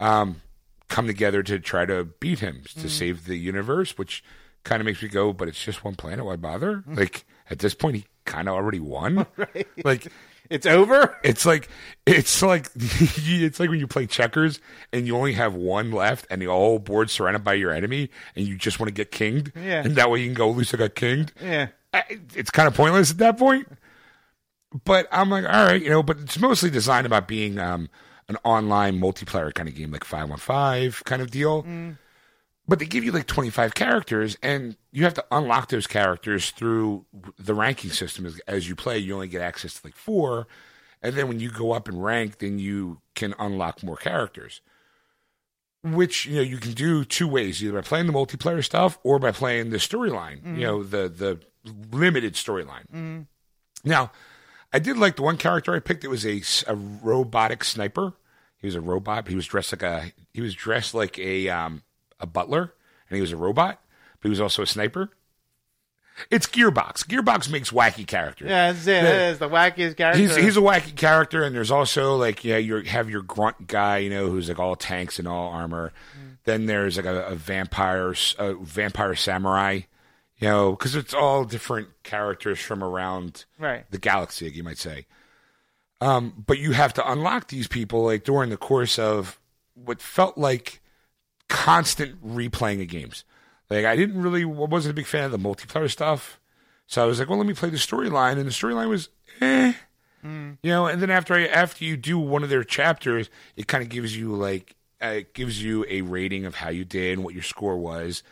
[0.00, 0.40] um
[0.88, 4.24] come together to try to beat him to save the universe, which
[4.68, 6.24] kind of makes me go, but it's just one planet.
[6.24, 6.84] Why bother?
[6.88, 9.26] Like at this point, he kind of already won.
[9.36, 9.66] Right.
[9.84, 10.06] Like
[10.50, 11.16] It's over.
[11.24, 11.68] it's like
[12.06, 14.60] it's like it's like when you play checkers
[14.92, 18.46] and you only have one left and the whole board's surrounded by your enemy and
[18.46, 19.52] you just want to get kinged.
[19.56, 19.82] Yeah.
[19.84, 21.32] And that way you can go, I got kinged.
[21.42, 21.68] Yeah.
[21.92, 23.66] I- It's kind of pointless at that point.
[24.84, 27.88] But I'm like, all right, you know, but it's mostly designed about being um,
[28.28, 31.64] an online multiplayer kind of game, like 515 kind of deal.
[32.68, 37.06] But they give you like 25 characters, and you have to unlock those characters through
[37.38, 38.98] the ranking system as, as you play.
[38.98, 40.46] You only get access to like four,
[41.02, 44.60] and then when you go up in rank, then you can unlock more characters.
[45.82, 49.18] Which you know you can do two ways: either by playing the multiplayer stuff or
[49.18, 50.44] by playing the storyline.
[50.58, 51.40] You know the the
[51.90, 53.26] limited storyline.
[53.84, 54.10] Now,
[54.72, 56.04] I did like the one character I picked.
[56.04, 58.12] It was a, a robotic sniper.
[58.58, 59.28] He was a robot.
[59.28, 61.82] He was dressed like a he was dressed like a um,
[62.20, 62.74] a butler,
[63.08, 63.80] and he was a robot,
[64.20, 65.10] but he was also a sniper.
[66.30, 67.06] It's Gearbox.
[67.06, 68.48] Gearbox makes wacky characters.
[68.50, 70.20] Yeah, it's, it The- is the wackiest character.
[70.20, 73.98] He's he's a wacky character, and there's also like yeah, you have your grunt guy,
[73.98, 75.92] you know, who's like all tanks and all armor.
[76.44, 79.80] Then there's like a, a vampire, a vampire samurai,
[80.38, 83.84] you know, because it's all different characters from around right.
[83.90, 85.06] the galaxy, you might say.
[86.00, 89.38] Um, but you have to unlock these people like during the course of
[89.74, 90.80] what felt like
[91.48, 93.24] constant replaying of games.
[93.70, 96.40] Like I didn't really wasn't a big fan of the multiplayer stuff,
[96.86, 99.08] so I was like, well, let me play the storyline, and the storyline was,
[99.42, 99.74] eh,
[100.22, 100.86] you know.
[100.86, 104.16] And then after I after you do one of their chapters, it kind of gives
[104.16, 107.42] you like uh, it gives you a rating of how you did and what your
[107.42, 108.22] score was.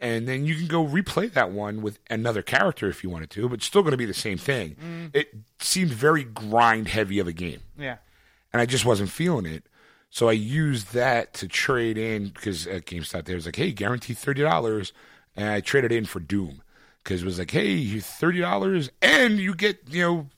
[0.00, 3.48] And then you can go replay that one with another character if you wanted to,
[3.48, 5.10] but still going to be the same thing.
[5.14, 7.98] It seemed very grind heavy of a game Yeah.
[8.52, 9.64] and I just wasn't feeling it.
[10.12, 14.18] So I used that to trade in because at GameStop there was like, hey, guaranteed
[14.18, 14.92] thirty dollars,
[15.34, 16.60] and I traded in for Doom
[17.02, 20.28] because it was like, hey, thirty dollars, and you get you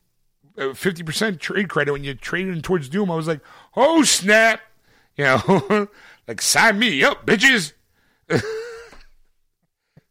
[0.57, 3.11] know fifty percent trade credit when you trade in towards Doom.
[3.11, 3.41] I was like,
[3.75, 4.61] oh snap,
[5.17, 5.89] you know,
[6.29, 7.73] like sign me up, bitches.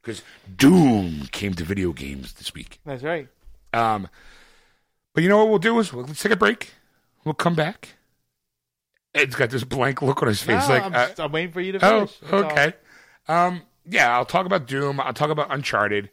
[0.01, 0.21] Because
[0.57, 2.81] Doom came to video games this week.
[2.85, 3.29] That's right.
[3.71, 4.09] Um,
[5.13, 6.73] but you know what we'll do is we'll, let's take a break.
[7.23, 7.95] We'll come back.
[9.15, 11.51] Ed's got this blank look on his face, No, like, I'm, uh, just- I'm waiting
[11.51, 12.17] for you to oh, finish.
[12.19, 12.73] That's okay.
[13.27, 14.99] Um, yeah, I'll talk about Doom.
[14.99, 16.09] I'll talk about Uncharted,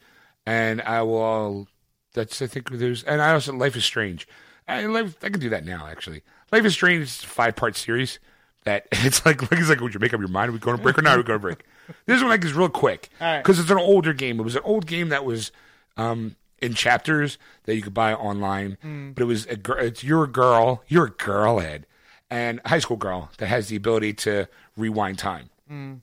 [0.46, 1.68] and I will.
[2.14, 4.26] That's I think there's, and I also Life is Strange.
[4.66, 5.86] I, Life, I can do that now.
[5.86, 6.22] Actually,
[6.52, 8.18] Life is Strange is a five part series.
[8.64, 10.50] That it's like it's like would you make up your mind?
[10.50, 11.14] Are we going to break or not?
[11.14, 11.64] Are we going to break?
[12.06, 13.42] This one like is real quick All right.
[13.42, 14.38] because it's an older game.
[14.38, 15.50] It was an old game that was
[15.96, 18.78] um, in chapters that you could buy online.
[18.80, 19.10] Hmm.
[19.10, 21.86] But it was a it's you're girl, you're a girl head,
[22.30, 25.50] and a high school girl that has the ability to rewind time.
[25.68, 25.94] Hmm.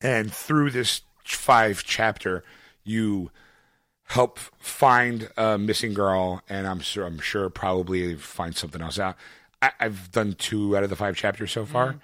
[0.00, 2.44] And through this five chapter,
[2.84, 3.30] you
[4.04, 9.16] help find a missing girl, and I'm sure I'm sure probably find something else out.
[9.60, 11.96] I, I've done two out of the five chapters so far.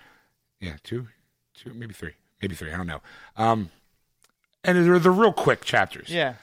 [0.61, 1.09] Yeah, two,
[1.55, 2.73] two, maybe three, maybe three.
[2.73, 3.01] I don't know.
[3.37, 3.71] Um,
[4.65, 6.35] and they're the real quick chapters Yeah.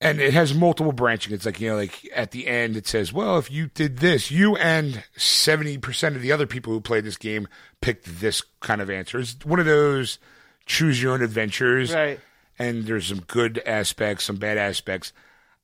[0.00, 1.34] And it has multiple branching.
[1.34, 4.30] It's like you know, like at the end, it says, "Well, if you did this,
[4.30, 7.48] you and seventy percent of the other people who played this game
[7.80, 10.18] picked this kind of answer." It's one of those
[10.66, 12.20] choose your own adventures, Right.
[12.58, 15.12] and there's some good aspects, some bad aspects.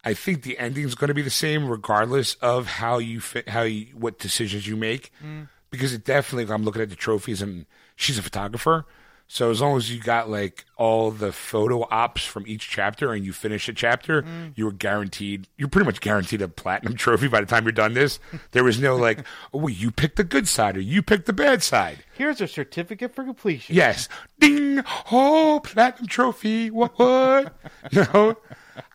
[0.04, 3.62] I think the ending's going to be the same, regardless of how you fit, how
[3.62, 5.48] you, what decisions you make, mm.
[5.70, 6.52] because it definitely.
[6.52, 7.66] I'm looking at the trophies, and
[7.96, 8.84] she's a photographer.
[9.26, 13.24] So as long as you got like all the photo ops from each chapter and
[13.24, 14.24] you finish a chapter,
[14.54, 15.48] you were guaranteed.
[15.56, 18.20] You're pretty much guaranteed a platinum trophy by the time you're done this.
[18.52, 19.20] There was no like,
[19.52, 22.04] oh, well, you picked the good side or you picked the bad side.
[22.14, 23.74] Here's a certificate for completion.
[23.74, 26.70] Yes, ding, oh, platinum trophy.
[26.70, 26.98] What?
[26.98, 27.56] What?
[27.90, 28.36] you know.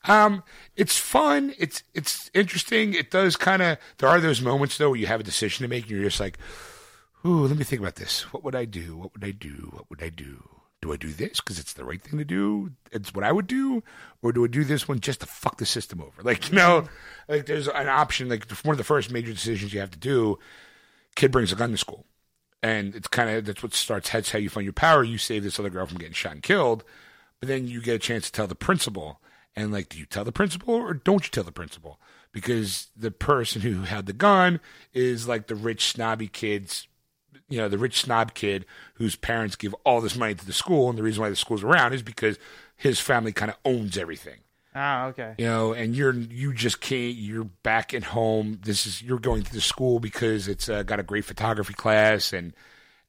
[0.05, 0.43] Um,
[0.75, 1.53] it's fun.
[1.57, 2.93] It's it's interesting.
[2.93, 3.77] It does kind of.
[3.97, 6.19] There are those moments though where you have a decision to make, and you're just
[6.19, 6.37] like,
[7.25, 8.31] "Ooh, let me think about this.
[8.33, 8.97] What would I do?
[8.97, 9.69] What would I do?
[9.71, 10.47] What would I do?
[10.81, 12.71] Do I do this because it's the right thing to do?
[12.91, 13.83] It's what I would do,
[14.21, 16.23] or do I do this one just to fuck the system over?
[16.23, 17.31] Like you know, mm-hmm.
[17.31, 18.29] like there's an option.
[18.29, 20.39] Like one of the first major decisions you have to do.
[21.15, 22.05] Kid brings a gun to school
[22.61, 24.09] and it's kind of that's what starts.
[24.11, 25.03] That's how you find your power.
[25.03, 26.83] You save this other girl from getting shot and killed,
[27.39, 29.21] but then you get a chance to tell the principal.
[29.55, 31.99] And like, do you tell the principal or don't you tell the principal?
[32.31, 34.59] Because the person who had the gun
[34.93, 36.87] is like the rich snobby kids,
[37.49, 38.65] you know, the rich snob kid
[38.95, 41.63] whose parents give all this money to the school, and the reason why the school's
[41.63, 42.37] around is because
[42.77, 44.39] his family kind of owns everything
[44.75, 45.33] Ah, okay.
[45.37, 47.15] you know, and you're you just can't.
[47.15, 48.59] You're back at home.
[48.63, 52.33] This is you're going to the school because it's uh, got a great photography class,
[52.33, 52.53] and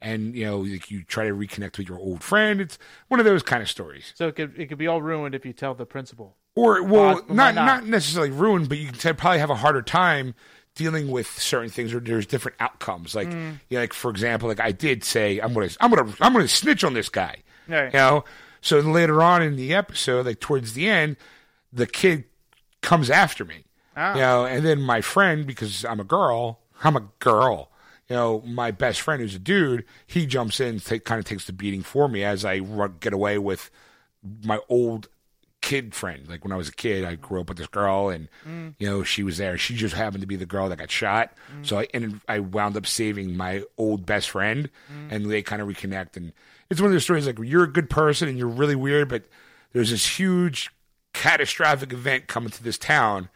[0.01, 2.61] and you know, like you try to reconnect with your old friend.
[2.61, 4.13] It's one of those kind of stories.
[4.17, 6.37] So it could it could be all ruined if you tell the principal.
[6.57, 7.55] Or well, not, not.
[7.55, 10.35] not necessarily ruined, but you can probably have a harder time
[10.81, 13.15] dealing with certain things, or there's different outcomes.
[13.15, 13.61] Like, Mm.
[13.69, 16.49] you know, like for example, like I did say, I'm gonna, I'm gonna, I'm gonna
[16.49, 17.37] snitch on this guy.
[17.69, 17.93] Right.
[17.93, 18.25] You know,
[18.63, 21.17] so later on in the episode, like towards the end,
[21.71, 22.25] the kid
[22.81, 23.65] comes after me.
[23.97, 24.15] Ah.
[24.15, 27.71] You know, and then my friend, because I'm a girl, I'm a girl.
[28.09, 31.45] You know, my best friend who's a dude, he jumps in, take, kind of takes
[31.47, 33.71] the beating for me as I run, get away with
[34.43, 35.09] my old
[35.71, 36.29] kid friend.
[36.29, 38.75] Like when I was a kid, I grew up with this girl, and mm.
[38.79, 39.57] you know she was there.
[39.57, 41.33] She just happened to be the girl that got shot.
[41.55, 41.65] Mm.
[41.65, 45.13] So I and I wound up saving my old best friend, mm.
[45.13, 46.17] and they kind of reconnect.
[46.17, 46.33] And
[46.69, 49.23] it's one of those stories like you're a good person and you're really weird, but
[49.73, 50.71] there's this huge
[51.13, 53.29] catastrophic event coming to this town,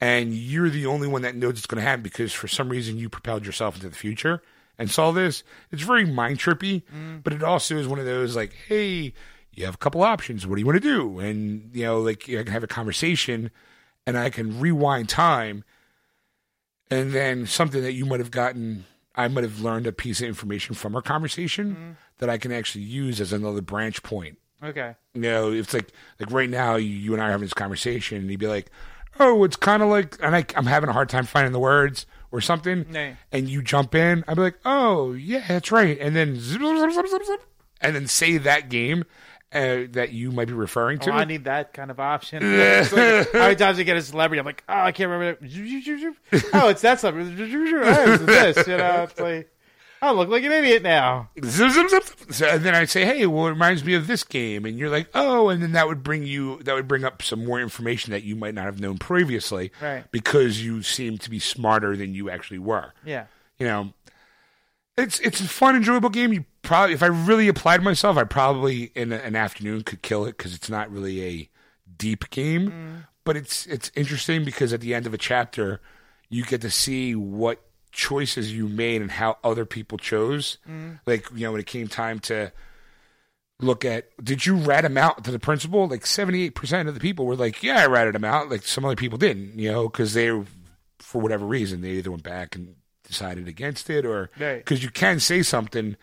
[0.00, 2.96] and you're the only one that knows it's going to happen because for some reason
[2.96, 4.40] you propelled yourself into the future
[4.78, 5.42] and saw this.
[5.72, 6.82] It's very mind trippy,
[7.24, 9.14] but it also is one of those like, hey,
[9.52, 10.46] you have a couple options.
[10.46, 11.18] What do you want to do?
[11.18, 13.50] And you know, like I can have a conversation,
[14.06, 15.64] and I can rewind time,
[16.90, 18.86] and then something that you might have gotten.
[19.14, 21.90] I might have learned a piece of information from our conversation mm-hmm.
[22.16, 24.94] that I can actually use as another branch point Okay.
[25.14, 28.18] you know, it's like like right now, you, you and I are having this conversation,
[28.18, 28.70] and you'd be like,
[29.18, 32.06] "Oh, it's kind of like," and I, I'm having a hard time finding the words
[32.30, 32.86] or something,
[33.32, 37.24] and you jump in, I'd be like, "Oh, yeah, that's right," and then zip, zip,
[37.24, 37.42] zip,
[37.80, 39.04] and then say that game
[39.54, 41.10] uh, that you might be referring to.
[41.10, 42.42] Oh, I need that kind of option.
[42.42, 44.40] It's like, how many times I get a celebrity?
[44.40, 45.38] I'm like, oh, I can't remember.
[45.40, 46.50] That.
[46.54, 47.34] Oh, it's that celebrity.
[47.38, 48.24] Oh, it's
[48.56, 48.66] this.
[48.66, 49.48] You know, it's like,
[50.00, 51.28] I look like an idiot now.
[52.42, 55.08] And then I'd say, "Hey, well, it reminds me of this game," and you're like,
[55.14, 58.24] "Oh," and then that would bring you that would bring up some more information that
[58.24, 60.04] you might not have known previously, Right.
[60.10, 62.92] Because you seem to be smarter than you actually were.
[63.04, 63.26] Yeah.
[63.60, 63.92] you know,
[64.96, 66.32] it's it's a fun, enjoyable game.
[66.32, 70.36] You probably, if I really applied myself, I probably in an afternoon could kill it
[70.36, 71.50] because it's not really a
[71.96, 73.06] deep game, mm.
[73.24, 75.80] but it's it's interesting because at the end of a chapter,
[76.28, 77.60] you get to see what
[77.92, 80.58] choices you made and how other people chose.
[80.68, 81.00] Mm.
[81.06, 82.52] Like you know, when it came time to
[83.60, 85.86] look at did you rat him out to the principal?
[85.86, 88.50] Like 78% of the people were like yeah i ratted him out.
[88.50, 90.30] Like some other people didn't you know because they
[90.98, 92.74] for whatever reason they either went back and
[93.04, 94.56] decided against it or Right.
[94.56, 95.96] because you can say something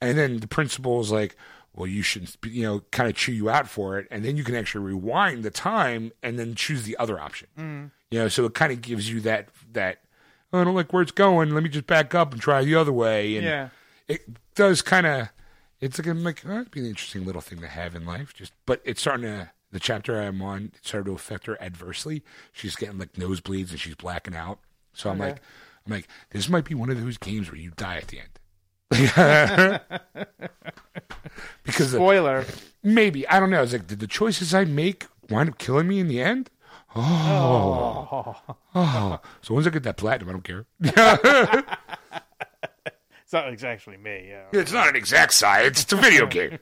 [0.00, 1.36] and then the principal is like
[1.74, 4.06] well you shouldn't you know kind of chew you out for it.
[4.10, 7.48] And then you can actually rewind the time and then choose the other option.
[7.58, 7.90] Mm.
[8.10, 9.98] You know so it kind of gives you that that
[10.52, 11.50] oh, i don't like where it's going.
[11.54, 13.36] Let me just back up and try the other way.
[13.36, 13.68] And Yeah.
[14.08, 14.22] it
[14.54, 15.28] does kind of
[15.80, 18.32] it's like I'm like oh, that'd be an interesting little thing to have in life
[18.32, 22.22] just but it's starting to the chapter i'm on it started to affect her adversely.
[22.52, 24.60] She's getting like nosebleeds and she's blacking out.
[24.94, 25.32] So i'm Okay.
[25.32, 25.42] like
[25.84, 28.30] i'm like this might be one of those games where you die at the end
[31.64, 32.44] because Spoiler.
[32.82, 35.98] maybe i don't know it's like did the choices i make wind up killing me
[35.98, 36.50] in the end
[36.94, 38.36] oh oh,
[38.74, 39.20] oh.
[39.42, 40.66] so once i get that platinum i don't care
[43.26, 44.28] It's not exactly me.
[44.28, 44.44] Yeah.
[44.52, 45.82] It's not an exact science.
[45.82, 46.60] It's a video game.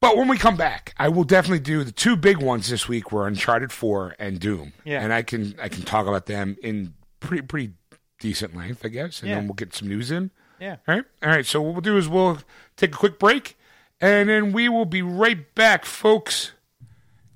[0.00, 3.10] But when we come back, I will definitely do the two big ones this week
[3.10, 4.72] were Uncharted Four and Doom.
[4.84, 5.02] Yeah.
[5.02, 7.72] And I can I can talk about them in pretty pretty
[8.20, 9.34] decent length, I guess, and Yeah.
[9.34, 10.30] then we'll get some news in.
[10.60, 10.76] Yeah.
[10.88, 11.04] All right.
[11.22, 11.46] All right.
[11.46, 12.38] So what we'll do is we'll
[12.76, 13.56] take a quick break,
[14.00, 16.52] and then we will be right back, folks.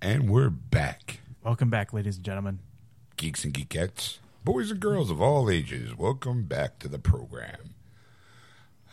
[0.02, 2.60] And we're back, Welcome back, ladies and gentlemen.
[3.18, 5.94] geeks and geekettes, boys and girls of all ages.
[5.94, 7.74] Welcome back to the program.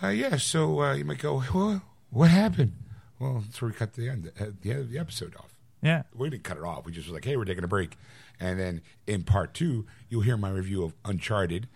[0.04, 0.36] Uh, yeah.
[0.36, 2.74] So uh, you might go, well, what happened?
[3.20, 5.54] Well, that's where we cut the end, uh, the end of the episode off.
[5.82, 6.04] Yeah.
[6.14, 6.86] We didn't cut it off.
[6.86, 7.98] We just was like, hey, we're taking a break.
[8.40, 11.68] And then in part two, you'll hear my review of Uncharted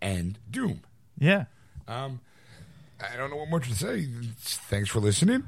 [0.00, 0.80] and Doom.
[1.18, 1.44] Yeah.
[1.88, 4.06] I don't know what more to say.
[4.38, 5.44] Thanks for listening.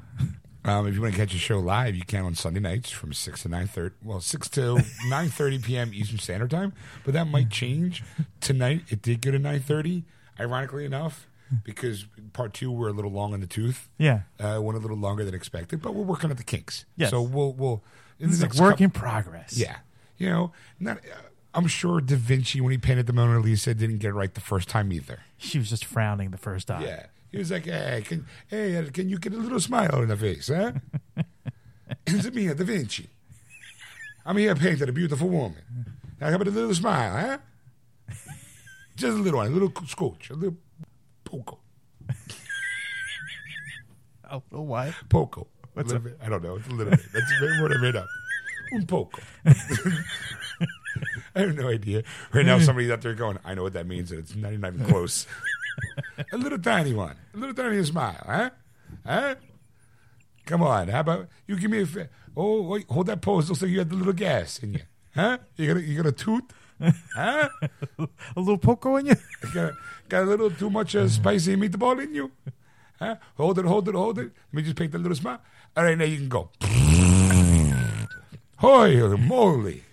[0.63, 3.13] Um, if you want to catch the show live, you can on Sunday nights from
[3.13, 3.95] six to nine thirty.
[4.03, 5.91] Well, six to nine thirty p.m.
[5.93, 6.73] Eastern Standard Time,
[7.03, 8.03] but that might change
[8.41, 8.83] tonight.
[8.89, 10.03] It did go to nine thirty,
[10.39, 11.27] ironically enough,
[11.63, 13.89] because part two we're a little long in the tooth.
[13.97, 14.21] Yeah.
[14.39, 16.85] Uh, went a little longer than expected, but we're working at the kinks.
[16.95, 17.09] Yes.
[17.09, 17.83] So we'll we'll.
[18.19, 19.57] in This is a work couple- in progress.
[19.57, 19.77] yeah,
[20.17, 20.97] you know, not.
[20.97, 21.15] Uh,
[21.53, 24.41] I'm sure Da Vinci, when he painted the Mona Lisa, didn't get it right the
[24.41, 25.19] first time either.
[25.37, 26.83] She was just frowning the first time.
[26.83, 27.07] Yeah.
[27.31, 30.17] He was like, hey, can, hey, uh, can you get a little smile on the
[30.17, 30.73] face, huh?
[32.07, 33.09] it's me, Da Vinci.
[34.25, 35.95] I'm here painting a beautiful woman.
[36.19, 37.37] Now, how about a little smile, huh?
[38.95, 40.57] Just a little one, a little scotch, a little
[41.23, 41.59] poco.
[44.29, 44.93] Oh, oh why?
[45.09, 45.47] Poco.
[45.73, 46.19] What's a little bit.
[46.23, 46.55] I don't know.
[46.55, 47.01] It's a little bit.
[47.13, 48.07] That's word I made up.
[48.73, 49.21] Un poco.
[51.35, 52.03] I have no idea.
[52.33, 54.83] Right now, somebody's out there going, I know what that means, and it's not even
[54.85, 55.25] close.
[56.31, 57.15] a little tiny one.
[57.33, 58.49] A little tiny smile, huh?
[59.05, 59.35] Huh?
[60.45, 60.87] Come on.
[60.89, 61.85] How about you give me a.
[61.85, 63.49] Fa- oh, wait, hold that pose.
[63.49, 64.81] Looks like you got the little gas in you.
[65.15, 65.37] Huh?
[65.55, 66.43] You got a, you got a tooth?
[67.15, 67.49] Huh?
[67.99, 69.15] A little poco in you?
[69.43, 69.73] You got,
[70.09, 72.31] got a little too much uh, spicy meatball in you?
[72.97, 73.17] Huh?
[73.37, 74.31] Hold it, hold it, hold it.
[74.51, 75.41] Let me just paint that little smile.
[75.77, 76.49] All right, now you can go.
[78.61, 79.83] Holy moly.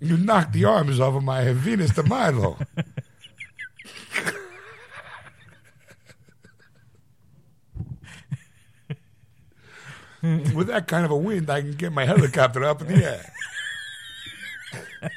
[0.00, 2.56] You knocked the arms off of my Venus de Milo.
[10.22, 13.32] With that kind of a wind, I can get my helicopter up in the air.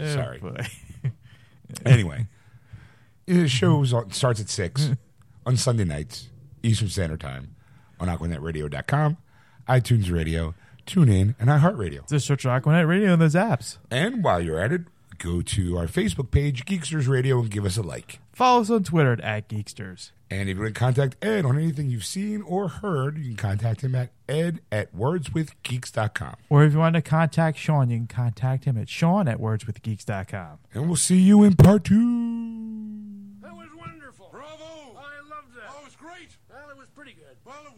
[0.00, 0.40] Oh, Sorry.
[0.42, 0.66] Oh, boy.
[1.84, 2.26] Anyway,
[3.26, 4.90] the show starts at 6
[5.44, 6.28] on Sunday nights,
[6.62, 7.54] Eastern Standard Time,
[8.00, 9.16] on AquanetRadio.com,
[9.68, 10.54] iTunes Radio,
[10.86, 12.08] TuneIn, and iHeartRadio.
[12.08, 13.78] Just search Aquanet Radio in those apps.
[13.90, 14.82] And while you're at it,
[15.18, 18.20] go to our Facebook page, Geeksters Radio, and give us a like.
[18.32, 20.12] Follow us on Twitter at Geeksters.
[20.30, 23.36] And if you want to contact Ed on anything you've seen or heard, you can
[23.36, 26.36] contact him at ed at wordswithgeeks.com.
[26.50, 30.58] Or if you want to contact Sean, you can contact him at Sean at wordswithgeeks.com.
[30.74, 31.96] And we'll see you in part two.
[33.40, 34.28] That was wonderful.
[34.30, 34.98] Bravo!
[34.98, 35.70] I loved that.
[35.70, 36.36] Oh, it was great.
[36.50, 37.36] Well, it was pretty good.
[37.44, 37.77] Well, it